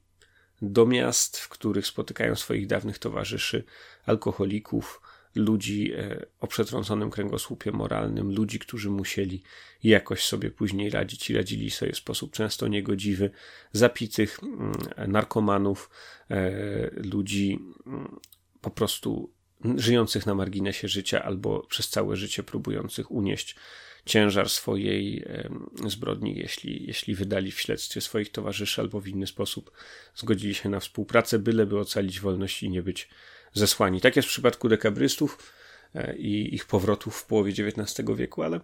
do 0.61 0.85
miast, 0.85 1.39
w 1.39 1.49
których 1.49 1.87
spotykają 1.87 2.35
swoich 2.35 2.67
dawnych 2.67 2.99
towarzyszy, 2.99 3.63
alkoholików, 4.05 5.01
ludzi 5.35 5.93
e, 5.93 6.25
o 6.39 6.47
przetrąconym 6.47 7.09
kręgosłupie 7.09 7.71
moralnym, 7.71 8.35
ludzi, 8.35 8.59
którzy 8.59 8.89
musieli 8.89 9.43
jakoś 9.83 10.23
sobie 10.23 10.51
później 10.51 10.89
radzić 10.89 11.29
i 11.29 11.33
radzili 11.33 11.71
sobie 11.71 11.91
w 11.91 11.97
sposób 11.97 12.31
często 12.31 12.67
niegodziwy, 12.67 13.29
zapitych 13.71 14.39
mm, 14.43 14.71
narkomanów, 15.11 15.89
e, 16.29 16.51
ludzi 16.95 17.59
mm, 17.87 18.19
po 18.61 18.71
prostu 18.71 19.31
żyjących 19.75 20.25
na 20.25 20.35
marginesie 20.35 20.87
życia 20.87 21.23
albo 21.23 21.67
przez 21.67 21.89
całe 21.89 22.15
życie 22.15 22.43
próbujących 22.43 23.11
unieść 23.11 23.55
ciężar 24.05 24.49
swojej 24.49 25.25
zbrodni, 25.85 26.35
jeśli, 26.37 26.87
jeśli 26.87 27.15
wydali 27.15 27.51
w 27.51 27.61
śledztwie 27.61 28.01
swoich 28.01 28.31
towarzyszy 28.31 28.81
albo 28.81 28.99
w 28.99 29.07
inny 29.07 29.27
sposób 29.27 29.71
zgodzili 30.15 30.53
się 30.53 30.69
na 30.69 30.79
współpracę, 30.79 31.39
byleby 31.39 31.79
ocalić 31.79 32.19
wolność 32.19 32.63
i 32.63 32.69
nie 32.69 32.83
być 32.83 33.09
zesłani. 33.53 34.01
Tak 34.01 34.15
jest 34.15 34.27
w 34.27 34.31
przypadku 34.31 34.69
dekabrystów 34.69 35.53
e, 35.95 36.15
i 36.17 36.55
ich 36.55 36.65
powrotów 36.65 37.15
w 37.15 37.25
połowie 37.25 37.51
XIX 37.51 38.09
wieku, 38.15 38.43
ale 38.43 38.59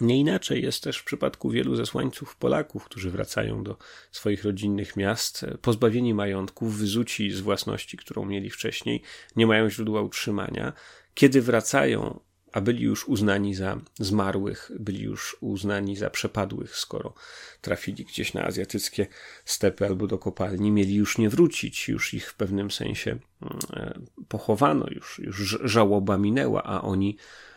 nie 0.00 0.20
inaczej 0.20 0.62
jest 0.62 0.82
też 0.82 0.98
w 0.98 1.04
przypadku 1.04 1.50
wielu 1.50 1.76
zesłańców 1.76 2.36
Polaków, 2.36 2.84
którzy 2.84 3.10
wracają 3.10 3.64
do 3.64 3.76
swoich 4.10 4.44
rodzinnych 4.44 4.96
miast, 4.96 5.44
e, 5.44 5.58
pozbawieni 5.58 6.14
majątków, 6.14 6.78
wyzuci 6.78 7.30
z 7.30 7.40
własności, 7.40 7.96
którą 7.96 8.24
mieli 8.24 8.50
wcześniej, 8.50 9.02
nie 9.36 9.46
mają 9.46 9.70
źródła 9.70 10.02
utrzymania. 10.02 10.72
Kiedy 11.14 11.42
wracają, 11.42 12.20
a 12.52 12.60
byli 12.60 12.82
już 12.82 13.08
uznani 13.08 13.54
za 13.54 13.80
zmarłych, 13.98 14.70
byli 14.78 15.02
już 15.02 15.36
uznani 15.40 15.96
za 15.96 16.10
przepadłych, 16.10 16.76
skoro 16.76 17.14
trafili 17.60 18.04
gdzieś 18.04 18.34
na 18.34 18.44
azjatyckie 18.44 19.06
stepy 19.44 19.86
albo 19.86 20.06
do 20.06 20.18
kopalni, 20.18 20.70
mieli 20.70 20.94
już 20.94 21.18
nie 21.18 21.30
wrócić, 21.30 21.88
już 21.88 22.14
ich 22.14 22.30
w 22.30 22.34
pewnym 22.34 22.70
sensie 22.70 23.10
mm, 23.10 23.58
e, 23.72 24.00
pochowano, 24.28 24.86
już, 24.90 25.18
już 25.18 25.58
żałoba 25.64 26.18
minęła, 26.18 26.62
a 26.62 26.82
oni 26.82 27.16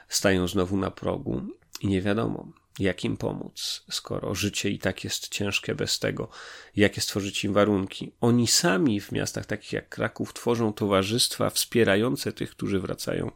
stają 0.09 0.47
znowu 0.47 0.77
na 0.77 0.91
progu 0.91 1.41
i 1.81 1.87
nie 1.87 2.01
wiadomo, 2.01 2.47
jak 2.79 3.05
im 3.05 3.17
pomóc, 3.17 3.83
skoro 3.89 4.35
życie 4.35 4.69
i 4.69 4.79
tak 4.79 5.03
jest 5.03 5.27
ciężkie 5.27 5.75
bez 5.75 5.99
tego, 5.99 6.29
jakie 6.75 7.01
stworzyć 7.01 7.43
im 7.43 7.53
warunki. 7.53 8.11
Oni 8.21 8.47
sami 8.47 9.01
w 9.01 9.11
miastach 9.11 9.45
takich 9.45 9.73
jak 9.73 9.89
Kraków 9.89 10.33
tworzą 10.33 10.73
towarzystwa 10.73 11.49
wspierające 11.49 12.33
tych, 12.33 12.51
którzy 12.51 12.79
wracają 12.79 13.31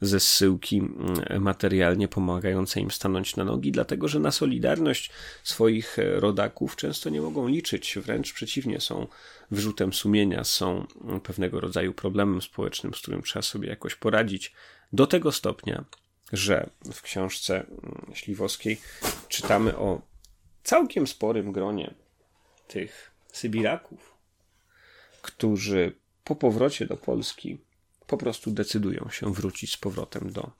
ze 0.00 0.20
zsyłki 0.20 0.78
mm, 0.78 1.42
materialnie 1.42 2.08
pomagające 2.08 2.80
im 2.80 2.90
stanąć 2.90 3.36
na 3.36 3.44
nogi, 3.44 3.72
dlatego 3.72 4.08
że 4.08 4.20
na 4.20 4.30
solidarność 4.30 5.10
swoich 5.42 5.96
rodaków 6.14 6.76
często 6.76 7.10
nie 7.10 7.20
mogą 7.20 7.48
liczyć, 7.48 7.98
wręcz 8.02 8.32
przeciwnie, 8.32 8.80
są 8.80 9.06
wyrzutem 9.50 9.92
sumienia, 9.92 10.44
są 10.44 10.86
pewnego 11.22 11.60
rodzaju 11.60 11.92
problemem 11.92 12.42
społecznym, 12.42 12.94
z 12.94 12.98
którym 12.98 13.22
trzeba 13.22 13.42
sobie 13.42 13.68
jakoś 13.68 13.94
poradzić. 13.94 14.52
Do 14.92 15.06
tego 15.06 15.32
stopnia, 15.32 15.84
że 16.32 16.70
w 16.92 17.02
książce 17.02 17.54
mm, 17.56 18.14
Śliwowskiej 18.14 18.80
czytamy 19.28 19.76
o 19.76 20.02
całkiem 20.64 21.06
sporym 21.06 21.52
gronie 21.52 21.94
tych 22.68 23.10
Sybiraków, 23.32 24.14
którzy 25.22 25.92
po 26.24 26.36
powrocie 26.36 26.86
do 26.86 26.96
Polski 26.96 27.58
po 28.10 28.16
prostu 28.16 28.50
decydują 28.50 29.08
się 29.10 29.34
wrócić 29.34 29.72
z 29.72 29.76
powrotem 29.76 30.32
do 30.32 30.50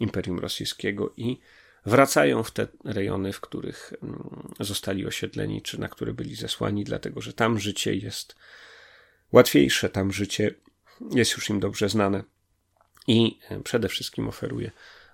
Imperium 0.00 0.38
Rosyjskiego 0.38 1.12
i 1.16 1.38
wracają 1.86 2.42
w 2.42 2.50
te 2.50 2.66
rejony, 2.84 3.32
w 3.32 3.40
których 3.40 3.92
mm, 4.02 4.54
zostali 4.60 5.06
osiedleni, 5.06 5.62
czy 5.62 5.80
na 5.80 5.88
które 5.88 6.14
byli 6.14 6.34
zesłani, 6.34 6.84
dlatego 6.84 7.20
że 7.20 7.32
tam 7.32 7.58
życie 7.58 7.94
jest 7.94 8.36
łatwiejsze, 9.32 9.88
tam 9.88 10.12
życie 10.12 10.54
jest 11.10 11.32
już 11.32 11.50
im 11.50 11.60
dobrze 11.60 11.88
znane 11.88 12.24
i 13.06 13.38
e, 13.50 13.60
przede 13.60 13.88
wszystkim 13.88 14.28
oferuje 14.28 14.70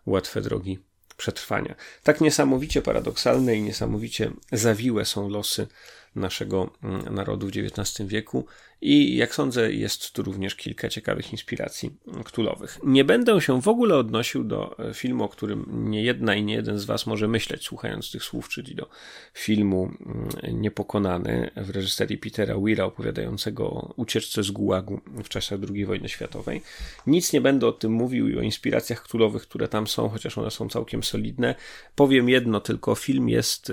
łatwe 0.07 0.41
drogi 0.41 0.79
przetrwania. 1.17 1.75
Tak 2.03 2.21
niesamowicie 2.21 2.83
paradoksalne 2.83 3.57
i 3.57 3.63
niesamowicie 3.63 4.31
zawiłe 4.53 5.05
są 5.05 5.29
losy 5.29 5.67
naszego 6.15 6.71
mm, 6.83 7.15
narodu 7.15 7.47
w 7.47 7.51
XIX 7.57 8.09
wieku 8.09 8.47
i 8.81 9.17
jak 9.17 9.35
sądzę, 9.35 9.73
jest 9.73 10.13
tu 10.13 10.23
również 10.23 10.55
kilka 10.55 10.89
ciekawych 10.89 11.33
inspiracji 11.33 11.91
ktulowych. 12.25 12.79
Nie 12.83 13.05
będę 13.05 13.41
się 13.41 13.63
w 13.63 13.69
ogóle 13.69 13.97
odnosił 13.97 14.45
do 14.45 14.79
e, 14.79 14.95
filmu, 14.95 15.25
o 15.25 15.29
którym 15.29 15.67
nie 15.91 16.03
jedna 16.03 16.35
i 16.35 16.43
nie 16.43 16.55
jeden 16.55 16.79
z 16.79 16.85
Was 16.85 17.07
może 17.07 17.29
myśleć, 17.29 17.65
słuchając 17.65 18.11
tych 18.11 18.25
słów, 18.25 18.49
czyli 18.49 18.75
do 18.75 18.89
filmu 19.35 19.91
mm, 20.01 20.61
Niepokonany 20.61 21.51
w 21.57 21.71
reżyserii 21.71 22.19
Petera 22.19 22.59
Weira, 22.59 22.85
opowiadającego 22.85 23.71
o 23.71 23.95
ucieczce 23.97 24.43
z 24.43 24.51
Gułagu 24.51 25.01
w 25.25 25.29
czasach 25.29 25.59
II 25.75 25.87
wojny 25.87 26.09
światowej. 26.09 26.63
Nic 27.07 27.33
nie 27.33 27.41
będę 27.41 27.67
o 27.67 27.73
tym 27.73 27.93
mówił 27.93 28.29
i 28.29 28.39
o 28.39 28.41
inspiracjach 28.41 29.03
ktulowych, 29.03 29.43
które 29.43 29.69
tam 29.69 29.87
są, 29.87 30.09
chociaż 30.09 30.39
one 30.39 30.51
są 30.51 30.69
całkiem 30.69 31.03
solidne. 31.03 31.55
Powiem 31.95 32.29
jedno 32.29 32.61
tylko, 32.61 32.95
film 32.95 33.29
jest, 33.29 33.67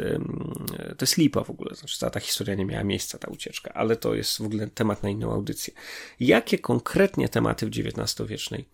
to 0.97 1.01
jest 1.01 1.17
lipa 1.17 1.43
w 1.43 1.49
ogóle, 1.49 1.75
znaczy 1.75 1.99
ta, 1.99 2.09
ta 2.09 2.19
historia 2.19 2.55
nie 2.55 2.65
miała 2.65 2.83
miejsca, 2.83 3.17
ta 3.17 3.27
ucieczka, 3.27 3.73
ale 3.73 3.95
to 3.95 4.15
jest 4.15 4.37
w 4.37 4.45
ogóle 4.45 4.67
temat 4.67 4.90
na 5.03 5.09
inną 5.09 5.33
audycję. 5.33 5.73
Jakie 6.19 6.59
konkretnie 6.59 7.29
tematy 7.29 7.65
w 7.65 7.69
XIX-wiecznej 7.69 8.65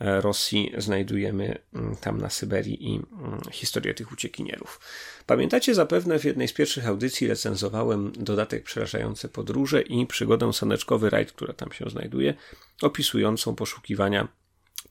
e, 0.00 0.20
Rosji 0.20 0.72
znajdujemy 0.78 1.58
mm, 1.74 1.96
tam 1.96 2.20
na 2.20 2.30
Syberii 2.30 2.88
i 2.88 2.94
mm, 2.94 3.40
historię 3.52 3.94
tych 3.94 4.12
uciekinierów. 4.12 4.80
Pamiętacie 5.26 5.74
zapewne 5.74 6.18
w 6.18 6.24
jednej 6.24 6.48
z 6.48 6.52
pierwszych 6.52 6.86
audycji 6.86 7.26
recenzowałem 7.26 8.12
dodatek 8.12 8.64
Przerażające 8.64 9.28
podróże 9.28 9.82
i 9.82 10.06
przygodę 10.06 10.52
Saneczkowy 10.52 11.10
Rajd, 11.10 11.32
która 11.32 11.52
tam 11.52 11.72
się 11.72 11.90
znajduje, 11.90 12.34
opisującą 12.82 13.54
poszukiwania 13.54 14.28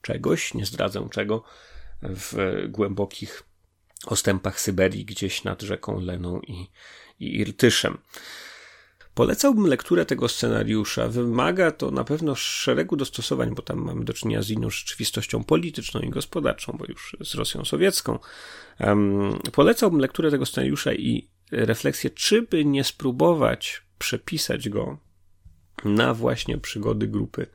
czegoś, 0.01 0.53
nie 0.53 0.65
zdradzę 0.65 1.07
czego, 1.11 1.43
w 2.01 2.65
głębokich 2.69 3.43
ostępach 4.05 4.59
Syberii, 4.59 5.05
gdzieś 5.05 5.43
nad 5.43 5.61
rzeką 5.61 5.99
Leną 5.99 6.41
i, 6.41 6.67
i 7.19 7.39
Irtyszem. 7.39 7.97
Polecałbym 9.17 9.67
lekturę 9.67 10.05
tego 10.05 10.27
scenariusza. 10.27 11.07
Wymaga 11.07 11.71
to 11.71 11.91
na 11.91 12.03
pewno 12.03 12.35
szeregu 12.35 12.95
dostosowań, 12.95 13.55
bo 13.55 13.61
tam 13.61 13.77
mamy 13.77 14.05
do 14.05 14.13
czynienia 14.13 14.41
z 14.41 14.49
inną 14.49 14.69
rzeczywistością 14.69 15.43
polityczną 15.43 16.01
i 16.01 16.09
gospodarczą, 16.09 16.75
bo 16.79 16.85
już 16.85 17.17
z 17.21 17.35
Rosją 17.35 17.65
sowiecką. 17.65 18.19
Um, 18.79 19.39
polecałbym 19.51 19.99
lekturę 19.99 20.31
tego 20.31 20.45
scenariusza 20.45 20.93
i 20.93 21.29
refleksję, 21.51 22.09
czy 22.09 22.41
by 22.41 22.65
nie 22.65 22.83
spróbować 22.83 23.81
przepisać 23.97 24.69
go 24.69 24.97
na 25.85 26.13
właśnie 26.13 26.57
przygody 26.57 27.07
grupy 27.07 27.47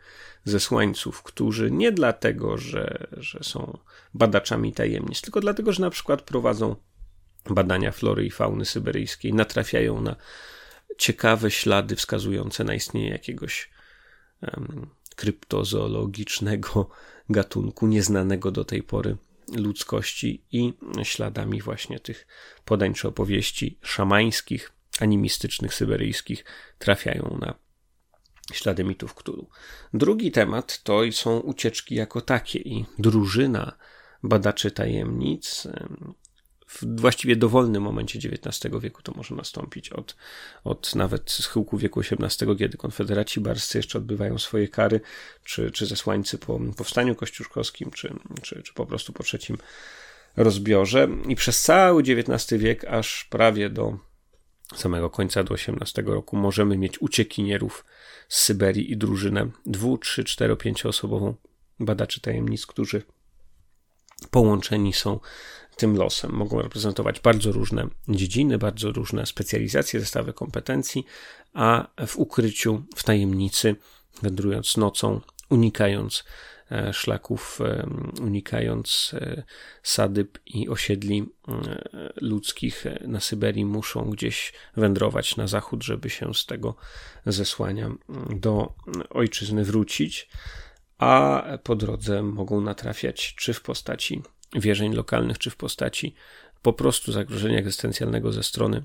zesłańców, 0.44 1.22
którzy 1.22 1.70
nie 1.70 1.92
dlatego, 1.92 2.58
że, 2.58 3.06
że 3.16 3.38
są 3.42 3.78
badaczami 4.14 4.72
tajemnic, 4.72 5.20
tylko 5.20 5.40
dlatego, 5.40 5.72
że 5.72 5.82
na 5.82 5.90
przykład 5.90 6.22
prowadzą 6.22 6.76
badania 7.50 7.92
flory 7.92 8.26
i 8.26 8.30
fauny 8.30 8.64
syberyjskiej, 8.64 9.34
natrafiają 9.34 10.00
na 10.00 10.16
ciekawe 11.02 11.50
ślady 11.50 11.96
wskazujące 11.96 12.64
na 12.64 12.74
istnienie 12.74 13.10
jakiegoś 13.10 13.70
um, 14.42 14.90
kryptozoologicznego 15.16 16.90
gatunku 17.38 17.86
nieznanego 17.86 18.50
do 18.50 18.64
tej 18.64 18.82
pory 18.82 19.16
ludzkości 19.52 20.44
i 20.52 20.72
śladami 21.02 21.62
właśnie 21.62 22.00
tych 22.00 22.26
podań 22.64 22.94
czy 22.94 23.08
opowieści 23.08 23.78
szamańskich, 23.82 24.72
animistycznych, 25.00 25.74
syberyjskich 25.74 26.44
trafiają 26.78 27.38
na 27.40 27.54
ślady 28.52 28.84
mitów 28.84 29.14
Cthulhu. 29.14 29.48
Drugi 29.94 30.30
temat 30.30 30.82
to 30.82 31.00
są 31.12 31.38
ucieczki 31.38 31.94
jako 31.94 32.20
takie 32.20 32.58
i 32.58 32.84
drużyna 32.98 33.76
badaczy 34.22 34.70
tajemnic 34.70 35.68
w 36.72 37.00
właściwie 37.00 37.36
dowolnym 37.36 37.82
momencie 37.82 38.18
XIX 38.18 38.74
wieku 38.80 39.02
to 39.02 39.12
może 39.16 39.34
nastąpić, 39.34 39.90
od, 39.90 40.16
od 40.64 40.94
nawet 40.94 41.30
schyłku 41.30 41.78
wieku 41.78 42.00
XVIII, 42.00 42.56
kiedy 42.56 42.78
konfederaci 42.78 43.40
barscy 43.40 43.78
jeszcze 43.78 43.98
odbywają 43.98 44.38
swoje 44.38 44.68
kary, 44.68 45.00
czy, 45.44 45.70
czy 45.70 45.86
zesłańcy 45.86 46.38
po 46.38 46.60
powstaniu 46.76 47.14
kościuszkowskim, 47.14 47.90
czy, 47.90 48.14
czy, 48.42 48.62
czy 48.62 48.74
po 48.74 48.86
prostu 48.86 49.12
po 49.12 49.22
trzecim 49.22 49.58
rozbiorze. 50.36 51.08
I 51.28 51.36
przez 51.36 51.62
cały 51.62 52.02
XIX 52.02 52.60
wiek, 52.62 52.84
aż 52.84 53.24
prawie 53.24 53.70
do 53.70 53.98
samego 54.76 55.10
końca 55.10 55.44
do 55.44 55.54
XVIII 55.54 56.06
roku, 56.06 56.36
możemy 56.36 56.78
mieć 56.78 57.02
uciekinierów 57.02 57.84
z 58.28 58.40
Syberii 58.40 58.92
i 58.92 58.96
drużynę 58.96 59.50
dwu, 59.66 59.98
trzy, 59.98 60.24
cztero, 60.24 60.56
pięcioosobową 60.56 61.34
badaczy 61.80 62.20
tajemnic, 62.20 62.66
którzy 62.66 63.02
połączeni 64.30 64.92
są 64.92 65.20
tym 65.76 65.96
losem. 65.96 66.32
Mogą 66.32 66.62
reprezentować 66.62 67.20
bardzo 67.20 67.52
różne 67.52 67.86
dziedziny, 68.08 68.58
bardzo 68.58 68.92
różne 68.92 69.26
specjalizacje, 69.26 70.00
zestawy 70.00 70.32
kompetencji, 70.32 71.04
a 71.52 71.88
w 72.06 72.16
ukryciu, 72.16 72.82
w 72.96 73.04
tajemnicy, 73.04 73.76
wędrując 74.22 74.76
nocą, 74.76 75.20
unikając 75.48 76.24
e, 76.70 76.92
szlaków, 76.92 77.58
e, 77.60 77.86
unikając 78.20 79.14
sadyb 79.82 80.38
i 80.46 80.68
osiedli 80.68 81.26
ludzkich 82.20 82.84
na 83.00 83.20
Syberii, 83.20 83.64
muszą 83.64 84.10
gdzieś 84.10 84.52
wędrować 84.76 85.36
na 85.36 85.46
zachód, 85.46 85.82
żeby 85.82 86.10
się 86.10 86.34
z 86.34 86.46
tego 86.46 86.76
zesłania 87.26 87.90
do 88.30 88.74
ojczyzny 89.10 89.64
wrócić, 89.64 90.28
a 90.98 91.44
po 91.62 91.76
drodze 91.76 92.22
mogą 92.22 92.60
natrafiać 92.60 93.34
czy 93.34 93.54
w 93.54 93.62
postaci 93.62 94.22
wierzeń 94.54 94.94
lokalnych, 94.94 95.38
czy 95.38 95.50
w 95.50 95.56
postaci 95.56 96.14
po 96.62 96.72
prostu 96.72 97.12
zagrożenia 97.12 97.58
egzystencjalnego 97.58 98.32
ze 98.32 98.42
strony 98.42 98.82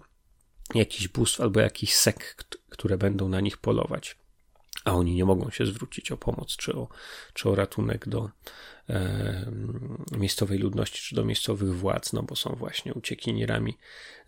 jakichś 0.76 1.08
bóstw 1.08 1.42
albo 1.42 1.60
jakichś 1.60 1.94
sekt, 1.94 2.58
które 2.70 2.98
będą 2.98 3.30
na 3.30 3.42
nich 3.42 3.58
polować, 3.58 4.18
a 4.86 4.94
oni 4.94 5.16
nie 5.16 5.26
mogą 5.26 5.50
się 5.50 5.66
zwrócić 5.66 6.12
o 6.12 6.18
pomoc 6.18 6.56
czy 6.56 6.76
o, 6.76 6.88
czy 7.34 7.50
o 7.50 7.56
ratunek 7.56 8.10
do 8.10 8.30
miejscowej 10.18 10.60
ludności 10.60 11.02
czy 11.02 11.16
do 11.16 11.26
miejscowych 11.26 11.76
władz, 11.76 12.14
no 12.14 12.24
bo 12.24 12.36
są 12.36 12.56
właśnie 12.56 12.94
uciekinierami 12.94 13.78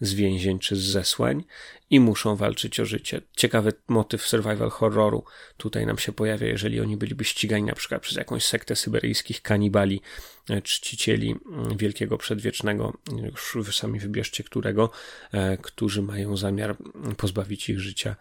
z 0.02 0.14
więzień 0.14 0.60
czy 0.60 0.76
z 0.76 0.80
zesłań 0.80 1.44
i 1.90 2.00
muszą 2.00 2.36
walczyć 2.36 2.80
o 2.80 2.86
życie. 2.86 3.22
Ciekawy 3.38 3.74
motyw 3.88 4.28
survival 4.28 4.70
horroru 4.70 5.24
tutaj 5.58 5.86
nam 5.86 5.98
się 5.98 6.12
pojawia, 6.12 6.48
jeżeli 6.48 6.80
oni 6.80 6.98
byliby 6.98 7.24
ścigani 7.24 7.64
na 7.64 7.76
przykład 7.76 8.02
przez 8.02 8.18
jakąś 8.18 8.46
sektę 8.46 8.76
syberyjskich 8.76 9.42
kanibali, 9.42 10.02
e, 10.50 10.62
czcicieli 10.62 11.36
mm, 11.52 11.78
wielkiego 11.78 12.18
przedwiecznego, 12.18 12.94
już 13.24 13.58
wy 13.66 13.74
sami 13.74 14.00
wybierzcie 14.00 14.44
którego, 14.44 14.92
e, 15.32 15.58
którzy 15.58 16.02
mają 16.02 16.38
zamiar 16.38 16.76
pozbawić 17.18 17.70
ich 17.70 17.80
życia, 17.80 18.16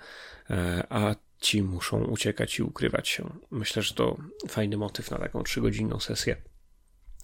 e, 0.51 0.87
a 0.91 1.15
ci 1.41 1.63
muszą 1.63 2.05
uciekać 2.05 2.59
i 2.59 2.63
ukrywać 2.63 3.09
się. 3.09 3.39
Myślę, 3.51 3.83
że 3.83 3.95
to 3.95 4.17
fajny 4.49 4.77
motyw 4.77 5.11
na 5.11 5.19
taką 5.19 5.43
trzygodzinną 5.43 6.01
sesję 6.01 6.37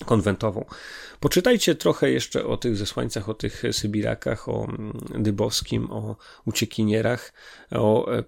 konwentową. 0.07 0.65
Poczytajcie 1.21 1.75
trochę 1.75 2.11
jeszcze 2.11 2.47
o 2.47 2.57
tych 2.57 2.77
zesłańcach, 2.77 3.29
o 3.29 3.35
tych 3.35 3.63
Sybirakach, 3.73 4.49
o 4.49 4.65
mm, 4.65 4.93
Dybowskim, 5.23 5.91
o 5.91 6.17
uciekinierach, 6.45 7.33
o 7.71 8.15
e, 8.19 8.25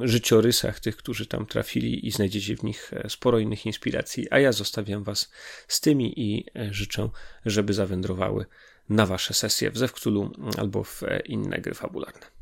życiorysach 0.00 0.80
tych, 0.80 0.96
którzy 0.96 1.26
tam 1.26 1.46
trafili 1.46 2.06
i 2.06 2.10
znajdziecie 2.10 2.56
w 2.56 2.62
nich 2.62 2.92
e, 2.92 3.10
sporo 3.10 3.38
innych 3.38 3.66
inspiracji, 3.66 4.26
a 4.30 4.38
ja 4.38 4.52
zostawiam 4.52 5.04
was 5.04 5.30
z 5.68 5.80
tymi 5.80 6.20
i 6.20 6.46
e, 6.56 6.74
życzę, 6.74 7.08
żeby 7.46 7.74
zawędrowały 7.74 8.46
na 8.88 9.06
wasze 9.06 9.34
sesje 9.34 9.70
w 9.70 9.78
Zewktulu 9.78 10.32
albo 10.58 10.84
w 10.84 11.02
inne 11.24 11.58
gry 11.58 11.74
fabularne. 11.74 12.33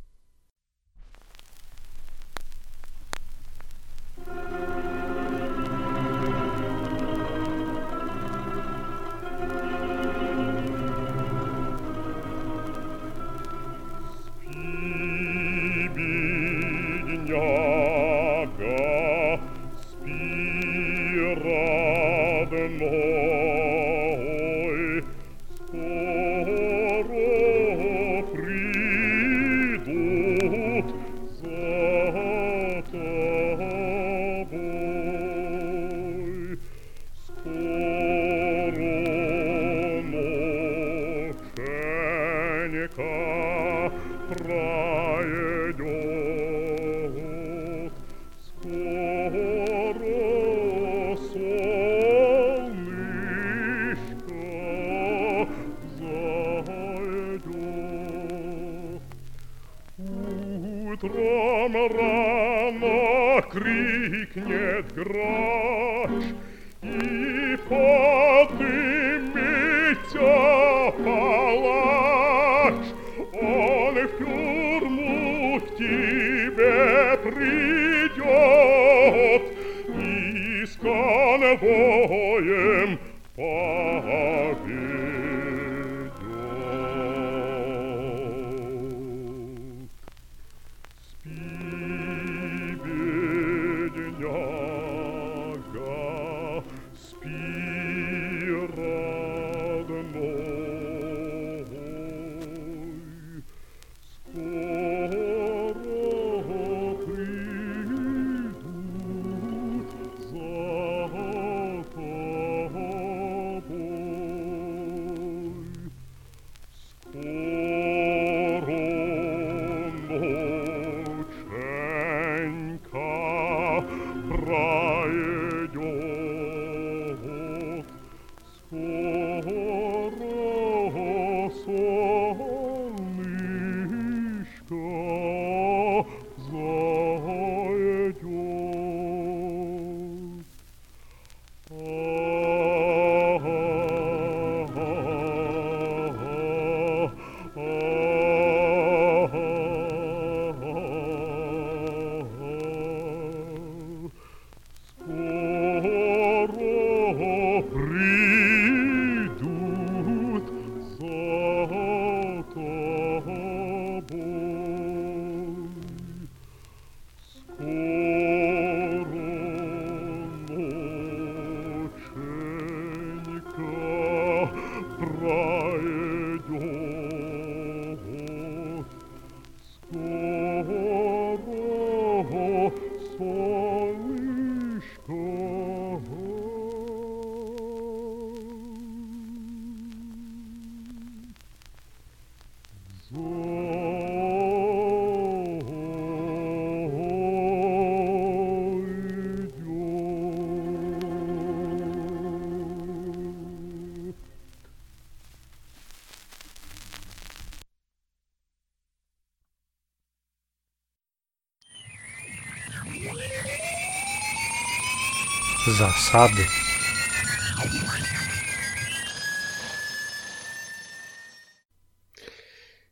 zasady. 215.66 216.42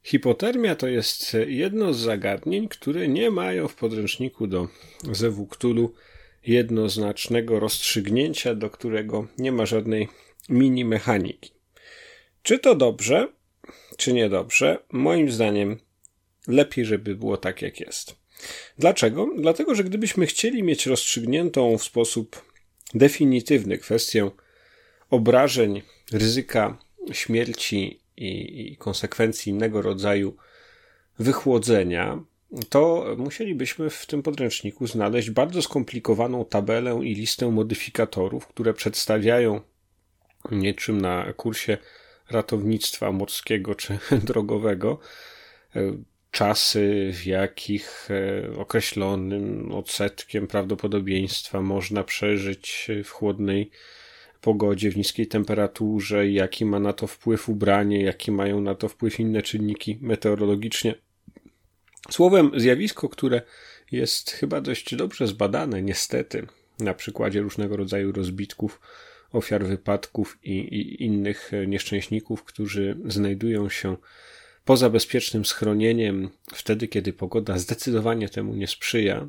Hipotermia 0.02 0.76
to 0.76 0.88
jest 0.88 1.36
jedno 1.46 1.94
z 1.94 1.98
zagadnień, 1.98 2.68
które 2.68 3.08
nie 3.08 3.30
mają 3.30 3.68
w 3.68 3.74
podręczniku 3.74 4.46
do 4.46 4.68
Zewuktulu 5.12 5.94
jednoznacznego 6.46 7.60
rozstrzygnięcia, 7.60 8.54
do 8.54 8.70
którego 8.70 9.26
nie 9.38 9.52
ma 9.52 9.66
żadnej 9.66 10.08
mini 10.48 10.84
mechaniki. 10.84 11.52
Czy 12.42 12.58
to 12.58 12.74
dobrze, 12.74 13.28
czy 13.96 14.12
niedobrze? 14.12 14.78
Moim 14.92 15.30
zdaniem 15.30 15.78
lepiej, 16.48 16.84
żeby 16.84 17.14
było 17.14 17.36
tak, 17.36 17.62
jak 17.62 17.80
jest. 17.80 18.16
Dlaczego? 18.78 19.28
Dlatego, 19.36 19.74
że 19.74 19.84
gdybyśmy 19.84 20.26
chcieli 20.26 20.62
mieć 20.62 20.86
rozstrzygniętą 20.86 21.78
w 21.78 21.82
sposób 21.82 22.49
definitywny 22.94 23.78
kwestię 23.78 24.30
obrażeń, 25.10 25.82
ryzyka 26.12 26.78
śmierci 27.12 28.00
i, 28.16 28.72
i 28.72 28.76
konsekwencji 28.76 29.52
innego 29.52 29.82
rodzaju 29.82 30.36
wychłodzenia, 31.18 32.22
to 32.68 33.06
musielibyśmy 33.18 33.90
w 33.90 34.06
tym 34.06 34.22
podręczniku 34.22 34.86
znaleźć 34.86 35.30
bardzo 35.30 35.62
skomplikowaną 35.62 36.44
tabelę 36.44 37.00
i 37.02 37.14
listę 37.14 37.50
modyfikatorów, 37.50 38.46
które 38.46 38.74
przedstawiają 38.74 39.60
niczym 40.50 41.00
na 41.00 41.32
kursie 41.32 41.78
ratownictwa 42.30 43.12
morskiego 43.12 43.74
czy 43.74 43.98
drogowego 44.28 44.98
czasy, 46.30 47.10
w 47.14 47.26
jakich 47.26 48.08
e, 48.10 48.56
określonym 48.56 49.72
odsetkiem 49.72 50.46
prawdopodobieństwa 50.46 51.62
można 51.62 52.04
przeżyć 52.04 52.88
w 53.04 53.10
chłodnej 53.10 53.70
pogodzie, 54.40 54.90
w 54.90 54.96
niskiej 54.96 55.26
temperaturze, 55.26 56.28
jaki 56.28 56.64
ma 56.64 56.80
na 56.80 56.92
to 56.92 57.06
wpływ 57.06 57.48
ubranie, 57.48 58.02
jaki 58.02 58.32
mają 58.32 58.60
na 58.60 58.74
to 58.74 58.88
wpływ 58.88 59.20
inne 59.20 59.42
czynniki 59.42 59.98
meteorologicznie. 60.00 60.94
Słowem, 62.10 62.50
zjawisko, 62.56 63.08
które 63.08 63.42
jest 63.92 64.30
chyba 64.30 64.60
dość 64.60 64.94
dobrze 64.94 65.26
zbadane, 65.26 65.82
niestety, 65.82 66.46
na 66.78 66.94
przykładzie 66.94 67.40
różnego 67.40 67.76
rodzaju 67.76 68.12
rozbitków, 68.12 68.80
ofiar 69.32 69.64
wypadków 69.64 70.38
i, 70.42 70.58
i 70.58 71.04
innych 71.04 71.50
nieszczęśników, 71.66 72.44
którzy 72.44 72.96
znajdują 73.04 73.68
się 73.68 73.96
poza 74.70 74.90
bezpiecznym 74.90 75.44
schronieniem 75.44 76.30
wtedy, 76.54 76.88
kiedy 76.88 77.12
pogoda 77.12 77.58
zdecydowanie 77.58 78.28
temu 78.28 78.54
nie 78.54 78.66
sprzyja. 78.66 79.28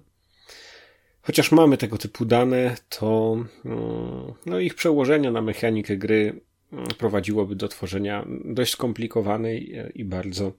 Chociaż 1.22 1.52
mamy 1.52 1.78
tego 1.78 1.98
typu 1.98 2.26
dane, 2.26 2.76
to 2.89 3.38
mm, 3.66 4.34
no, 4.46 4.60
ich 4.60 4.76
przełożenie 4.76 5.32
na 5.32 5.42
mechanikę 5.42 5.98
gry 5.98 6.42
mm, 6.74 6.88
prowadziłoby 6.98 7.56
do 7.56 7.68
tworzenia 7.68 8.26
dość 8.46 8.72
skomplikowanej 8.72 9.76
i 9.96 10.06
bardzo 10.06 10.52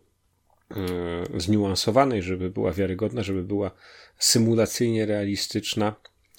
mm, 0.70 1.41
zniuansowanej, 1.41 2.22
żeby 2.22 2.51
była 2.51 2.72
wiarygodna, 2.72 3.22
żeby 3.22 3.43
była 3.43 3.70
symulacyjnie 4.18 5.07
realistyczna 5.07 5.95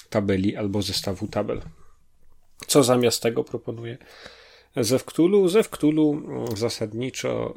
tabeli 0.10 0.56
albo 0.56 0.82
zestawu 0.82 1.28
tabel. 1.28 1.62
Co 2.68 2.84
zamiast 2.84 3.24
tego 3.24 3.44
proponuje 3.44 3.98
Zew 4.76 5.06
Cthulhu? 5.06 5.48
Zew 5.50 5.70
Cthulhu 5.70 6.22
zasadniczo 6.58 7.56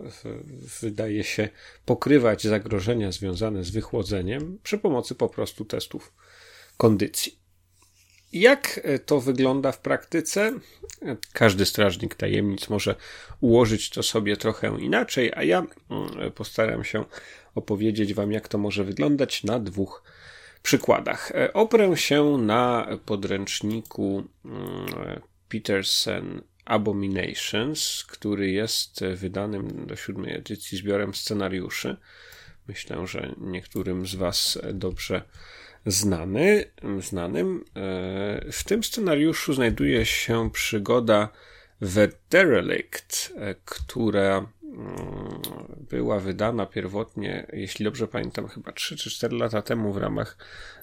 wydaje 0.80 1.24
się 1.24 1.48
pokrywać 1.84 2.42
zagrożenia 2.42 3.12
związane 3.12 3.64
z 3.64 3.70
wychłodzeniem 3.70 4.58
przy 4.62 4.78
pomocy 4.78 5.14
po 5.14 5.28
prostu 5.28 5.64
testów 5.64 6.12
kondycji. 6.76 7.38
Jak 8.32 8.80
to 9.06 9.20
wygląda 9.20 9.72
w 9.72 9.80
praktyce? 9.80 10.52
Każdy 11.32 11.66
strażnik 11.66 12.14
tajemnic 12.14 12.68
może 12.68 12.94
ułożyć 13.40 13.90
to 13.90 14.02
sobie 14.02 14.36
trochę 14.36 14.76
inaczej, 14.80 15.32
a 15.34 15.42
ja 15.42 15.58
mm, 15.90 16.32
postaram 16.32 16.84
się 16.84 17.04
opowiedzieć 17.54 18.14
Wam, 18.14 18.32
jak 18.32 18.48
to 18.48 18.58
może 18.58 18.84
wyglądać 18.84 19.44
na 19.44 19.60
dwóch 19.60 20.02
przykładach. 20.62 21.32
Oprę 21.54 21.96
się 21.96 22.38
na 22.38 22.88
podręczniku 23.06 24.24
mm, 24.44 24.86
Peterson 25.48 26.42
Abominations, 26.66 28.04
który 28.08 28.50
jest 28.50 29.04
wydanym 29.04 29.86
do 29.86 29.96
siódmej 29.96 30.34
edycji 30.34 30.78
zbiorem 30.78 31.14
scenariuszy. 31.14 31.96
Myślę, 32.68 33.06
że 33.06 33.34
niektórym 33.38 34.06
z 34.06 34.14
Was 34.14 34.58
dobrze 34.72 35.22
znany, 35.86 36.64
znanym. 37.00 37.64
E, 37.76 38.52
w 38.52 38.64
tym 38.64 38.84
scenariuszu 38.84 39.54
znajduje 39.54 40.06
się 40.06 40.50
przygoda 40.50 41.28
The 41.94 42.08
Derelict, 42.30 43.32
e, 43.36 43.54
która 43.64 44.46
była 45.90 46.20
wydana 46.20 46.66
pierwotnie, 46.66 47.46
jeśli 47.52 47.84
dobrze 47.84 48.08
pamiętam, 48.08 48.48
chyba 48.48 48.72
3 48.72 48.96
czy 48.96 49.10
4 49.10 49.36
lata 49.36 49.62
temu 49.62 49.92
w 49.92 49.96
ramach 49.96 50.36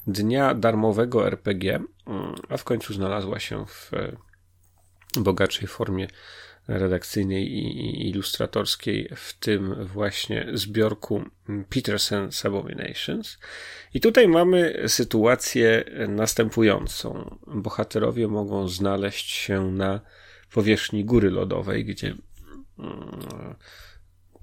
Dnia 0.08 0.54
Darmowego 0.54 1.28
RPG, 1.28 1.80
a 2.50 2.58
w 2.58 2.64
końcu 2.64 2.94
znalazła 2.94 3.40
się 3.40 3.66
w 3.66 3.92
bogatszej 5.18 5.68
formie 5.68 6.07
redakcyjnej 6.68 7.51
i 7.53 8.09
ilustratorskiej 8.09 9.09
w 9.16 9.34
tym 9.34 9.86
właśnie 9.86 10.47
zbiorku 10.53 11.24
Peterson 11.70 12.30
Abominations. 12.43 13.38
I 13.93 14.01
tutaj 14.01 14.28
mamy 14.28 14.84
sytuację 14.88 15.84
następującą. 16.07 17.38
Bohaterowie 17.47 18.28
mogą 18.28 18.68
znaleźć 18.68 19.30
się 19.30 19.72
na 19.72 20.01
powierzchni 20.53 21.05
góry 21.05 21.32
lodowej, 21.32 21.86
gdzie 21.86 22.16
mm, 22.80 23.55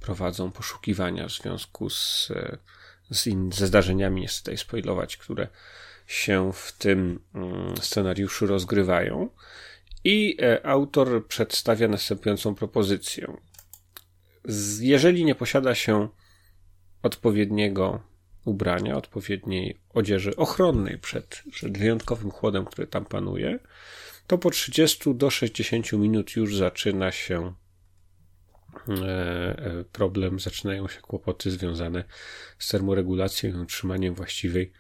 prowadzą 0.01 0.51
poszukiwania 0.51 1.29
w 1.29 1.33
związku 1.33 1.91
z, 1.91 2.29
z 3.11 3.27
in, 3.27 3.53
ze 3.53 3.67
zdarzeniami, 3.67 4.21
nie 4.21 4.27
chcę 4.27 4.39
tutaj 4.39 4.57
spoilować, 4.57 5.17
które 5.17 5.49
się 6.07 6.53
w 6.53 6.73
tym 6.73 7.21
mm, 7.35 7.77
scenariuszu 7.77 8.47
rozgrywają. 8.47 9.29
I 10.05 10.37
e, 10.43 10.67
autor 10.67 11.27
przedstawia 11.27 11.89
następującą 11.89 12.55
propozycję. 12.55 13.37
Jeżeli 14.81 15.25
nie 15.25 15.35
posiada 15.35 15.75
się 15.75 16.09
odpowiedniego 17.03 18.03
ubrania, 18.45 18.97
odpowiedniej 18.97 19.81
odzieży 19.95 20.37
ochronnej 20.37 20.99
przed, 20.99 21.43
przed 21.51 21.79
wyjątkowym 21.79 22.31
chłodem, 22.31 22.65
który 22.65 22.87
tam 22.87 23.05
panuje, 23.05 23.59
to 24.27 24.39
po 24.39 24.51
30 24.51 25.15
do 25.15 25.31
60 25.31 25.93
minut 25.93 26.37
już 26.37 26.57
zaczyna 26.57 27.13
się 27.13 27.55
e, 28.89 28.93
e, 28.99 29.85
problem, 29.93 30.41
zaczynają 30.41 30.89
się 30.89 31.01
kłopoty 31.01 31.51
związane 31.51 32.05
z 32.59 32.69
termoregulacją 32.69 33.51
i 33.51 33.63
utrzymaniem 33.63 34.15
właściwej 34.15 34.73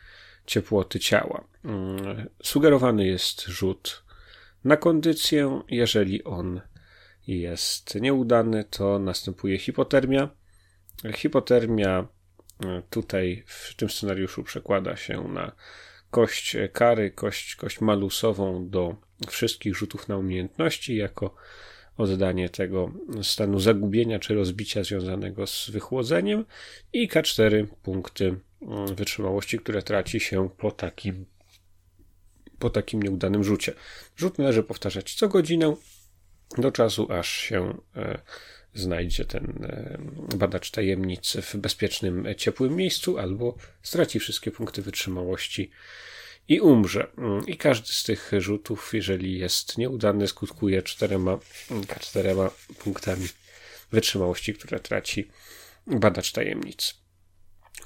ciepłoty 0.46 1.00
ciała. 1.00 1.44
Mm, 1.64 2.28
sugerowany 2.42 3.06
jest 3.06 3.42
rzut 3.42 4.09
na 4.64 4.76
kondycję. 4.76 5.62
Jeżeli 5.68 6.24
on 6.24 6.60
jest 7.26 7.94
nieudany, 7.94 8.64
to 8.64 8.98
następuje 8.98 9.58
hipotermia. 9.58 10.28
Hipotermia 11.14 12.08
e, 12.64 12.82
tutaj 12.90 13.42
w 13.46 13.74
tym 13.74 13.90
scenariuszu 13.90 14.42
przekłada 14.42 14.96
się 14.96 15.28
na 15.28 15.52
kość 16.10 16.56
kary, 16.72 17.10
kość, 17.10 17.56
kość 17.56 17.80
malusową 17.80 18.68
do 18.68 18.96
wszystkich 19.28 19.76
rzutów 19.76 20.08
na 20.08 20.16
umiejętności, 20.16 20.96
jako 20.96 21.34
oddanie 21.96 22.48
tego 22.48 22.92
stanu 23.22 23.60
zagubienia 23.60 24.18
czy 24.18 24.34
rozbicia 24.34 24.84
związanego 24.84 25.46
z 25.46 25.70
wychłodzeniem 25.70 26.44
i 26.92 27.08
K4 27.08 27.66
punkty 27.82 28.36
mm, 28.62 28.94
wytrzymałości, 28.94 29.58
które 29.58 29.82
traci 29.82 30.20
się 30.20 30.48
po 30.58 30.70
takim 30.70 31.26
po 32.60 32.70
takim 32.70 33.02
nieudanym 33.02 33.44
rzucie. 33.44 33.72
Rzut 34.16 34.38
należy 34.38 34.62
powtarzać 34.62 35.14
co 35.14 35.28
godzinę 35.28 35.76
do 36.58 36.72
czasu, 36.72 37.12
aż 37.12 37.28
się 37.30 37.80
e, 37.96 38.18
znajdzie 38.74 39.24
ten 39.24 39.44
e, 39.62 39.98
badacz 40.36 40.70
tajemnic 40.70 41.36
w 41.36 41.56
bezpiecznym, 41.56 42.26
ciepłym 42.36 42.76
miejscu 42.76 43.18
albo 43.18 43.56
straci 43.82 44.20
wszystkie 44.20 44.50
punkty 44.50 44.82
wytrzymałości 44.82 45.70
i 46.48 46.60
umrze. 46.60 47.06
I 47.46 47.56
każdy 47.56 47.92
z 47.92 48.02
tych 48.04 48.30
rzutów, 48.38 48.90
jeżeli 48.94 49.38
jest 49.38 49.78
nieudany, 49.78 50.28
skutkuje 50.28 50.82
czterema, 50.82 51.38
czterema 52.00 52.50
punktami 52.78 53.28
wytrzymałości, 53.92 54.54
które 54.54 54.80
traci 54.80 55.28
badacz 55.86 56.32
tajemnic. 56.32 56.99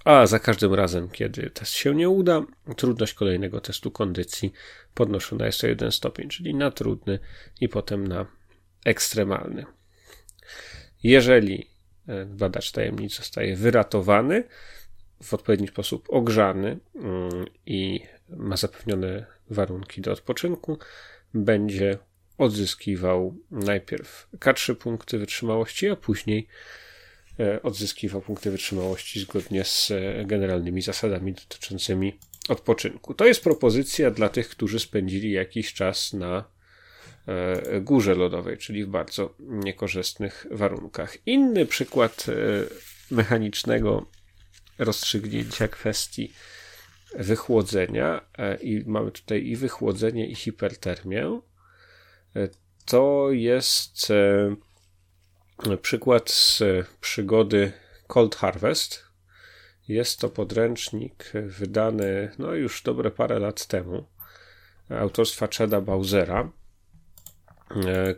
A 0.05 0.27
za 0.27 0.39
każdym 0.39 0.75
razem, 0.75 1.09
kiedy 1.09 1.51
test 1.51 1.73
się 1.73 1.95
nie 1.95 2.09
uda, 2.09 2.43
trudność 2.77 3.15
kolejnego 3.15 3.61
testu 3.61 3.91
kondycji 3.91 4.53
podnoszona 4.95 5.47
jest 5.47 5.65
o 5.65 5.67
jeden 5.67 5.93
stopień, 5.93 6.29
czyli 6.29 6.55
na 6.55 6.71
trudny 6.71 7.19
i 7.61 7.69
potem 7.69 8.07
na 8.09 8.27
ekstremalny. 8.85 9.65
Jeżeli 11.03 11.71
e, 12.09 12.27
badacz 12.27 12.73
tajemnic 12.73 13.17
zostaje 13.17 13.57
wyratowany, 13.57 14.45
w 15.23 15.35
odpowiedni 15.35 15.69
sposób 15.69 16.07
ogrzany 16.11 16.79
mm, 16.95 17.45
i 17.67 18.01
ma 18.29 18.57
zapewnione 18.57 19.27
warunki 19.51 20.01
do 20.01 20.13
odpoczynku, 20.13 20.79
będzie 21.35 21.99
odzyskiwał 22.39 23.37
najpierw 23.51 24.29
K3 24.37 24.75
punkty 24.75 25.19
wytrzymałości, 25.19 25.89
a 25.89 25.97
później 25.97 26.49
odzyskiwał 27.63 28.21
punkty 28.21 28.51
wytrzymałości 28.51 29.21
zgodnie 29.21 29.65
z 29.65 29.93
generalnymi 30.27 30.83
zasadami 30.83 31.33
dotyczącymi 31.33 32.19
odpoczynku. 32.49 33.15
To 33.15 33.27
jest 33.27 33.45
propozycja 33.45 34.11
dla 34.11 34.29
tych, 34.29 34.49
którzy 34.49 34.79
spędzili 34.79 35.33
jakiś 35.33 35.75
czas 35.75 36.13
na 36.13 36.45
górze 37.81 38.15
lodowej, 38.15 38.59
czyli 38.59 38.85
w 38.85 38.89
bardzo 38.89 39.35
niekorzystnych 39.39 40.47
warunkach. 40.51 41.17
Inny 41.27 41.67
przykład 41.67 42.27
mechanicznego 43.11 44.07
rozstrzygnięcia 44.79 45.69
kwestii 45.69 46.33
wychłodzenia 47.19 48.21
e, 48.39 48.57
i 48.57 48.85
mamy 48.87 49.11
tutaj 49.11 49.47
i 49.47 49.57
wychłodzenie 49.57 50.27
i 50.27 50.35
hipertermię. 50.35 51.41
E, 52.37 52.49
to 52.85 53.29
jest 53.31 54.11
e, 54.11 54.57
przykład 55.83 56.31
z 56.31 56.63
przygody 57.01 57.73
Cold 58.07 58.35
Harvest. 58.37 59.05
Jest 59.89 60.21
to 60.21 60.29
podręcznik 60.29 61.33
wydany 61.35 62.31
no 62.39 62.55
już 62.55 62.83
dobre 62.83 63.11
parę 63.11 63.39
lat 63.39 63.67
temu 63.67 64.05
autorstwa 64.91 65.49
Cheda 65.59 65.81
Bowsera, 65.81 66.51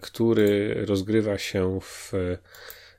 który 0.00 0.74
rozgrywa 0.86 1.38
się 1.38 1.80
w 1.80 2.12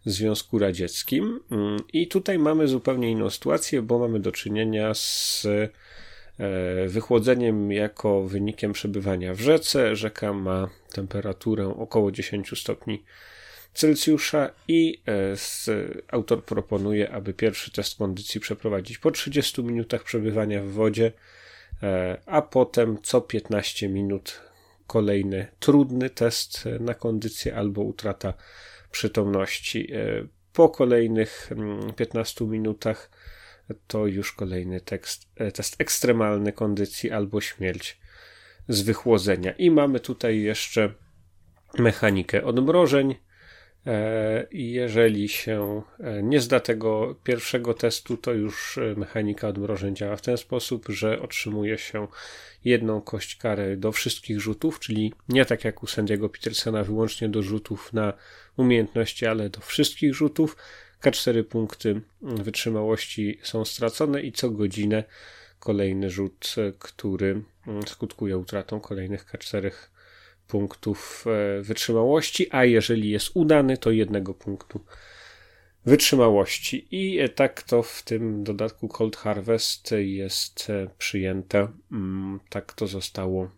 Związku 0.05 0.59
Radzieckim. 0.59 1.39
Mm, 1.51 1.79
I 1.93 2.07
tutaj 2.07 2.39
mamy 2.39 2.67
zupełnie 2.67 3.11
inną 3.11 3.29
sytuację, 3.29 3.81
bo 3.81 3.99
mamy 3.99 4.19
do 4.19 4.31
czynienia 4.31 4.93
z 4.93 5.45
e, 5.45 6.87
wychłodzeniem 6.87 7.71
jako 7.71 8.23
wynikiem 8.23 8.73
przebywania 8.73 9.33
w 9.33 9.39
rzece. 9.39 9.95
Rzeka 9.95 10.33
ma 10.33 10.69
temperaturę 10.93 11.67
około 11.67 12.11
10 12.11 12.59
stopni 12.59 13.03
Celsjusza 13.77 14.49
i 14.67 15.01
e, 15.07 15.35
autor 16.07 16.45
proponuje, 16.45 17.11
aby 17.11 17.33
pierwszy 17.33 17.71
test 17.71 17.97
kondycji 17.97 18.39
przeprowadzić 18.39 18.97
po 18.97 19.11
30 19.11 19.63
minutach 19.63 20.03
przebywania 20.03 20.61
w 20.61 20.67
wodzie, 20.67 21.11
e, 21.83 22.17
a 22.25 22.41
potem 22.41 22.97
co 23.03 23.21
15 23.21 23.89
minut 23.89 24.41
kolejny 24.87 25.47
trudny 25.59 26.09
test 26.09 26.63
na 26.79 26.93
kondycję 26.93 27.55
albo 27.55 27.81
utrata 27.81 28.33
przytomności. 28.91 29.93
E, 29.93 30.27
po 30.53 30.69
kolejnych 30.69 31.49
15 31.95 32.43
mm, 32.43 32.51
minutach 32.51 33.11
to 33.87 34.07
już 34.07 34.33
kolejny 34.33 34.81
tekst, 34.81 35.29
test 35.53 35.75
ekstremalny 35.81 36.51
kondycji 36.51 37.11
albo 37.11 37.41
śmierć 37.41 37.99
z 38.67 38.81
wychłodzenia. 38.81 39.51
I 39.51 39.71
mamy 39.71 39.99
tutaj 39.99 40.41
jeszcze 40.41 40.93
mechanikę 41.79 42.43
odmrożeń. 42.43 43.26
E, 43.87 44.47
jeżeli 44.51 45.29
się 45.29 45.81
nie 46.23 46.41
zda 46.41 46.59
tego 46.59 47.15
pierwszego 47.23 47.73
testu, 47.73 48.17
to 48.17 48.33
już 48.33 48.79
mechanika 48.97 49.47
odmrożeń 49.47 49.95
działa 49.95 50.15
w 50.15 50.21
ten 50.21 50.37
sposób, 50.37 50.85
że 50.89 51.21
otrzymuje 51.21 51.77
się 51.77 52.07
jedną 52.65 53.01
kość 53.01 53.35
kary 53.35 53.77
do 53.77 53.91
wszystkich 53.91 54.39
rzutów, 54.39 54.79
czyli 54.79 55.13
nie 55.29 55.45
tak 55.45 55.63
jak 55.63 55.83
u 55.83 55.87
sędziego 55.87 56.29
Petersena 56.29 56.83
wyłącznie 56.83 57.29
do 57.29 57.43
rzutów 57.43 57.93
na 57.93 58.13
umiejętności, 58.57 59.25
ale 59.25 59.49
do 59.49 59.59
wszystkich 59.59 60.13
rzutów. 60.13 60.57
K4 61.03 61.43
punkty 61.43 62.01
wytrzymałości 62.21 63.39
są 63.43 63.65
stracone 63.65 64.21
i 64.21 64.31
co 64.31 64.49
godzinę 64.49 65.03
kolejny 65.59 66.09
rzut, 66.09 66.55
który 66.79 67.41
skutkuje 67.87 68.37
utratą 68.37 68.79
kolejnych 68.79 69.25
K4 69.25 69.71
punktów 70.47 71.25
e, 71.27 71.61
wytrzymałości, 71.61 72.47
a 72.51 72.65
jeżeli 72.65 73.09
jest 73.09 73.29
udany, 73.33 73.77
to 73.77 73.91
jednego 73.91 74.33
punktu 74.33 74.79
wytrzymałości. 75.85 76.87
I 76.91 77.29
tak 77.35 77.63
to 77.63 77.83
w 77.83 78.03
tym 78.03 78.43
dodatku 78.43 78.87
Cold 78.87 79.15
Harvest 79.15 79.91
jest 79.97 80.69
e, 80.69 80.87
przyjęte. 80.97 81.67
Mm, 81.91 82.39
tak 82.49 82.73
to 82.73 82.87
zostało 82.87 83.51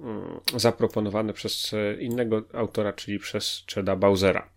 mm, 0.00 0.40
zaproponowane 0.56 1.32
przez 1.32 1.74
e, 1.74 2.00
innego 2.00 2.42
autora, 2.52 2.92
czyli 2.92 3.18
przez 3.18 3.64
Cheda 3.74 3.96
Bowsera. 3.96 4.50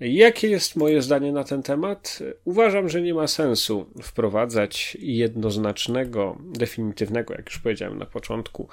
Jakie 0.00 0.48
jest 0.48 0.76
moje 0.76 1.02
zdanie 1.02 1.32
na 1.32 1.44
ten 1.44 1.62
temat? 1.62 2.18
Uważam, 2.44 2.88
że 2.88 3.02
nie 3.02 3.14
ma 3.14 3.26
sensu 3.26 3.86
wprowadzać 4.02 4.96
jednoznacznego, 5.00 6.38
definitywnego, 6.40 7.34
jak 7.34 7.50
już 7.50 7.58
powiedziałem 7.58 7.98
na 7.98 8.06
początku, 8.06 8.68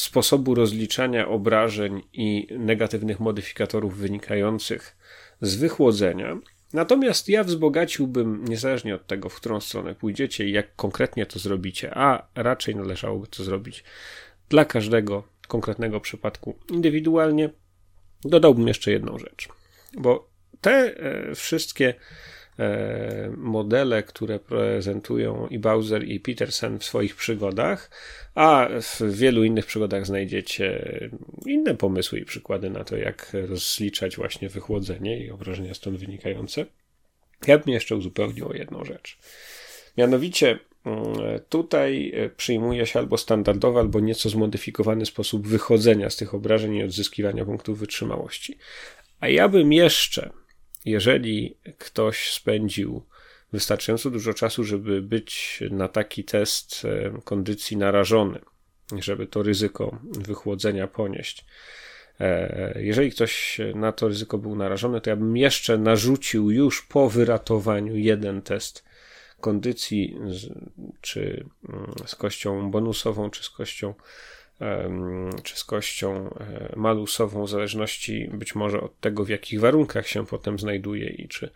sposobu 0.00 0.54
rozliczania 0.54 1.28
obrażeń 1.28 2.02
i 2.12 2.46
negatywnych 2.58 3.20
modyfikatorów 3.20 3.96
wynikających 3.96 4.96
z 5.40 5.56
wychłodzenia, 5.56 6.36
Natomiast 6.72 7.28
ja 7.28 7.44
wzbogaciłbym, 7.44 8.44
niezależnie 8.44 8.94
od 8.94 9.06
tego, 9.06 9.28
w 9.28 9.36
którą 9.36 9.60
stronę 9.60 9.94
pójdziecie 9.94 10.48
i 10.48 10.52
jak 10.52 10.76
konkretnie 10.76 11.26
to 11.26 11.38
zrobicie, 11.38 11.90
a 11.94 12.26
raczej 12.34 12.76
należałoby 12.76 13.26
to 13.26 13.44
zrobić 13.44 13.84
dla 14.48 14.64
każdego 14.64 15.22
konkretnego 15.48 16.00
przypadku 16.00 16.58
indywidualnie, 16.68 17.50
dodałbym 18.24 18.68
jeszcze 18.68 18.90
jedną 18.90 19.18
rzecz. 19.18 19.48
Bo 19.98 20.30
te 20.60 20.70
e, 20.70 21.34
wszystkie 21.34 21.94
modele, 23.36 24.02
które 24.02 24.38
prezentują 24.38 25.46
i 25.46 25.58
Bowser, 25.58 26.04
i 26.04 26.20
Peterson 26.20 26.78
w 26.78 26.84
swoich 26.84 27.16
przygodach, 27.16 27.90
a 28.34 28.68
w 28.80 29.16
wielu 29.16 29.44
innych 29.44 29.66
przygodach 29.66 30.06
znajdziecie 30.06 30.98
inne 31.46 31.74
pomysły 31.74 32.18
i 32.18 32.24
przykłady 32.24 32.70
na 32.70 32.84
to, 32.84 32.96
jak 32.96 33.32
rozliczać 33.48 34.16
właśnie 34.16 34.48
wychłodzenie 34.48 35.24
i 35.24 35.30
obrażenia 35.30 35.74
stąd 35.74 35.98
wynikające. 35.98 36.66
Ja 37.46 37.58
bym 37.58 37.74
jeszcze 37.74 37.96
uzupełnił 37.96 38.48
o 38.48 38.54
jedną 38.54 38.84
rzecz. 38.84 39.18
Mianowicie 39.96 40.58
mm, 40.84 41.04
tutaj 41.48 42.12
przyjmuje 42.36 42.86
się 42.86 42.98
albo 42.98 43.18
standardowy, 43.18 43.78
albo 43.78 44.00
nieco 44.00 44.28
zmodyfikowany 44.28 45.06
sposób 45.06 45.48
wychodzenia 45.48 46.10
z 46.10 46.16
tych 46.16 46.34
obrażeń 46.34 46.74
i 46.74 46.84
odzyskiwania 46.84 47.44
punktów 47.44 47.78
wytrzymałości. 47.78 48.58
A 49.20 49.28
ja 49.28 49.48
bym 49.48 49.72
jeszcze 49.72 50.30
jeżeli 50.84 51.56
ktoś 51.78 52.32
spędził 52.32 53.02
wystarczająco 53.52 54.10
dużo 54.10 54.34
czasu, 54.34 54.64
żeby 54.64 55.02
być 55.02 55.60
na 55.70 55.88
taki 55.88 56.24
test 56.24 56.82
e, 56.84 57.20
kondycji 57.24 57.76
narażony, 57.76 58.40
żeby 58.98 59.26
to 59.26 59.42
ryzyko 59.42 59.98
wychłodzenia 60.04 60.86
ponieść. 60.86 61.44
E, 62.20 62.82
jeżeli 62.82 63.10
ktoś 63.10 63.60
na 63.74 63.92
to 63.92 64.08
ryzyko 64.08 64.38
był 64.38 64.56
narażony, 64.56 65.00
to 65.00 65.10
ja 65.10 65.16
bym 65.16 65.36
jeszcze 65.36 65.78
narzucił 65.78 66.50
już 66.50 66.82
po 66.82 67.10
wyratowaniu 67.10 67.96
jeden 67.96 68.42
test 68.42 68.84
kondycji, 69.40 70.16
czy 71.00 71.44
mm, 71.68 71.92
z 72.06 72.14
kością 72.14 72.70
bonusową, 72.70 73.30
czy 73.30 73.42
z 73.42 73.50
kością 73.50 73.94
czy 75.42 75.56
z 75.56 75.64
kością 75.64 76.30
e, 76.34 76.72
malusową, 76.76 77.44
w 77.44 77.50
zależności 77.50 78.30
być 78.32 78.54
może 78.54 78.80
od 78.80 79.00
tego, 79.00 79.24
w 79.24 79.28
jakich 79.28 79.60
warunkach 79.60 80.08
się 80.08 80.26
potem 80.26 80.58
znajduje 80.58 81.08
i 81.08 81.28
czy 81.28 81.50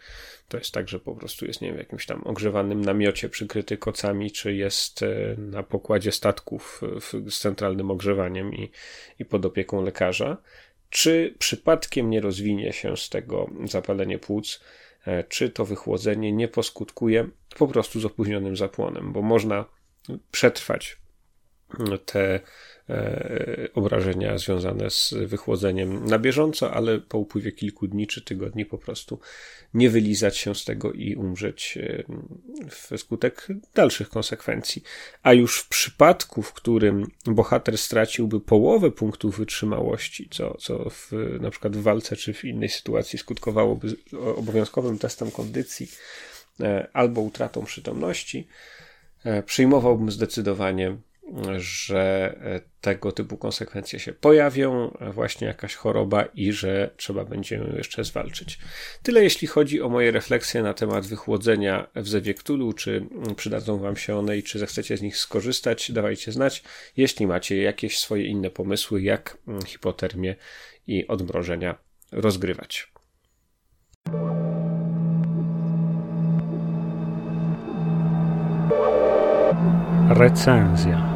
to 0.49 0.59
jest 0.59 0.73
tak, 0.73 0.89
że 0.89 1.01
po 1.01 1.15
prostu 1.15 1.47
jest, 1.47 1.61
nie 1.61 1.69
wiem, 1.69 1.77
w 1.77 1.79
jakimś 1.79 2.07
tam 2.07 2.23
ogrzewanym 2.25 2.85
namiocie 2.85 3.29
przykryty 3.29 3.77
kocami, 3.77 4.31
czy 4.31 4.55
jest 4.55 5.03
e, 5.03 5.37
na 5.39 5.63
pokładzie 5.63 6.13
statków 6.13 6.81
z 7.29 7.39
centralnym 7.39 7.91
ogrzewaniem 7.91 8.55
i, 8.55 8.71
i 9.19 9.25
pod 9.25 9.47
opieką 9.47 9.83
lekarza, 9.83 10.37
czy 10.91 11.35
przypadkiem 11.39 12.11
nie 12.11 12.21
rozwinie 12.21 12.73
się 12.73 12.97
z 12.97 13.09
tego 13.09 13.51
zapalenie 13.65 14.19
płuc, 14.19 14.61
e, 15.07 15.25
czy 15.25 15.51
to 15.51 15.65
wychłodzenie 15.65 16.33
nie 16.33 16.49
poskutkuje 16.49 17.29
po 17.59 17.69
prostu 17.69 18.01
z 18.01 18.05
opóźnionym 18.05 18.57
zapłonem, 18.57 19.13
bo 19.13 19.23
można 19.23 19.65
przetrwać 20.31 21.04
te 22.05 22.41
E, 22.91 23.69
obrażenia 23.75 24.39
związane 24.39 24.91
z 24.91 25.15
wychłodzeniem 25.27 26.05
na 26.05 26.19
bieżąco, 26.19 26.75
ale 26.75 26.99
po 26.99 27.19
upływie 27.19 27.53
kilku 27.53 27.89
dni 27.89 28.07
czy 28.07 28.23
tygodni 28.23 28.67
po 28.67 28.79
prostu 28.79 29.21
nie 29.75 29.91
wylizać 29.91 30.37
się 30.37 30.55
z 30.55 30.65
tego 30.65 30.93
i 30.93 31.15
umrzeć 31.15 31.79
e, 31.83 32.05
wskutek 32.71 33.49
dalszych 33.75 34.09
konsekwencji. 34.09 34.83
A 35.23 35.33
już 35.33 35.61
w 35.61 35.69
przypadku, 35.69 36.43
w 36.43 36.53
którym 36.53 37.07
bohater 37.27 37.79
straciłby 37.79 38.41
połowę 38.41 38.91
punktów 38.91 39.39
wytrzymałości, 39.39 40.29
co, 40.31 40.57
co 40.61 40.91
w, 40.91 41.13
na 41.41 41.51
przykład 41.51 41.77
w 41.77 41.83
walce 41.83 42.17
czy 42.17 42.35
w 42.35 42.45
innej 42.45 42.69
sytuacji 42.69 43.19
skutkowałoby 43.19 43.97
obowiązkowym 44.37 44.99
testem 44.99 45.31
kondycji 45.31 45.89
e, 46.61 46.89
albo 46.93 47.21
utratą 47.21 47.65
przytomności, 47.65 48.49
przyjmowałbym 49.47 50.11
zdecydowanie 50.11 50.97
że 51.57 52.37
e, 52.41 52.61
tego 52.81 53.13
typu 53.13 53.37
konsekwencje 53.37 53.99
się 53.99 54.13
pojawią, 54.13 54.91
e, 55.01 55.13
właśnie 55.13 55.47
jakaś 55.47 55.75
choroba 55.75 56.25
i 56.25 56.53
że 56.53 56.91
trzeba 56.97 57.25
będzie 57.25 57.57
ją 57.57 57.77
jeszcze 57.77 58.05
zwalczyć. 58.05 58.59
Tyle 59.03 59.23
jeśli 59.23 59.49
chodzi 59.49 59.83
o 59.83 59.89
moje 59.89 60.11
refleksje 60.11 60.63
na 60.63 60.75
temat 60.75 61.07
wychłodzenia 61.07 61.87
w 61.97 62.09
zewie 62.09 62.35
Cthulhu, 62.35 62.73
czy 62.73 63.07
mm, 63.11 63.35
przydadzą 63.35 63.79
wam 63.79 63.97
się 63.97 64.17
one 64.17 64.37
i 64.37 64.43
czy 64.43 64.59
zechcecie 64.59 64.97
z 64.97 65.03
nich 65.03 65.17
skorzystać, 65.17 65.93
dawajcie 65.93 66.33
znać. 66.33 66.63
Jeśli 66.97 67.27
macie 67.27 67.63
jakieś 67.63 67.99
swoje 67.99 68.27
inne 68.27 68.51
pomysły, 68.51 69.03
jak 69.03 69.39
mm, 69.49 69.63
hipotermię 69.63 70.37
i 70.87 71.07
odmrożenia 71.07 71.75
rozgrywać. 72.13 72.93
Recenzja 80.09 81.14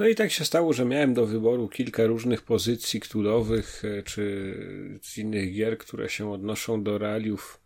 No 0.00 0.08
i 0.08 0.14
tak 0.14 0.30
się 0.30 0.44
stało, 0.44 0.72
że 0.72 0.84
miałem 0.84 1.14
do 1.14 1.26
wyboru 1.26 1.68
kilka 1.68 2.06
różnych 2.06 2.42
pozycji 2.42 3.00
ktulowych 3.00 3.82
e, 3.84 4.02
czy 4.02 4.54
z 5.02 5.18
innych 5.18 5.54
gier, 5.54 5.78
które 5.78 6.08
się 6.08 6.32
odnoszą 6.32 6.82
do 6.82 6.98
realiów 6.98 7.60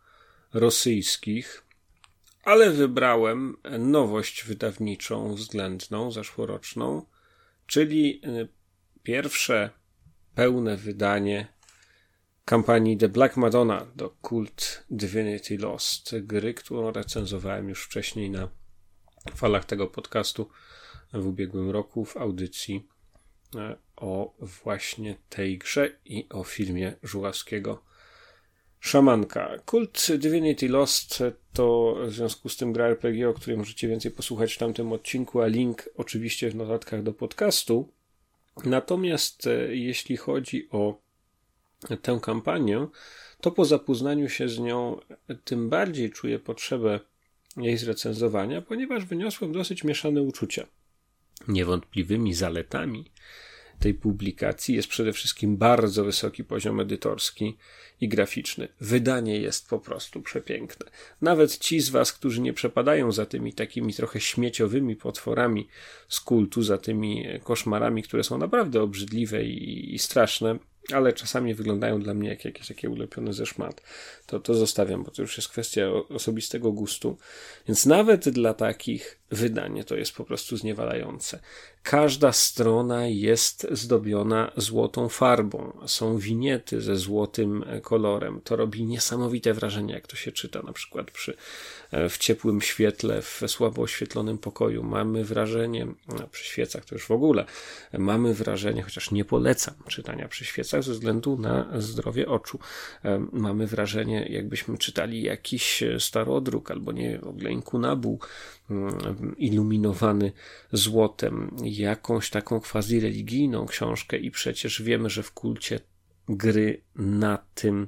rosyjskich, 0.52 1.64
ale 2.44 2.70
wybrałem 2.70 3.56
nowość 3.78 4.44
wydawniczą 4.44 5.34
względną, 5.34 6.10
zeszłoroczną, 6.10 7.06
czyli 7.66 8.20
e, 8.24 8.48
pierwsze 9.02 9.70
pełne 10.34 10.76
wydanie 10.76 11.48
kampanii 12.44 12.96
The 12.96 13.08
Black 13.08 13.36
Madonna 13.36 13.86
do 13.96 14.16
Cult 14.22 14.84
Divinity 14.90 15.58
Lost, 15.58 16.14
gry, 16.18 16.54
którą 16.54 16.92
recenzowałem 16.92 17.68
już 17.68 17.84
wcześniej 17.84 18.30
na 18.30 18.48
falach 19.34 19.64
tego 19.64 19.86
podcastu 19.86 20.50
w 21.20 21.26
ubiegłym 21.26 21.70
roku 21.70 22.04
w 22.04 22.16
audycji 22.16 22.88
e, 23.56 23.76
o 23.96 24.34
właśnie 24.40 25.16
tej 25.28 25.58
grze 25.58 25.90
i 26.04 26.26
o 26.30 26.44
filmie 26.44 26.96
Żuławskiego 27.02 27.82
Szamanka. 28.80 29.58
Kult 29.66 30.06
Divinity 30.18 30.68
Lost 30.68 31.22
to 31.52 31.96
w 32.06 32.12
związku 32.12 32.48
z 32.48 32.56
tym 32.56 32.72
gra 32.72 32.86
RPG, 32.86 33.28
o 33.28 33.34
której 33.34 33.56
możecie 33.56 33.88
więcej 33.88 34.10
posłuchać 34.10 34.54
w 34.54 34.58
tamtym 34.58 34.92
odcinku, 34.92 35.40
a 35.40 35.46
link 35.46 35.88
oczywiście 35.96 36.50
w 36.50 36.54
notatkach 36.54 37.02
do 37.02 37.12
podcastu. 37.12 37.92
Natomiast 38.64 39.46
e, 39.46 39.76
jeśli 39.76 40.16
chodzi 40.16 40.68
o 40.70 41.04
tę 42.02 42.18
kampanię, 42.22 42.86
to 43.40 43.50
po 43.50 43.64
zapoznaniu 43.64 44.28
się 44.28 44.48
z 44.48 44.58
nią 44.58 45.00
tym 45.44 45.68
bardziej 45.68 46.10
czuję 46.10 46.38
potrzebę 46.38 47.00
jej 47.56 47.76
zrecenzowania, 47.76 48.62
ponieważ 48.62 49.04
wyniosłem 49.04 49.52
dosyć 49.52 49.84
mieszane 49.84 50.22
uczucia. 50.22 50.66
Niewątpliwymi 51.48 52.34
zaletami 52.34 53.10
tej 53.80 53.94
publikacji 53.94 54.74
jest 54.74 54.88
przede 54.88 55.12
wszystkim 55.12 55.56
bardzo 55.56 56.04
wysoki 56.04 56.44
poziom 56.44 56.80
edytorski 56.80 57.56
i 58.00 58.08
graficzny. 58.08 58.68
Wydanie 58.80 59.40
jest 59.40 59.68
po 59.68 59.78
prostu 59.78 60.22
przepiękne. 60.22 60.90
Nawet 61.20 61.58
ci 61.58 61.80
z 61.80 61.88
Was, 61.88 62.12
którzy 62.12 62.40
nie 62.40 62.52
przepadają 62.52 63.12
za 63.12 63.26
tymi 63.26 63.52
takimi 63.52 63.94
trochę 63.94 64.20
śmieciowymi 64.20 64.96
potworami 64.96 65.68
z 66.08 66.20
kultu, 66.20 66.62
za 66.62 66.78
tymi 66.78 67.24
koszmarami, 67.44 68.02
które 68.02 68.24
są 68.24 68.38
naprawdę 68.38 68.82
obrzydliwe 68.82 69.44
i, 69.44 69.94
i 69.94 69.98
straszne, 69.98 70.58
ale 70.92 71.12
czasami 71.12 71.54
wyglądają 71.54 72.00
dla 72.00 72.14
mnie 72.14 72.28
jak 72.28 72.44
jakieś 72.44 72.68
takie 72.68 72.90
ulepione 72.90 73.32
ze 73.32 73.46
szmat. 73.46 73.82
To, 74.26 74.40
to 74.40 74.54
zostawiam, 74.54 75.04
bo 75.04 75.10
to 75.10 75.22
już 75.22 75.36
jest 75.36 75.48
kwestia 75.48 75.86
osobistego 76.08 76.72
gustu. 76.72 77.16
Więc 77.68 77.86
nawet 77.86 78.28
dla 78.28 78.54
takich 78.54 79.18
wydanie 79.30 79.84
to 79.84 79.96
jest 79.96 80.12
po 80.12 80.24
prostu 80.24 80.56
zniewalające. 80.56 81.38
Każda 81.84 82.32
strona 82.32 83.06
jest 83.06 83.66
zdobiona 83.70 84.52
złotą 84.56 85.08
farbą. 85.08 85.78
Są 85.86 86.18
winiety 86.18 86.80
ze 86.80 86.96
złotym 86.96 87.64
kolorem. 87.82 88.40
To 88.44 88.56
robi 88.56 88.84
niesamowite 88.84 89.54
wrażenie, 89.54 89.94
jak 89.94 90.06
to 90.06 90.16
się 90.16 90.32
czyta, 90.32 90.62
na 90.62 90.72
przykład 90.72 91.10
przy, 91.10 91.36
e, 91.90 92.08
w 92.08 92.18
ciepłym 92.18 92.60
świetle, 92.60 93.22
w 93.22 93.42
słabo 93.46 93.82
oświetlonym 93.82 94.38
pokoju. 94.38 94.82
Mamy 94.82 95.24
wrażenie, 95.24 95.86
no, 96.08 96.28
przy 96.28 96.44
świecach 96.44 96.84
to 96.84 96.94
już 96.94 97.06
w 97.06 97.10
ogóle, 97.10 97.44
mamy 97.92 98.34
wrażenie, 98.34 98.82
chociaż 98.82 99.10
nie 99.10 99.24
polecam 99.24 99.74
czytania 99.88 100.28
przy 100.28 100.44
świecach 100.44 100.82
ze 100.82 100.92
względu 100.92 101.38
na 101.38 101.68
zdrowie 101.78 102.28
oczu. 102.28 102.58
E, 103.04 103.26
mamy 103.32 103.66
wrażenie, 103.66 104.26
jakbyśmy 104.30 104.78
czytali 104.78 105.22
jakiś 105.22 105.82
starodruk 105.98 106.70
albo 106.70 106.92
nie, 106.92 107.18
w 107.18 107.28
ogóle 107.28 107.50
inkunabuł 107.50 108.20
iluminowany 109.36 110.32
złotem, 110.72 111.56
jakąś 111.62 112.30
taką 112.30 112.60
quasi 112.60 113.00
religijną 113.00 113.66
książkę 113.66 114.16
i 114.16 114.30
przecież 114.30 114.82
wiemy, 114.82 115.10
że 115.10 115.22
w 115.22 115.32
kulcie 115.32 115.80
gry 116.28 116.82
na 116.96 117.38
tym, 117.54 117.86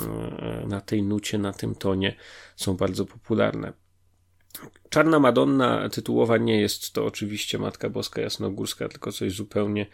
e, 0.00 0.64
na 0.66 0.80
tej 0.80 1.02
nucie, 1.02 1.38
na 1.38 1.52
tym 1.52 1.74
tonie 1.74 2.16
są 2.56 2.76
bardzo 2.76 3.04
popularne. 3.04 3.72
Czarna 4.88 5.18
Madonna 5.18 5.88
tytułowa 5.88 6.38
nie 6.38 6.60
jest 6.60 6.92
to 6.92 7.06
oczywiście 7.06 7.58
Matka 7.58 7.90
Boska 7.90 8.20
Jasnogórska, 8.20 8.88
tylko 8.88 9.12
coś 9.12 9.32
zupełnie 9.32 9.86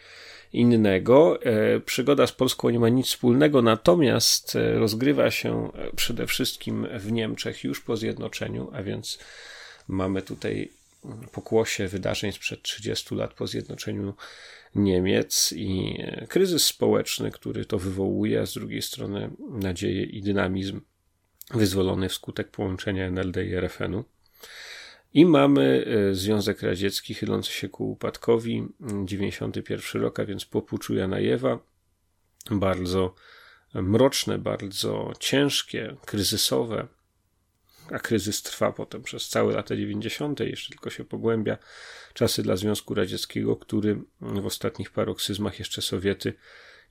innego. 0.52 1.42
E, 1.42 1.80
przygoda 1.80 2.26
z 2.26 2.32
Polską 2.32 2.70
nie 2.70 2.80
ma 2.80 2.88
nic 2.88 3.06
wspólnego, 3.06 3.62
natomiast 3.62 4.56
e, 4.56 4.78
rozgrywa 4.78 5.30
się 5.30 5.70
przede 5.96 6.26
wszystkim 6.26 6.86
w 6.98 7.12
Niemczech 7.12 7.64
już 7.64 7.80
po 7.80 7.96
zjednoczeniu, 7.96 8.70
a 8.72 8.82
więc 8.82 9.18
mamy 9.88 10.22
tutaj 10.22 10.70
pokłosie 11.32 11.88
wydarzeń 11.88 12.32
sprzed 12.32 12.62
30 12.62 13.14
lat 13.14 13.34
po 13.34 13.46
zjednoczeniu 13.46 14.14
Niemiec 14.74 15.54
i 15.56 15.98
kryzys 16.28 16.66
społeczny, 16.66 17.30
który 17.30 17.64
to 17.64 17.78
wywołuje, 17.78 18.40
a 18.40 18.46
z 18.46 18.54
drugiej 18.54 18.82
strony 18.82 19.30
nadzieję 19.50 20.02
i 20.02 20.22
dynamizm 20.22 20.80
wyzwolony 21.50 22.08
wskutek 22.08 22.50
połączenia 22.50 23.10
NLD 23.10 23.44
i 23.44 23.54
RFN-u. 23.54 24.04
I 25.14 25.26
mamy 25.26 25.84
e, 26.10 26.14
Związek 26.14 26.62
Radziecki 26.62 27.14
chylący 27.14 27.52
się 27.52 27.68
ku 27.68 27.90
upadkowi, 27.90 28.68
91 29.04 30.02
rok, 30.02 30.20
a 30.20 30.24
więc 30.24 30.44
po 30.44 30.62
puczu 30.62 30.94
Janajewa. 30.94 31.58
Bardzo 32.50 33.14
mroczne, 33.74 34.38
bardzo 34.38 35.12
ciężkie, 35.20 35.96
kryzysowe, 36.06 36.86
a 37.90 37.98
kryzys 37.98 38.42
trwa 38.42 38.72
potem 38.72 39.02
przez 39.02 39.28
całe 39.28 39.54
lata 39.54 39.76
90., 39.76 40.40
jeszcze 40.40 40.68
tylko 40.68 40.90
się 40.90 41.04
pogłębia. 41.04 41.58
Czasy 42.14 42.42
dla 42.42 42.56
Związku 42.56 42.94
Radzieckiego, 42.94 43.56
który 43.56 44.02
w 44.20 44.46
ostatnich 44.46 44.90
paroksyzmach 44.90 45.58
jeszcze 45.58 45.82
Sowiety 45.82 46.34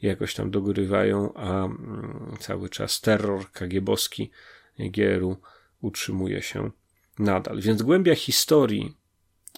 jakoś 0.01 0.33
tam 0.33 0.51
dogorywają, 0.51 1.33
a 1.33 1.65
mm, 1.65 2.37
cały 2.39 2.69
czas 2.69 3.01
terror 3.01 3.51
kagiebowski 3.51 4.31
GRU 4.79 5.37
utrzymuje 5.81 6.41
się 6.41 6.71
nadal. 7.19 7.61
Więc 7.61 7.81
głębia 7.81 8.15
historii, 8.15 8.97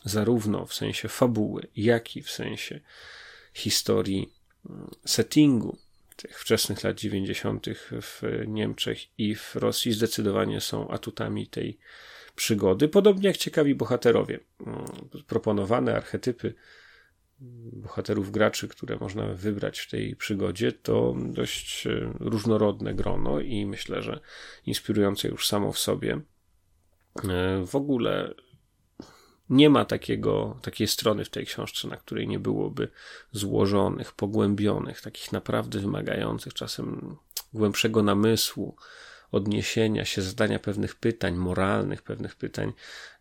zarówno 0.05 0.65
w 0.65 0.73
sensie 0.73 1.07
fabuły, 1.07 1.67
jak 1.75 2.15
i 2.15 2.21
w 2.21 2.31
sensie 2.31 2.79
historii 3.53 4.33
mm, 4.69 4.91
settingu, 5.05 5.77
tych 6.15 6.39
wczesnych 6.39 6.83
lat 6.83 6.97
90. 6.97 7.65
w 7.91 8.21
Niemczech 8.47 9.19
i 9.19 9.35
w 9.35 9.55
Rosji 9.55 9.93
zdecydowanie 9.93 10.61
są 10.61 10.87
atutami 10.87 11.47
tej 11.47 11.77
przygody. 12.35 12.87
Podobnie 12.87 13.27
jak 13.27 13.37
ciekawi 13.37 13.75
bohaterowie. 13.75 14.39
Mm, 14.67 14.85
proponowane 15.27 15.95
archetypy 15.95 16.53
bohaterów 17.71 18.31
graczy, 18.31 18.67
które 18.67 18.97
można 18.97 19.27
wybrać 19.27 19.79
w 19.79 19.89
tej 19.89 20.15
przygodzie, 20.15 20.71
to 20.71 21.15
dość 21.17 21.87
e, 21.87 22.13
różnorodne 22.19 22.93
grono 22.93 23.39
i 23.39 23.65
myślę, 23.65 24.01
że 24.01 24.19
inspirujące 24.65 25.27
już 25.27 25.47
samo 25.47 25.71
w 25.71 25.79
sobie. 25.79 26.21
E, 27.23 27.65
w 27.65 27.75
ogóle 27.75 28.33
nie 29.49 29.69
ma 29.69 29.85
takiego, 29.85 30.59
takiej 30.61 30.87
strony 30.87 31.25
w 31.25 31.29
tej 31.29 31.45
książce, 31.45 31.87
na 31.87 31.97
której 31.97 32.27
nie 32.27 32.39
byłoby 32.39 32.87
złożonych, 33.31 34.13
pogłębionych, 34.13 35.01
takich 35.01 35.31
naprawdę 35.31 35.79
wymagających 35.79 36.53
czasem 36.53 37.15
głębszego 37.53 38.03
namysłu, 38.03 38.75
odniesienia 39.31 40.05
się, 40.05 40.21
zadania 40.21 40.59
pewnych 40.59 40.95
pytań 40.95 41.35
moralnych, 41.35 42.01
pewnych 42.01 42.35
pytań 42.35 42.73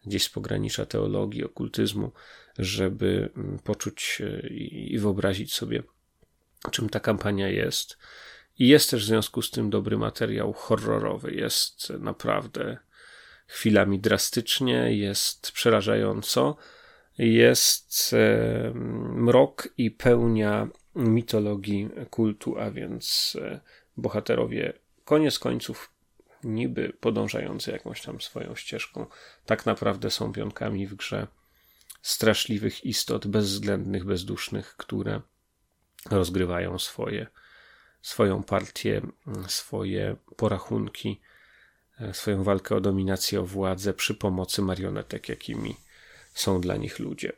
gdzieś 0.06 0.24
z 0.24 0.28
pogranicza 0.28 0.86
teologii, 0.86 1.44
okultyzmu, 1.44 2.12
żeby 2.58 3.30
mm, 3.36 3.58
poczuć 3.58 4.22
i 4.50 4.98
wyobrazić 4.98 5.54
sobie, 5.54 5.82
czym 6.70 6.88
ta 6.88 7.00
kampania 7.00 7.48
jest. 7.48 7.98
I 8.58 8.68
jest 8.68 8.90
też 8.90 9.04
w 9.04 9.06
związku 9.06 9.42
z 9.42 9.50
tym 9.50 9.70
dobry 9.70 9.98
materiał 9.98 10.52
horrorowy. 10.52 11.34
Jest 11.34 11.90
naprawdę 11.90 12.78
chwilami 13.46 14.00
drastycznie, 14.00 14.96
jest 14.96 15.52
przerażająco, 15.52 16.56
jest 17.18 18.14
mrok 19.14 19.68
i 19.78 19.90
pełnia 19.90 20.68
mitologii 20.94 21.90
kultu, 22.10 22.58
a 22.58 22.70
więc 22.70 23.36
e, 23.40 23.60
bohaterowie 23.96 24.72
koniec 25.04 25.38
końców 25.38 25.90
niby 26.44 26.92
podążający 27.00 27.70
jakąś 27.70 28.02
tam 28.02 28.20
swoją 28.20 28.54
ścieżką, 28.54 29.06
tak 29.46 29.66
naprawdę 29.66 30.10
są 30.10 30.32
pionkami 30.32 30.86
w 30.86 30.94
grze 30.94 31.26
straszliwych 32.02 32.84
istot, 32.84 33.26
bezwzględnych, 33.26 34.04
bezdusznych, 34.04 34.76
które 34.76 35.20
rozgrywają 36.10 36.78
swoje, 36.78 37.26
swoją 38.02 38.42
partię, 38.42 39.02
swoje 39.46 40.16
porachunki 40.36 41.20
swoją 42.12 42.44
walkę 42.44 42.76
o 42.76 42.80
dominację, 42.80 43.40
o 43.40 43.46
władzę 43.46 43.94
przy 43.94 44.14
pomocy 44.14 44.62
marionetek, 44.62 45.28
jakimi 45.28 45.76
są 46.34 46.60
dla 46.60 46.76
nich 46.76 46.98
ludzie. 46.98 47.32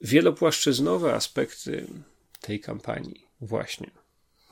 Wielopłaszczyznowe 0.00 1.14
aspekty 1.14 1.86
tej 2.40 2.60
kampanii, 2.60 3.26
właśnie 3.40 3.90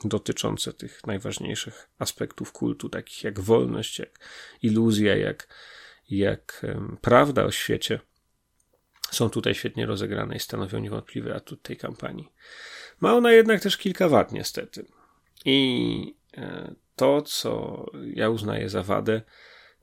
dotyczące 0.03 0.73
tych 0.73 1.07
najważniejszych 1.07 1.89
aspektów 1.99 2.51
kultu, 2.51 2.89
takich 2.89 3.23
jak 3.23 3.39
wolność, 3.39 3.99
jak 3.99 4.19
iluzja, 4.61 5.15
jak, 5.15 5.47
jak 6.09 6.65
prawda 7.01 7.43
o 7.43 7.51
świecie 7.51 7.99
są 9.11 9.29
tutaj 9.29 9.55
świetnie 9.55 9.85
rozegrane 9.85 10.35
i 10.35 10.39
stanowią 10.39 10.79
niewątpliwy 10.79 11.35
atut 11.35 11.61
tej 11.61 11.77
kampanii. 11.77 12.31
Ma 12.99 13.13
ona 13.13 13.31
jednak 13.31 13.61
też 13.61 13.77
kilka 13.77 14.09
wad, 14.09 14.31
niestety. 14.31 14.85
I 15.45 16.15
e, 16.37 16.75
to, 16.97 17.21
co 17.21 17.85
ja 18.13 18.29
uznaję 18.29 18.69
za 18.69 18.83
wadę, 18.83 19.21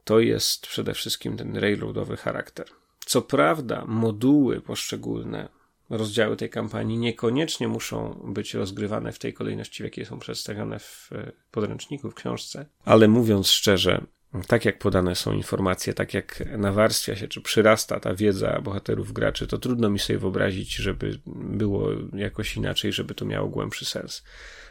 to 0.04 0.20
jest 0.20 0.66
przede 0.66 0.94
wszystkim 0.94 1.36
ten 1.36 1.56
railroadowy 1.56 2.16
charakter. 2.16 2.66
Co 3.06 3.22
prawda, 3.22 3.84
moduły 3.86 4.60
poszczególne, 4.60 5.48
rozdziały 5.90 6.36
tej 6.36 6.50
kampanii 6.50 6.98
niekoniecznie 6.98 7.68
muszą 7.68 8.20
być 8.24 8.54
rozgrywane 8.54 9.12
w 9.12 9.18
tej 9.18 9.34
kolejności, 9.34 9.82
w 9.82 9.84
jakiej 9.84 10.04
są 10.04 10.18
przedstawione 10.18 10.78
w 10.78 11.10
e, 11.12 11.32
podręczniku, 11.50 12.10
w 12.10 12.14
książce, 12.14 12.66
ale 12.84 13.08
mówiąc 13.08 13.48
szczerze, 13.48 14.04
tak 14.46 14.64
jak 14.64 14.78
podane 14.78 15.14
są 15.14 15.32
informacje, 15.32 15.94
tak 15.94 16.14
jak 16.14 16.44
nawarstwia 16.58 17.16
się, 17.16 17.28
czy 17.28 17.40
przyrasta 17.40 18.00
ta 18.00 18.14
wiedza 18.14 18.60
bohaterów 18.60 19.12
graczy, 19.12 19.46
to 19.46 19.58
trudno 19.58 19.90
mi 19.90 19.98
sobie 19.98 20.18
wyobrazić, 20.18 20.74
żeby 20.74 21.20
było 21.26 21.88
jakoś 22.12 22.56
inaczej, 22.56 22.92
żeby 22.92 23.14
to 23.14 23.24
miało 23.24 23.48
głębszy 23.48 23.84
sens. 23.84 24.24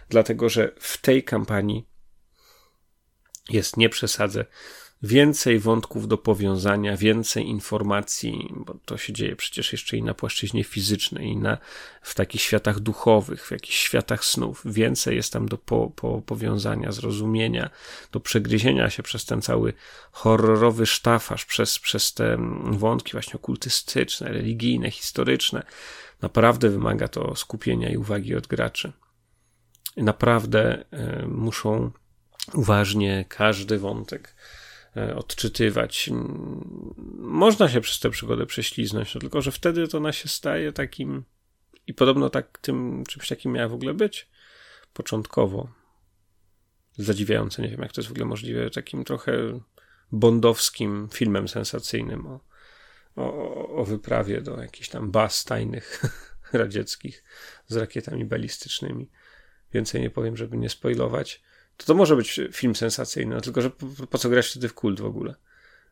Dlatego, 0.09 0.49
że 0.49 0.71
w 0.79 0.97
tej 0.97 1.23
kampanii 1.23 1.92
jest, 3.49 3.77
nie 3.77 3.89
przesadzę, 3.89 4.45
więcej 5.03 5.59
wątków 5.59 6.07
do 6.07 6.17
powiązania, 6.17 6.97
więcej 6.97 7.47
informacji, 7.47 8.53
bo 8.55 8.75
to 8.85 8.97
się 8.97 9.13
dzieje 9.13 9.35
przecież 9.35 9.71
jeszcze 9.71 9.97
i 9.97 10.03
na 10.03 10.13
płaszczyźnie 10.13 10.63
fizycznej, 10.63 11.27
i 11.27 11.37
na, 11.37 11.57
w 12.01 12.15
takich 12.15 12.41
światach 12.41 12.79
duchowych, 12.79 13.47
w 13.47 13.51
jakichś 13.51 13.77
światach 13.77 14.25
snów. 14.25 14.61
Więcej 14.65 15.15
jest 15.15 15.33
tam 15.33 15.47
do 15.47 15.57
po, 15.57 15.91
po, 15.95 16.21
powiązania, 16.21 16.91
zrozumienia, 16.91 17.69
do 18.11 18.19
przegryzienia 18.19 18.89
się 18.89 19.03
przez 19.03 19.25
ten 19.25 19.41
cały 19.41 19.73
horrorowy 20.11 20.85
sztafaż, 20.85 21.45
przez, 21.45 21.79
przez 21.79 22.13
te 22.13 22.37
wątki 22.63 23.11
właśnie 23.11 23.33
okultystyczne, 23.33 24.29
religijne, 24.29 24.91
historyczne. 24.91 25.63
Naprawdę 26.21 26.69
wymaga 26.69 27.07
to 27.07 27.35
skupienia 27.35 27.89
i 27.89 27.97
uwagi 27.97 28.35
od 28.35 28.47
graczy. 28.47 28.91
Naprawdę 29.97 30.83
y, 31.23 31.27
muszą 31.27 31.91
uważnie 32.53 33.25
każdy 33.29 33.79
wątek 33.79 34.35
E, 34.97 35.15
odczytywać. 35.15 36.09
Można 37.17 37.69
się 37.69 37.81
przez 37.81 37.99
tę 37.99 38.09
przygodę 38.09 38.45
prześliznąć, 38.45 39.15
no 39.15 39.21
tylko 39.21 39.41
że 39.41 39.51
wtedy 39.51 39.87
to 39.87 39.97
ona 39.97 40.11
się 40.11 40.29
staje 40.29 40.71
takim 40.71 41.23
i 41.87 41.93
podobno 41.93 42.29
tak 42.29 42.57
tym 42.57 43.03
czymś 43.07 43.27
takim 43.27 43.51
miała 43.51 43.67
w 43.67 43.73
ogóle 43.73 43.93
być 43.93 44.29
początkowo. 44.93 45.69
Zadziwiające, 46.97 47.61
nie 47.61 47.69
wiem 47.69 47.81
jak 47.81 47.91
to 47.91 48.01
jest 48.01 48.09
w 48.09 48.11
ogóle 48.11 48.25
możliwe, 48.25 48.69
takim 48.69 49.03
trochę 49.03 49.59
bondowskim 50.11 51.09
filmem 51.13 51.47
sensacyjnym 51.47 52.27
o, 52.27 52.39
o, 53.15 53.67
o 53.75 53.85
wyprawie 53.85 54.41
do 54.41 54.61
jakichś 54.61 54.89
tam 54.89 55.11
baz 55.11 55.43
tajnych 55.43 56.01
radzieckich 56.53 57.23
z 57.67 57.75
rakietami 57.75 58.25
balistycznymi. 58.25 59.09
Więcej 59.73 60.01
nie 60.01 60.09
powiem, 60.09 60.37
żeby 60.37 60.57
nie 60.57 60.69
spoilować 60.69 61.41
to 61.77 61.85
to 61.85 61.93
może 61.93 62.15
być 62.15 62.39
film 62.51 62.75
sensacyjny, 62.75 63.35
no 63.35 63.41
tylko 63.41 63.61
że 63.61 63.69
po, 63.69 64.07
po 64.09 64.17
co 64.17 64.29
grać 64.29 64.47
wtedy 64.47 64.69
w 64.69 64.73
kult 64.73 64.99
w 64.99 65.05
ogóle? 65.05 65.35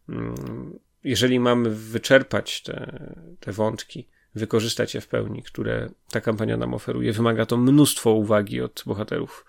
Mm, 0.10 0.80
jeżeli 1.04 1.40
mamy 1.40 1.70
wyczerpać 1.70 2.64
te, 2.64 3.04
te 3.40 3.52
wątki, 3.52 4.08
wykorzystać 4.36 4.96
je 4.96 5.02
w 5.02 5.08
pełni, 5.08 5.44
które 5.44 5.90
ta 6.12 6.22
kampania 6.22 6.58
nam 6.58 6.74
oferuje, 6.74 7.14
wymaga 7.14 7.46
to 7.46 7.58
mnóstwo 7.58 8.12
uwagi 8.12 8.62
od 8.62 8.84
bohaterów 8.86 9.46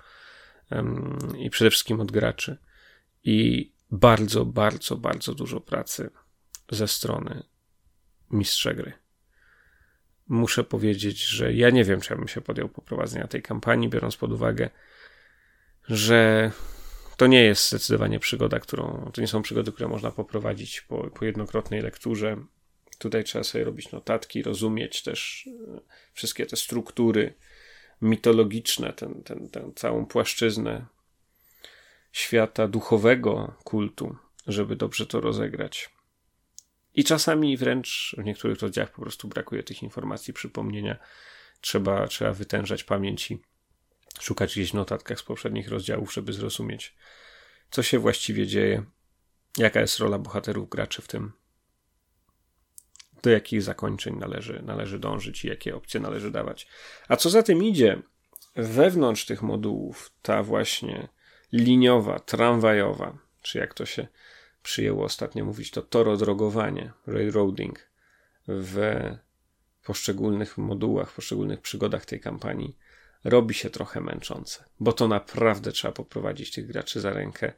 i 1.38 1.50
przede 1.50 1.70
wszystkim 1.70 2.00
od 2.00 2.12
graczy. 2.12 2.56
I 3.24 3.72
bardzo, 3.90 4.44
bardzo, 4.44 4.96
bardzo 4.96 5.34
dużo 5.34 5.60
pracy 5.60 6.10
ze 6.70 6.88
strony 6.88 7.42
mistrza 8.30 8.74
gry. 8.74 8.92
Muszę 10.28 10.64
powiedzieć, 10.64 11.24
że 11.24 11.52
ja 11.52 11.70
nie 11.70 11.84
wiem, 11.84 12.00
czy 12.00 12.12
ja 12.12 12.18
bym 12.18 12.28
się 12.28 12.40
podjął 12.40 12.68
poprowadzenia 12.68 13.26
tej 13.26 13.42
kampanii, 13.42 13.88
biorąc 13.88 14.16
pod 14.16 14.32
uwagę 14.32 14.70
że 15.88 16.50
to 17.16 17.26
nie 17.26 17.44
jest 17.44 17.68
zdecydowanie 17.68 18.20
przygoda, 18.20 18.60
którą. 18.60 19.10
To 19.14 19.20
nie 19.20 19.26
są 19.26 19.42
przygody, 19.42 19.72
które 19.72 19.88
można 19.88 20.10
poprowadzić 20.10 20.80
po, 20.80 21.10
po 21.10 21.24
jednokrotnej 21.24 21.82
lekturze. 21.82 22.36
Tutaj 22.98 23.24
trzeba 23.24 23.44
sobie 23.44 23.64
robić 23.64 23.92
notatki, 23.92 24.42
rozumieć 24.42 25.02
też 25.02 25.48
e, 25.76 25.80
wszystkie 26.12 26.46
te 26.46 26.56
struktury 26.56 27.34
mitologiczne, 28.02 28.92
ten, 28.92 29.22
ten, 29.22 29.48
tę 29.48 29.72
całą 29.76 30.06
płaszczyznę 30.06 30.86
świata 32.12 32.68
duchowego 32.68 33.54
kultu, 33.64 34.16
żeby 34.46 34.76
dobrze 34.76 35.06
to 35.06 35.20
rozegrać. 35.20 35.90
I 36.94 37.04
czasami 37.04 37.56
wręcz 37.56 38.16
w 38.18 38.24
niektórych 38.24 38.60
rozdziałach 38.60 38.92
po 38.92 39.02
prostu 39.02 39.28
brakuje 39.28 39.62
tych 39.62 39.82
informacji, 39.82 40.34
przypomnienia. 40.34 40.96
Trzeba, 41.60 42.06
trzeba 42.06 42.32
wytężać 42.32 42.84
pamięci 42.84 43.42
szukać 44.20 44.52
gdzieś 44.52 44.70
w 44.70 44.74
notatkach 44.74 45.18
z 45.18 45.22
poprzednich 45.22 45.68
rozdziałów, 45.68 46.12
żeby 46.12 46.32
zrozumieć, 46.32 46.96
co 47.70 47.82
się 47.82 47.98
właściwie 47.98 48.46
dzieje, 48.46 48.84
jaka 49.58 49.80
jest 49.80 49.98
rola 49.98 50.18
bohaterów 50.18 50.68
graczy 50.68 51.02
w 51.02 51.08
tym, 51.08 51.32
do 53.22 53.30
jakich 53.30 53.62
zakończeń 53.62 54.16
należy, 54.16 54.62
należy 54.62 54.98
dążyć 54.98 55.44
i 55.44 55.48
jakie 55.48 55.76
opcje 55.76 56.00
należy 56.00 56.30
dawać. 56.30 56.68
A 57.08 57.16
co 57.16 57.30
za 57.30 57.42
tym 57.42 57.64
idzie, 57.64 58.02
wewnątrz 58.56 59.24
tych 59.24 59.42
modułów 59.42 60.12
ta 60.22 60.42
właśnie 60.42 61.08
liniowa, 61.52 62.18
tramwajowa, 62.18 63.18
czy 63.42 63.58
jak 63.58 63.74
to 63.74 63.86
się 63.86 64.06
przyjęło 64.62 65.04
ostatnio 65.04 65.44
mówić, 65.44 65.70
to 65.70 65.82
torodrogowanie, 65.82 66.92
railroading 67.06 67.78
w 68.48 69.00
poszczególnych 69.84 70.58
modułach, 70.58 71.12
poszczególnych 71.12 71.60
przygodach 71.60 72.06
tej 72.06 72.20
kampanii 72.20 72.76
robi 73.24 73.54
się 73.54 73.70
trochę 73.70 74.00
męczące, 74.00 74.64
bo 74.80 74.92
to 74.92 75.08
naprawdę 75.08 75.72
trzeba 75.72 75.92
poprowadzić 75.92 76.50
tych 76.50 76.66
graczy 76.66 77.00
za 77.00 77.12
rękę. 77.12 77.52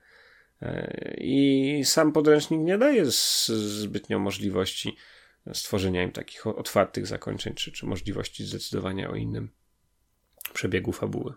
E, 0.63 1.15
I 1.19 1.83
sam 1.85 2.13
podręcznik 2.13 2.61
nie 2.61 2.79
daje 2.79 3.05
zbytnio 3.07 4.19
możliwości 4.19 4.97
stworzenia 5.53 6.03
im 6.03 6.13
takich 6.13 6.47
otwartych 6.47 7.07
zakończeń, 7.07 7.55
czy, 7.55 7.73
czy 7.73 7.87
możliwości 7.87 8.45
zdecydowania 8.45 9.11
o 9.11 9.15
innym 9.15 9.51
przebiegu 10.53 10.93
fabuły. 10.93 11.35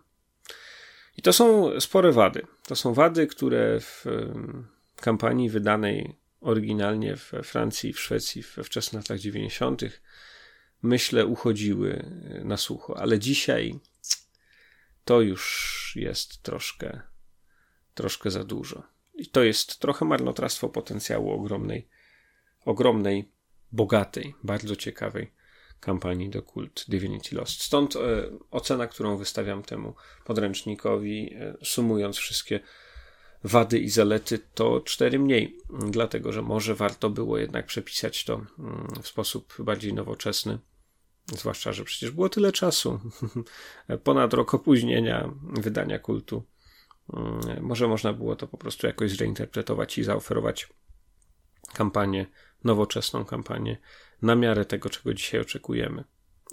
I 1.17 1.21
to 1.21 1.33
są 1.33 1.71
spore 1.79 2.11
wady. 2.11 2.47
To 2.67 2.75
są 2.75 2.93
wady, 2.93 3.27
które 3.27 3.79
w 3.79 4.05
kampanii 4.95 5.49
wydanej 5.49 6.15
oryginalnie 6.41 7.15
w 7.15 7.31
Francji 7.43 7.89
i 7.89 7.93
w 7.93 7.99
Szwecji 7.99 8.43
we 8.55 8.63
wczesnych 8.63 9.03
latach 9.03 9.19
90. 9.19 9.81
myślę 10.81 11.25
uchodziły 11.25 12.11
na 12.43 12.57
sucho, 12.57 12.97
ale 12.97 13.19
dzisiaj 13.19 13.79
to 15.03 15.21
już 15.21 15.93
jest 15.95 16.43
troszkę, 16.43 17.01
troszkę 17.93 18.31
za 18.31 18.43
dużo. 18.43 18.83
I 19.13 19.27
to 19.27 19.43
jest 19.43 19.79
trochę 19.79 20.05
marnotrawstwo 20.05 20.69
potencjału 20.69 21.31
ogromnej, 21.31 21.87
ogromnej, 22.65 23.31
bogatej, 23.71 24.35
bardzo 24.43 24.75
ciekawej 24.75 25.31
kampanii 25.79 26.29
do 26.29 26.41
Kult 26.41 26.85
Divinity 26.87 27.35
Lost. 27.35 27.61
Stąd 27.61 27.95
e, 27.95 27.99
ocena, 28.51 28.87
którą 28.87 29.17
wystawiam 29.17 29.63
temu 29.63 29.95
podręcznikowi, 30.25 31.33
e, 31.33 31.57
sumując 31.63 32.17
wszystkie 32.17 32.59
wady 33.43 33.79
i 33.79 33.89
zalety, 33.89 34.39
to 34.53 34.81
cztery 34.81 35.19
mniej, 35.19 35.57
dlatego 35.89 36.31
że 36.31 36.41
może 36.41 36.75
warto 36.75 37.09
było 37.09 37.37
jednak 37.37 37.65
przepisać 37.65 38.23
to 38.23 38.33
mm, 38.33 38.87
w 39.01 39.07
sposób 39.07 39.53
bardziej 39.59 39.93
nowoczesny 39.93 40.59
Zwłaszcza, 41.35 41.73
że 41.73 41.83
przecież 41.83 42.11
było 42.11 42.29
tyle 42.29 42.51
czasu. 42.51 42.99
Ponad 44.03 44.33
rok 44.33 44.53
opóźnienia 44.53 45.29
wydania 45.43 45.99
kultu. 45.99 46.43
Mm, 47.13 47.63
może 47.63 47.87
można 47.87 48.13
było 48.13 48.35
to 48.35 48.47
po 48.47 48.57
prostu 48.57 48.87
jakoś 48.87 49.11
zreinterpretować 49.11 49.97
i 49.97 50.03
zaoferować 50.03 50.69
kampanię, 51.73 52.25
nowoczesną 52.63 53.25
kampanię, 53.25 53.77
na 54.21 54.35
miarę 54.35 54.65
tego, 54.65 54.89
czego 54.89 55.13
dzisiaj 55.13 55.41
oczekujemy. 55.41 56.03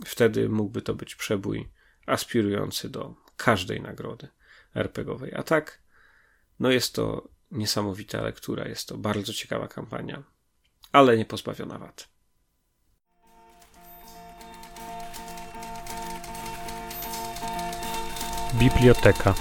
Wtedy 0.04 0.48
mógłby 0.48 0.82
to 0.82 0.94
być 0.94 1.14
przebój 1.14 1.68
aspirujący 2.06 2.88
do 2.88 3.14
każdej 3.36 3.80
nagrody 3.80 4.28
RPGowej. 4.74 5.34
A 5.34 5.42
tak, 5.42 5.82
no 6.60 6.70
jest 6.70 6.94
to 6.94 7.28
niesamowita 7.50 8.22
lektura, 8.22 8.68
jest 8.68 8.88
to 8.88 8.98
bardzo 8.98 9.32
ciekawa 9.32 9.68
kampania, 9.68 10.22
ale 10.92 11.16
nie 11.16 11.24
pozbawiona 11.24 11.78
wad. 11.78 12.08
Biblioteka. 18.54 19.34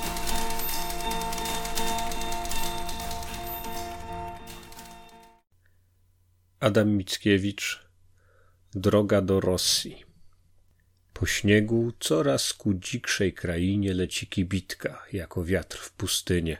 Adam 6.59 6.89
Mickiewicz 6.97 7.83
Droga 8.75 9.21
do 9.21 9.39
Rosji 9.39 10.05
Po 11.13 11.25
śniegu 11.25 11.93
coraz 11.99 12.53
ku 12.53 12.73
dzikszej 12.73 13.33
krainie 13.33 13.93
leci 13.93 14.27
kibitka, 14.27 15.05
jako 15.13 15.45
wiatr 15.45 15.77
w 15.77 15.91
pustynię. 15.91 16.57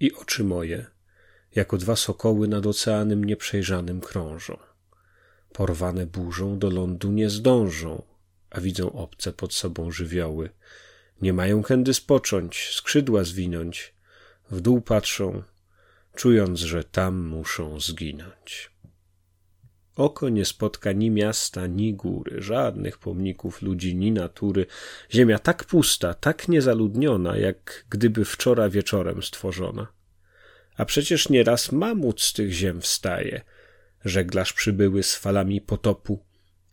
I 0.00 0.12
oczy 0.12 0.44
moje, 0.44 0.86
jako 1.54 1.78
dwa 1.78 1.96
sokoły 1.96 2.48
nad 2.48 2.66
oceanem 2.66 3.24
nieprzejrzanym 3.24 4.00
krążą. 4.00 4.58
Porwane 5.52 6.06
burzą 6.06 6.58
do 6.58 6.70
lądu 6.70 7.12
nie 7.12 7.30
zdążą, 7.30 8.02
a 8.50 8.60
widzą 8.60 8.92
obce 8.92 9.32
pod 9.32 9.54
sobą 9.54 9.90
żywioły. 9.90 10.50
Nie 11.22 11.32
mają 11.32 11.62
kędy 11.62 11.94
spocząć, 11.94 12.70
skrzydła 12.74 13.24
zwinąć, 13.24 13.94
w 14.50 14.60
dół 14.60 14.80
patrzą, 14.80 15.42
czując, 16.16 16.60
że 16.60 16.84
tam 16.84 17.26
muszą 17.26 17.80
zginąć. 17.80 18.70
Oko 20.00 20.28
nie 20.28 20.44
spotka 20.44 20.92
ni 20.92 21.10
miasta, 21.10 21.66
ni 21.66 21.94
góry, 21.94 22.42
żadnych 22.42 22.98
pomników 22.98 23.62
ludzi, 23.62 23.96
ni 23.96 24.12
natury. 24.12 24.66
Ziemia 25.12 25.38
tak 25.38 25.64
pusta, 25.64 26.14
tak 26.14 26.48
niezaludniona, 26.48 27.36
jak 27.36 27.84
gdyby 27.90 28.24
wczoraj 28.24 28.70
wieczorem 28.70 29.22
stworzona. 29.22 29.86
A 30.76 30.84
przecież 30.84 31.28
nieraz 31.28 31.72
mamut 31.72 32.20
z 32.20 32.32
tych 32.32 32.52
ziem 32.52 32.80
wstaje. 32.80 33.40
Żeglarz 34.04 34.52
przybyły 34.52 35.02
z 35.02 35.16
falami 35.16 35.60
potopu 35.60 36.24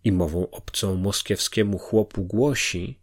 i 0.04 0.12
mową 0.12 0.50
obcą 0.50 0.96
moskiewskiemu 0.96 1.78
chłopu 1.78 2.24
głosi, 2.24 3.00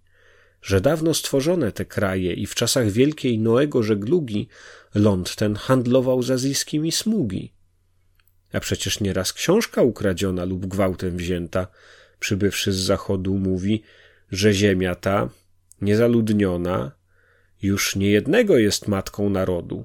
że 0.62 0.80
dawno 0.80 1.14
stworzone 1.14 1.72
te 1.72 1.84
kraje 1.84 2.32
i 2.32 2.46
w 2.46 2.54
czasach 2.54 2.90
wielkiej 2.90 3.38
Noego 3.38 3.82
żeglugi 3.82 4.48
ląd 4.94 5.36
ten 5.36 5.54
handlował 5.54 6.22
z 6.22 6.30
azijskimi 6.30 6.92
smugi. 6.92 7.53
A 8.54 8.60
przecież 8.60 9.00
nieraz 9.00 9.32
książka 9.32 9.82
ukradziona 9.82 10.44
lub 10.44 10.66
gwałtem 10.66 11.16
wzięta, 11.16 11.66
przybywszy 12.18 12.72
z 12.72 12.76
zachodu, 12.76 13.34
mówi, 13.34 13.82
że 14.32 14.52
ziemia 14.52 14.94
ta, 14.94 15.28
niezaludniona, 15.80 16.92
już 17.62 17.96
niejednego 17.96 18.58
jest 18.58 18.88
matką 18.88 19.30
narodu. 19.30 19.84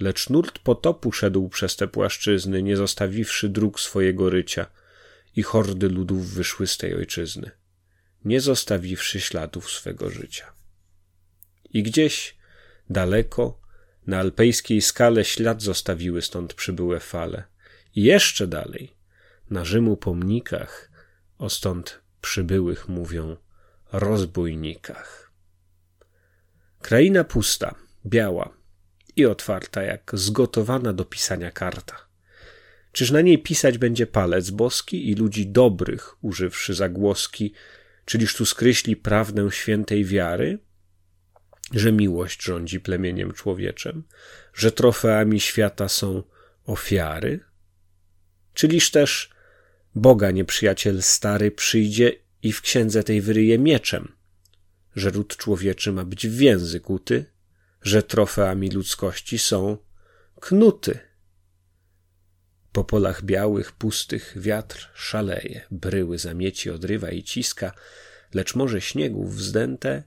Lecz 0.00 0.30
nurt 0.30 0.58
potopu 0.58 1.12
szedł 1.12 1.48
przez 1.48 1.76
te 1.76 1.88
płaszczyzny, 1.88 2.62
nie 2.62 2.76
zostawiwszy 2.76 3.48
dróg 3.48 3.80
swojego 3.80 4.30
rycia, 4.30 4.66
i 5.36 5.42
hordy 5.42 5.88
ludów 5.88 6.30
wyszły 6.30 6.66
z 6.66 6.76
tej 6.76 6.94
ojczyzny, 6.94 7.50
nie 8.24 8.40
zostawiwszy 8.40 9.20
śladów 9.20 9.70
swego 9.70 10.10
życia. 10.10 10.52
I 11.70 11.82
gdzieś, 11.82 12.36
daleko, 12.90 13.60
na 14.06 14.18
alpejskiej 14.18 14.82
skale 14.82 15.24
ślad 15.24 15.62
zostawiły 15.62 16.22
stąd 16.22 16.54
przybyłe 16.54 17.00
fale– 17.00 17.44
jeszcze 17.96 18.46
dalej, 18.46 18.96
na 19.50 19.64
Rzymu 19.64 19.96
pomnikach, 19.96 20.90
o 21.38 21.50
stąd 21.50 22.00
przybyłych 22.20 22.88
mówią 22.88 23.36
rozbójnikach. 23.92 25.32
Kraina 26.80 27.24
pusta, 27.24 27.74
biała 28.06 28.56
i 29.16 29.26
otwarta, 29.26 29.82
jak 29.82 30.10
zgotowana 30.14 30.92
do 30.92 31.04
pisania 31.04 31.50
karta. 31.50 31.96
Czyż 32.92 33.10
na 33.10 33.20
niej 33.20 33.42
pisać 33.42 33.78
będzie 33.78 34.06
palec 34.06 34.50
boski 34.50 35.10
i 35.10 35.14
ludzi 35.14 35.46
dobrych, 35.46 36.24
używszy 36.24 36.74
zagłoski, 36.74 37.52
czyliż 38.04 38.36
tu 38.36 38.46
skryśli 38.46 38.96
prawnę 38.96 39.50
świętej 39.50 40.04
wiary? 40.04 40.58
Że 41.72 41.92
miłość 41.92 42.42
rządzi 42.42 42.80
plemieniem 42.80 43.32
człowieczem, 43.32 44.02
że 44.54 44.72
trofeami 44.72 45.40
świata 45.40 45.88
są 45.88 46.22
ofiary? 46.64 47.40
Czyliż 48.56 48.90
też 48.90 49.30
Boga 49.94 50.30
nieprzyjaciel 50.30 51.02
stary 51.02 51.50
przyjdzie 51.50 52.12
i 52.42 52.52
w 52.52 52.60
księdze 52.60 53.04
tej 53.04 53.20
wyryje 53.20 53.58
mieczem, 53.58 54.12
że 54.94 55.10
ród 55.10 55.36
człowieczy 55.36 55.92
ma 55.92 56.04
być 56.04 56.28
w 56.28 56.36
więzy 56.36 56.80
kuty, 56.80 57.24
że 57.82 58.02
trofeami 58.02 58.70
ludzkości 58.70 59.38
są 59.38 59.78
knuty. 60.40 60.98
Po 62.72 62.84
polach 62.84 63.22
białych, 63.24 63.72
pustych 63.72 64.34
wiatr 64.36 64.90
szaleje, 64.94 65.66
bryły 65.70 66.18
zamieci 66.18 66.70
odrywa 66.70 67.10
i 67.10 67.22
ciska, 67.22 67.72
lecz 68.34 68.54
morze 68.54 68.80
śniegów 68.80 69.34
wzdęte 69.34 70.02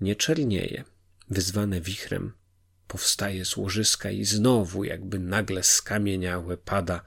nie 0.00 0.16
czernieje, 0.16 0.84
wyzwane 1.30 1.80
wichrem 1.80 2.32
powstaje 2.88 3.44
z 3.44 3.56
łożyska 3.56 4.10
i 4.10 4.24
znowu 4.24 4.84
jakby 4.84 5.18
nagle 5.18 5.62
skamieniałe 5.62 6.56
pada 6.56 7.04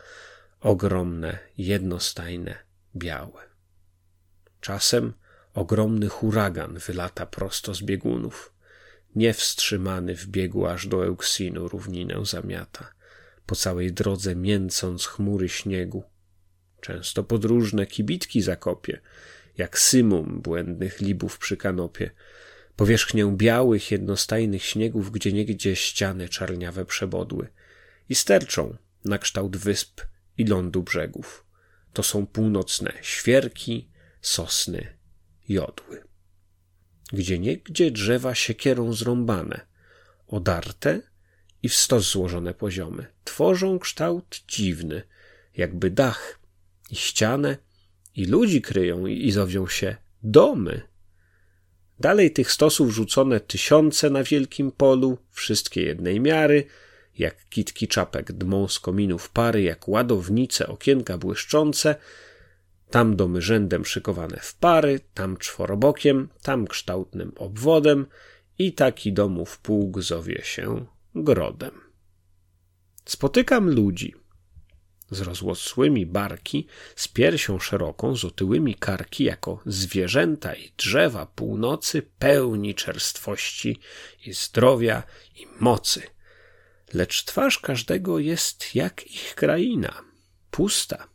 ogromne, 0.59 1.39
jednostajne, 1.57 2.57
białe. 2.95 3.41
Czasem 4.61 5.13
ogromny 5.53 6.07
huragan 6.07 6.77
wylata 6.77 7.25
prosto 7.25 7.73
z 7.73 7.81
biegunów. 7.81 8.53
Niewstrzymany 9.15 10.15
w 10.15 10.27
biegu 10.27 10.65
aż 10.65 10.87
do 10.87 11.05
Euksinu 11.05 11.67
równinę 11.67 12.25
zamiata, 12.25 12.93
po 13.45 13.55
całej 13.55 13.93
drodze 13.93 14.35
mięcąc 14.35 15.05
chmury 15.05 15.49
śniegu. 15.49 16.03
Często 16.81 17.23
podróżne 17.23 17.85
kibitki 17.85 18.41
zakopie, 18.41 19.01
jak 19.57 19.79
symum 19.79 20.41
błędnych 20.41 21.01
libów 21.01 21.37
przy 21.37 21.57
kanopie, 21.57 22.11
powierzchnię 22.75 23.33
białych, 23.37 23.91
jednostajnych 23.91 24.63
śniegów, 24.63 25.11
gdzie 25.11 25.33
niegdzie 25.33 25.75
ściany 25.75 26.29
czarniawe 26.29 26.85
przebodły 26.85 27.47
i 28.09 28.15
sterczą 28.15 28.77
na 29.05 29.17
kształt 29.17 29.57
wysp 29.57 30.01
i 30.37 30.45
lądu 30.45 30.83
brzegów. 30.83 31.45
To 31.93 32.03
są 32.03 32.27
północne 32.27 32.93
świerki, 33.01 33.89
sosny, 34.21 34.97
jodły. 35.49 36.03
Gdzie 37.13 37.39
niegdzie 37.39 37.91
drzewa 37.91 38.35
siekierą 38.35 38.93
zrąbane, 38.93 39.65
odarte 40.27 41.01
i 41.63 41.69
w 41.69 41.75
stos 41.75 42.11
złożone 42.11 42.53
poziomy, 42.53 43.05
tworzą 43.23 43.79
kształt 43.79 44.43
dziwny, 44.47 45.01
jakby 45.57 45.91
dach 45.91 46.39
i 46.91 46.95
ścianę 46.95 47.57
i 48.15 48.25
ludzi 48.25 48.61
kryją 48.61 49.05
i 49.05 49.31
zowią 49.31 49.67
się 49.67 49.95
domy. 50.23 50.81
Dalej 51.99 52.31
tych 52.31 52.51
stosów 52.51 52.93
rzucone 52.93 53.39
tysiące 53.39 54.09
na 54.09 54.23
wielkim 54.23 54.71
polu, 54.71 55.17
wszystkie 55.31 55.81
jednej 55.81 56.19
miary– 56.19 56.65
jak 57.19 57.49
kitki 57.49 57.87
czapek 57.87 58.31
dmą 58.31 58.67
z 58.67 58.79
kominów 58.79 59.29
pary, 59.29 59.61
jak 59.61 59.87
ładownice, 59.87 60.67
okienka 60.67 61.17
błyszczące, 61.17 61.95
tam 62.89 63.15
domy 63.15 63.41
rzędem 63.41 63.85
szykowane 63.85 64.39
w 64.41 64.55
pary, 64.55 64.99
tam 65.13 65.37
czworobokiem, 65.37 66.29
tam 66.41 66.67
kształtnym 66.67 67.31
obwodem 67.35 68.05
i 68.59 68.73
taki 68.73 69.13
domów 69.13 69.59
pług 69.59 70.01
zowie 70.01 70.41
się 70.43 70.85
grodem. 71.15 71.71
Spotykam 73.05 73.69
ludzi 73.69 74.13
z 75.11 75.21
rozłosłymi 75.21 76.05
barki, 76.05 76.67
z 76.95 77.07
piersią 77.07 77.59
szeroką, 77.59 78.15
z 78.15 78.25
otyłymi 78.25 78.75
karki, 78.75 79.23
jako 79.23 79.61
zwierzęta 79.65 80.55
i 80.55 80.71
drzewa 80.77 81.25
północy, 81.25 82.01
pełni 82.19 82.75
czerstwości 82.75 83.79
i 84.25 84.33
zdrowia 84.33 85.03
i 85.35 85.47
mocy– 85.59 86.01
lecz 86.93 87.23
twarz 87.23 87.59
każdego 87.59 88.19
jest 88.19 88.75
jak 88.75 89.07
ich 89.07 89.35
kraina, 89.35 90.03
pusta, 90.51 91.07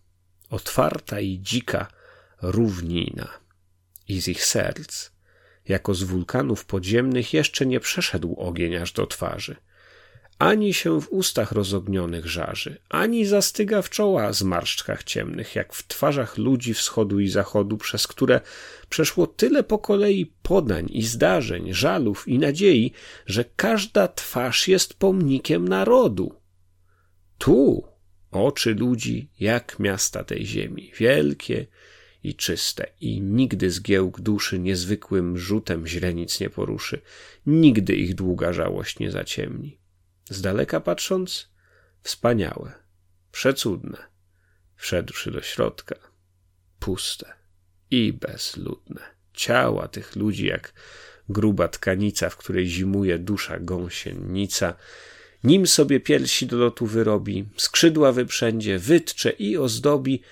otwarta 0.51 1.20
i 1.20 1.40
dzika 1.40 1.86
równina. 2.43 3.28
I 4.09 4.20
z 4.20 4.28
ich 4.28 4.44
serc, 4.44 5.11
jako 5.69 5.94
z 5.94 6.03
wulkanów 6.03 6.65
podziemnych, 6.65 7.35
jeszcze 7.35 7.66
nie 7.66 7.81
przeszedł 7.81 8.35
ogień 8.35 8.77
aż 8.77 8.93
do 8.93 9.07
twarzy– 9.07 9.57
ani 10.43 10.74
się 10.74 11.01
w 11.01 11.12
ustach 11.12 11.52
rozognionych 11.52 12.27
żarzy, 12.27 12.77
ani 12.89 13.27
zastyga 13.27 13.82
w 13.82 13.90
czoła 13.90 14.32
zmarszczkach 14.32 15.05
ciemnych, 15.05 15.55
jak 15.55 15.73
w 15.73 15.86
twarzach 15.86 16.39
ludzi 16.39 16.74
wschodu 16.74 17.20
i 17.20 17.28
zachodu, 17.28 17.77
przez 17.77 18.06
które 18.06 18.40
przeszło 18.89 19.27
tyle 19.27 19.62
po 19.62 19.78
kolei 19.78 20.32
podań 20.43 20.89
i 20.90 21.02
zdarzeń, 21.02 21.74
żalów 21.74 22.28
i 22.28 22.39
nadziei, 22.39 22.93
że 23.27 23.44
każda 23.56 24.09
twarz 24.09 24.69
jest 24.69 24.94
pomnikiem 24.94 25.69
narodu. 25.69 26.35
Tu 27.39 27.85
oczy 28.31 28.74
ludzi 28.74 29.31
jak 29.40 29.78
miasta 29.78 30.24
tej 30.24 30.47
ziemi, 30.47 30.93
wielkie 30.98 31.66
i 32.24 32.35
czyste, 32.35 32.86
i 33.01 33.20
nigdy 33.20 33.70
zgiełk 33.70 34.20
duszy 34.20 34.59
niezwykłym 34.59 35.39
rzutem 35.39 35.86
źrenic 35.86 36.40
nie 36.40 36.51
poruszy, 36.51 37.01
nigdy 37.47 37.97
ich 37.97 38.14
długa 38.14 38.52
żałość 38.52 38.98
nie 38.98 39.10
zaciemni. 39.10 39.81
Z 40.31 40.40
daleka 40.40 40.81
patrząc, 40.81 41.49
wspaniałe, 42.03 42.73
przecudne. 43.32 44.12
Wszedłszy 44.77 45.31
do 45.31 45.43
środka, 45.43 45.94
puste 46.78 47.32
i 47.90 48.12
bezludne. 48.12 49.01
Ciała 49.35 49.89
tych 49.89 50.16
ludzi 50.16 50.47
jak 50.47 50.73
gruba 51.28 51.69
tkanica, 51.69 52.31
w 52.31 52.36
której 52.36 52.66
zimuje 52.66 53.19
dusza 53.19 53.59
gąsienica, 53.61 54.74
nim 55.44 55.66
sobie 55.66 56.01
piersi 56.01 56.47
do 56.47 56.57
lotu 56.57 56.86
wyrobi, 56.86 57.49
skrzydła 57.57 58.12
wyprzędzie, 58.12 58.78
wytcze 58.78 59.31
i 59.31 59.57
ozdobi, 59.57 60.23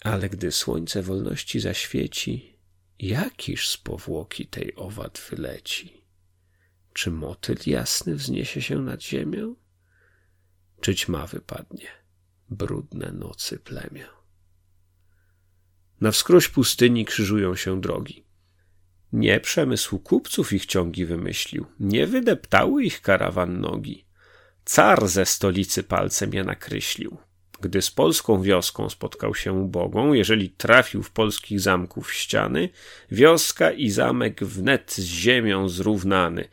ale 0.00 0.28
gdy 0.28 0.52
słońce 0.52 1.02
wolności 1.02 1.60
zaświeci, 1.60 2.56
jakiż 2.98 3.68
z 3.68 3.76
powłoki 3.76 4.46
tej 4.46 4.76
owad 4.76 5.20
wyleci? 5.30 5.97
Czy 6.92 7.10
motyl 7.10 7.56
jasny 7.66 8.14
wzniesie 8.14 8.62
się 8.62 8.78
nad 8.82 9.02
ziemią? 9.02 9.56
czy 10.80 10.94
ćma 10.94 11.26
wypadnie, 11.26 11.88
brudne 12.50 13.12
nocy 13.12 13.58
plemię. 13.58 14.06
Na 16.00 16.10
wskroś 16.10 16.48
pustyni 16.48 17.04
krzyżują 17.04 17.56
się 17.56 17.80
drogi. 17.80 18.24
Nie 19.12 19.40
przemysł 19.40 19.98
kupców 19.98 20.52
ich 20.52 20.66
ciągi 20.66 21.06
wymyślił, 21.06 21.66
nie 21.80 22.06
wydeptały 22.06 22.84
ich 22.84 23.00
karawan 23.00 23.60
nogi. 23.60 24.04
Car 24.64 25.08
ze 25.08 25.26
stolicy 25.26 25.82
palcem 25.82 26.32
je 26.32 26.44
nakryślił. 26.44 27.18
Gdy 27.60 27.82
z 27.82 27.90
polską 27.90 28.42
wioską 28.42 28.88
spotkał 28.88 29.34
się 29.34 29.52
ubogą, 29.52 30.12
jeżeli 30.12 30.50
trafił 30.50 31.02
w 31.02 31.10
polskich 31.10 31.60
zamków 31.60 32.14
ściany, 32.14 32.68
wioska 33.10 33.70
i 33.70 33.90
zamek 33.90 34.44
wnet 34.44 34.92
z 34.92 35.04
ziemią 35.04 35.68
zrównany 35.68 36.48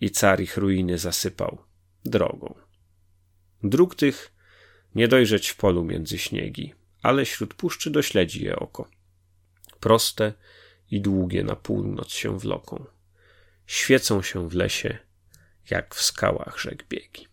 i 0.00 0.10
car 0.10 0.40
ich 0.40 0.56
ruiny 0.56 0.98
zasypał 0.98 1.58
drogą. 2.04 2.54
Dróg 3.62 3.94
tych 3.94 4.32
nie 4.94 5.08
dojrzeć 5.08 5.48
w 5.48 5.56
polu 5.56 5.84
między 5.84 6.18
śniegi, 6.18 6.74
ale 7.02 7.26
śród 7.26 7.54
puszczy 7.54 7.90
dośledzi 7.90 8.44
je 8.44 8.56
oko. 8.56 8.88
Proste 9.80 10.32
i 10.90 11.00
długie 11.00 11.44
na 11.44 11.56
północ 11.56 12.10
się 12.12 12.38
wloką. 12.38 12.84
Świecą 13.66 14.22
się 14.22 14.48
w 14.48 14.54
lesie, 14.54 14.98
jak 15.70 15.94
w 15.94 16.02
skałach 16.02 16.58
rzek 16.60 16.84
biegi. 16.88 17.26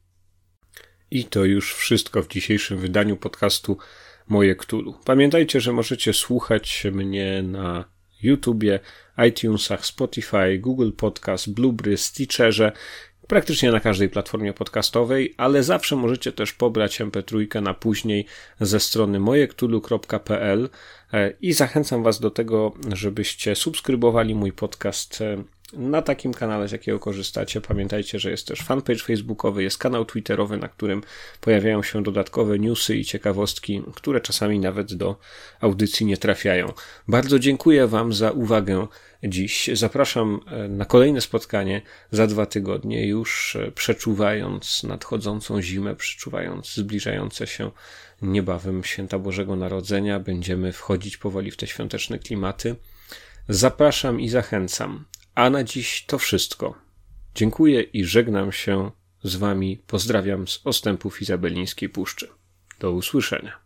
I 1.13 1.25
to 1.25 1.45
już 1.45 1.73
wszystko 1.73 2.23
w 2.23 2.27
dzisiejszym 2.27 2.77
wydaniu 2.77 3.17
podcastu 3.17 3.77
Moje 4.27 4.55
Ktulu. 4.55 4.95
Pamiętajcie, 5.05 5.61
że 5.61 5.73
możecie 5.73 6.13
słuchać 6.13 6.87
mnie 6.91 7.43
na 7.43 7.85
YouTubie, 8.23 8.79
iTunesach, 9.27 9.85
Spotify, 9.85 10.57
Google 10.59 10.91
Podcast, 10.91 11.53
Blueberry, 11.53 11.97
Stitcherze, 11.97 12.71
praktycznie 13.27 13.71
na 13.71 13.79
każdej 13.79 14.09
platformie 14.09 14.53
podcastowej, 14.53 15.33
ale 15.37 15.63
zawsze 15.63 15.95
możecie 15.95 16.31
też 16.31 16.53
pobrać 16.53 17.01
MP3 17.01 17.61
na 17.61 17.73
później 17.73 18.25
ze 18.59 18.79
strony 18.79 19.19
mojektulu.pl 19.19 20.69
e, 21.13 21.33
i 21.41 21.53
zachęcam 21.53 22.03
Was 22.03 22.19
do 22.19 22.31
tego, 22.31 22.73
żebyście 22.93 23.55
subskrybowali 23.55 24.35
mój 24.35 24.51
podcast 24.51 25.21
e, 25.21 25.43
na 25.73 26.01
takim 26.01 26.33
kanale, 26.33 26.67
z 26.67 26.71
jakiego 26.71 26.99
korzystacie. 26.99 27.61
Pamiętajcie, 27.61 28.19
że 28.19 28.31
jest 28.31 28.47
też 28.47 28.59
fanpage 28.59 28.99
facebookowy, 28.99 29.63
jest 29.63 29.77
kanał 29.77 30.05
twitterowy, 30.05 30.57
na 30.57 30.67
którym 30.67 31.01
pojawiają 31.41 31.83
się 31.83 32.03
dodatkowe 32.03 32.59
newsy 32.59 32.95
i 32.95 33.05
ciekawostki, 33.05 33.83
które 33.95 34.21
czasami 34.21 34.59
nawet 34.59 34.93
do 34.93 35.19
audycji 35.61 36.05
nie 36.05 36.17
trafiają. 36.17 36.73
Bardzo 37.07 37.39
dziękuję 37.39 37.87
Wam 37.87 38.13
za 38.13 38.31
uwagę 38.31 38.87
dziś. 39.23 39.69
Zapraszam 39.73 40.39
e, 40.47 40.67
na 40.67 40.85
kolejne 40.85 41.21
spotkanie 41.21 41.81
za 42.11 42.27
dwa 42.27 42.45
tygodnie, 42.45 43.07
już 43.07 43.55
e, 43.55 43.71
przeczuwając 43.71 44.83
nadchodzącą 44.83 45.61
zimę, 45.61 45.95
przeczuwając 45.95 46.73
zbliżające 46.73 47.47
się 47.47 47.71
niebawem 48.21 48.83
święta 48.83 49.19
Bożego 49.19 49.55
Narodzenia. 49.55 50.19
Będziemy 50.19 50.71
wchodzić 50.71 51.17
powoli 51.17 51.51
w 51.51 51.57
te 51.57 51.67
świąteczne 51.67 52.19
klimaty. 52.19 52.75
Zapraszam 53.49 54.21
i 54.21 54.29
zachęcam. 54.29 55.05
A 55.35 55.49
na 55.49 55.63
dziś 55.63 56.05
to 56.05 56.17
wszystko. 56.17 56.75
Dziękuję 57.35 57.81
i 57.81 58.05
żegnam 58.05 58.51
się 58.51 58.91
z 59.23 59.35
Wami. 59.35 59.77
Pozdrawiam 59.87 60.47
z 60.47 60.61
ostępów 60.63 61.21
Izabelińskiej 61.21 61.89
Puszczy. 61.89 62.27
Do 62.79 62.91
usłyszenia. 62.91 63.62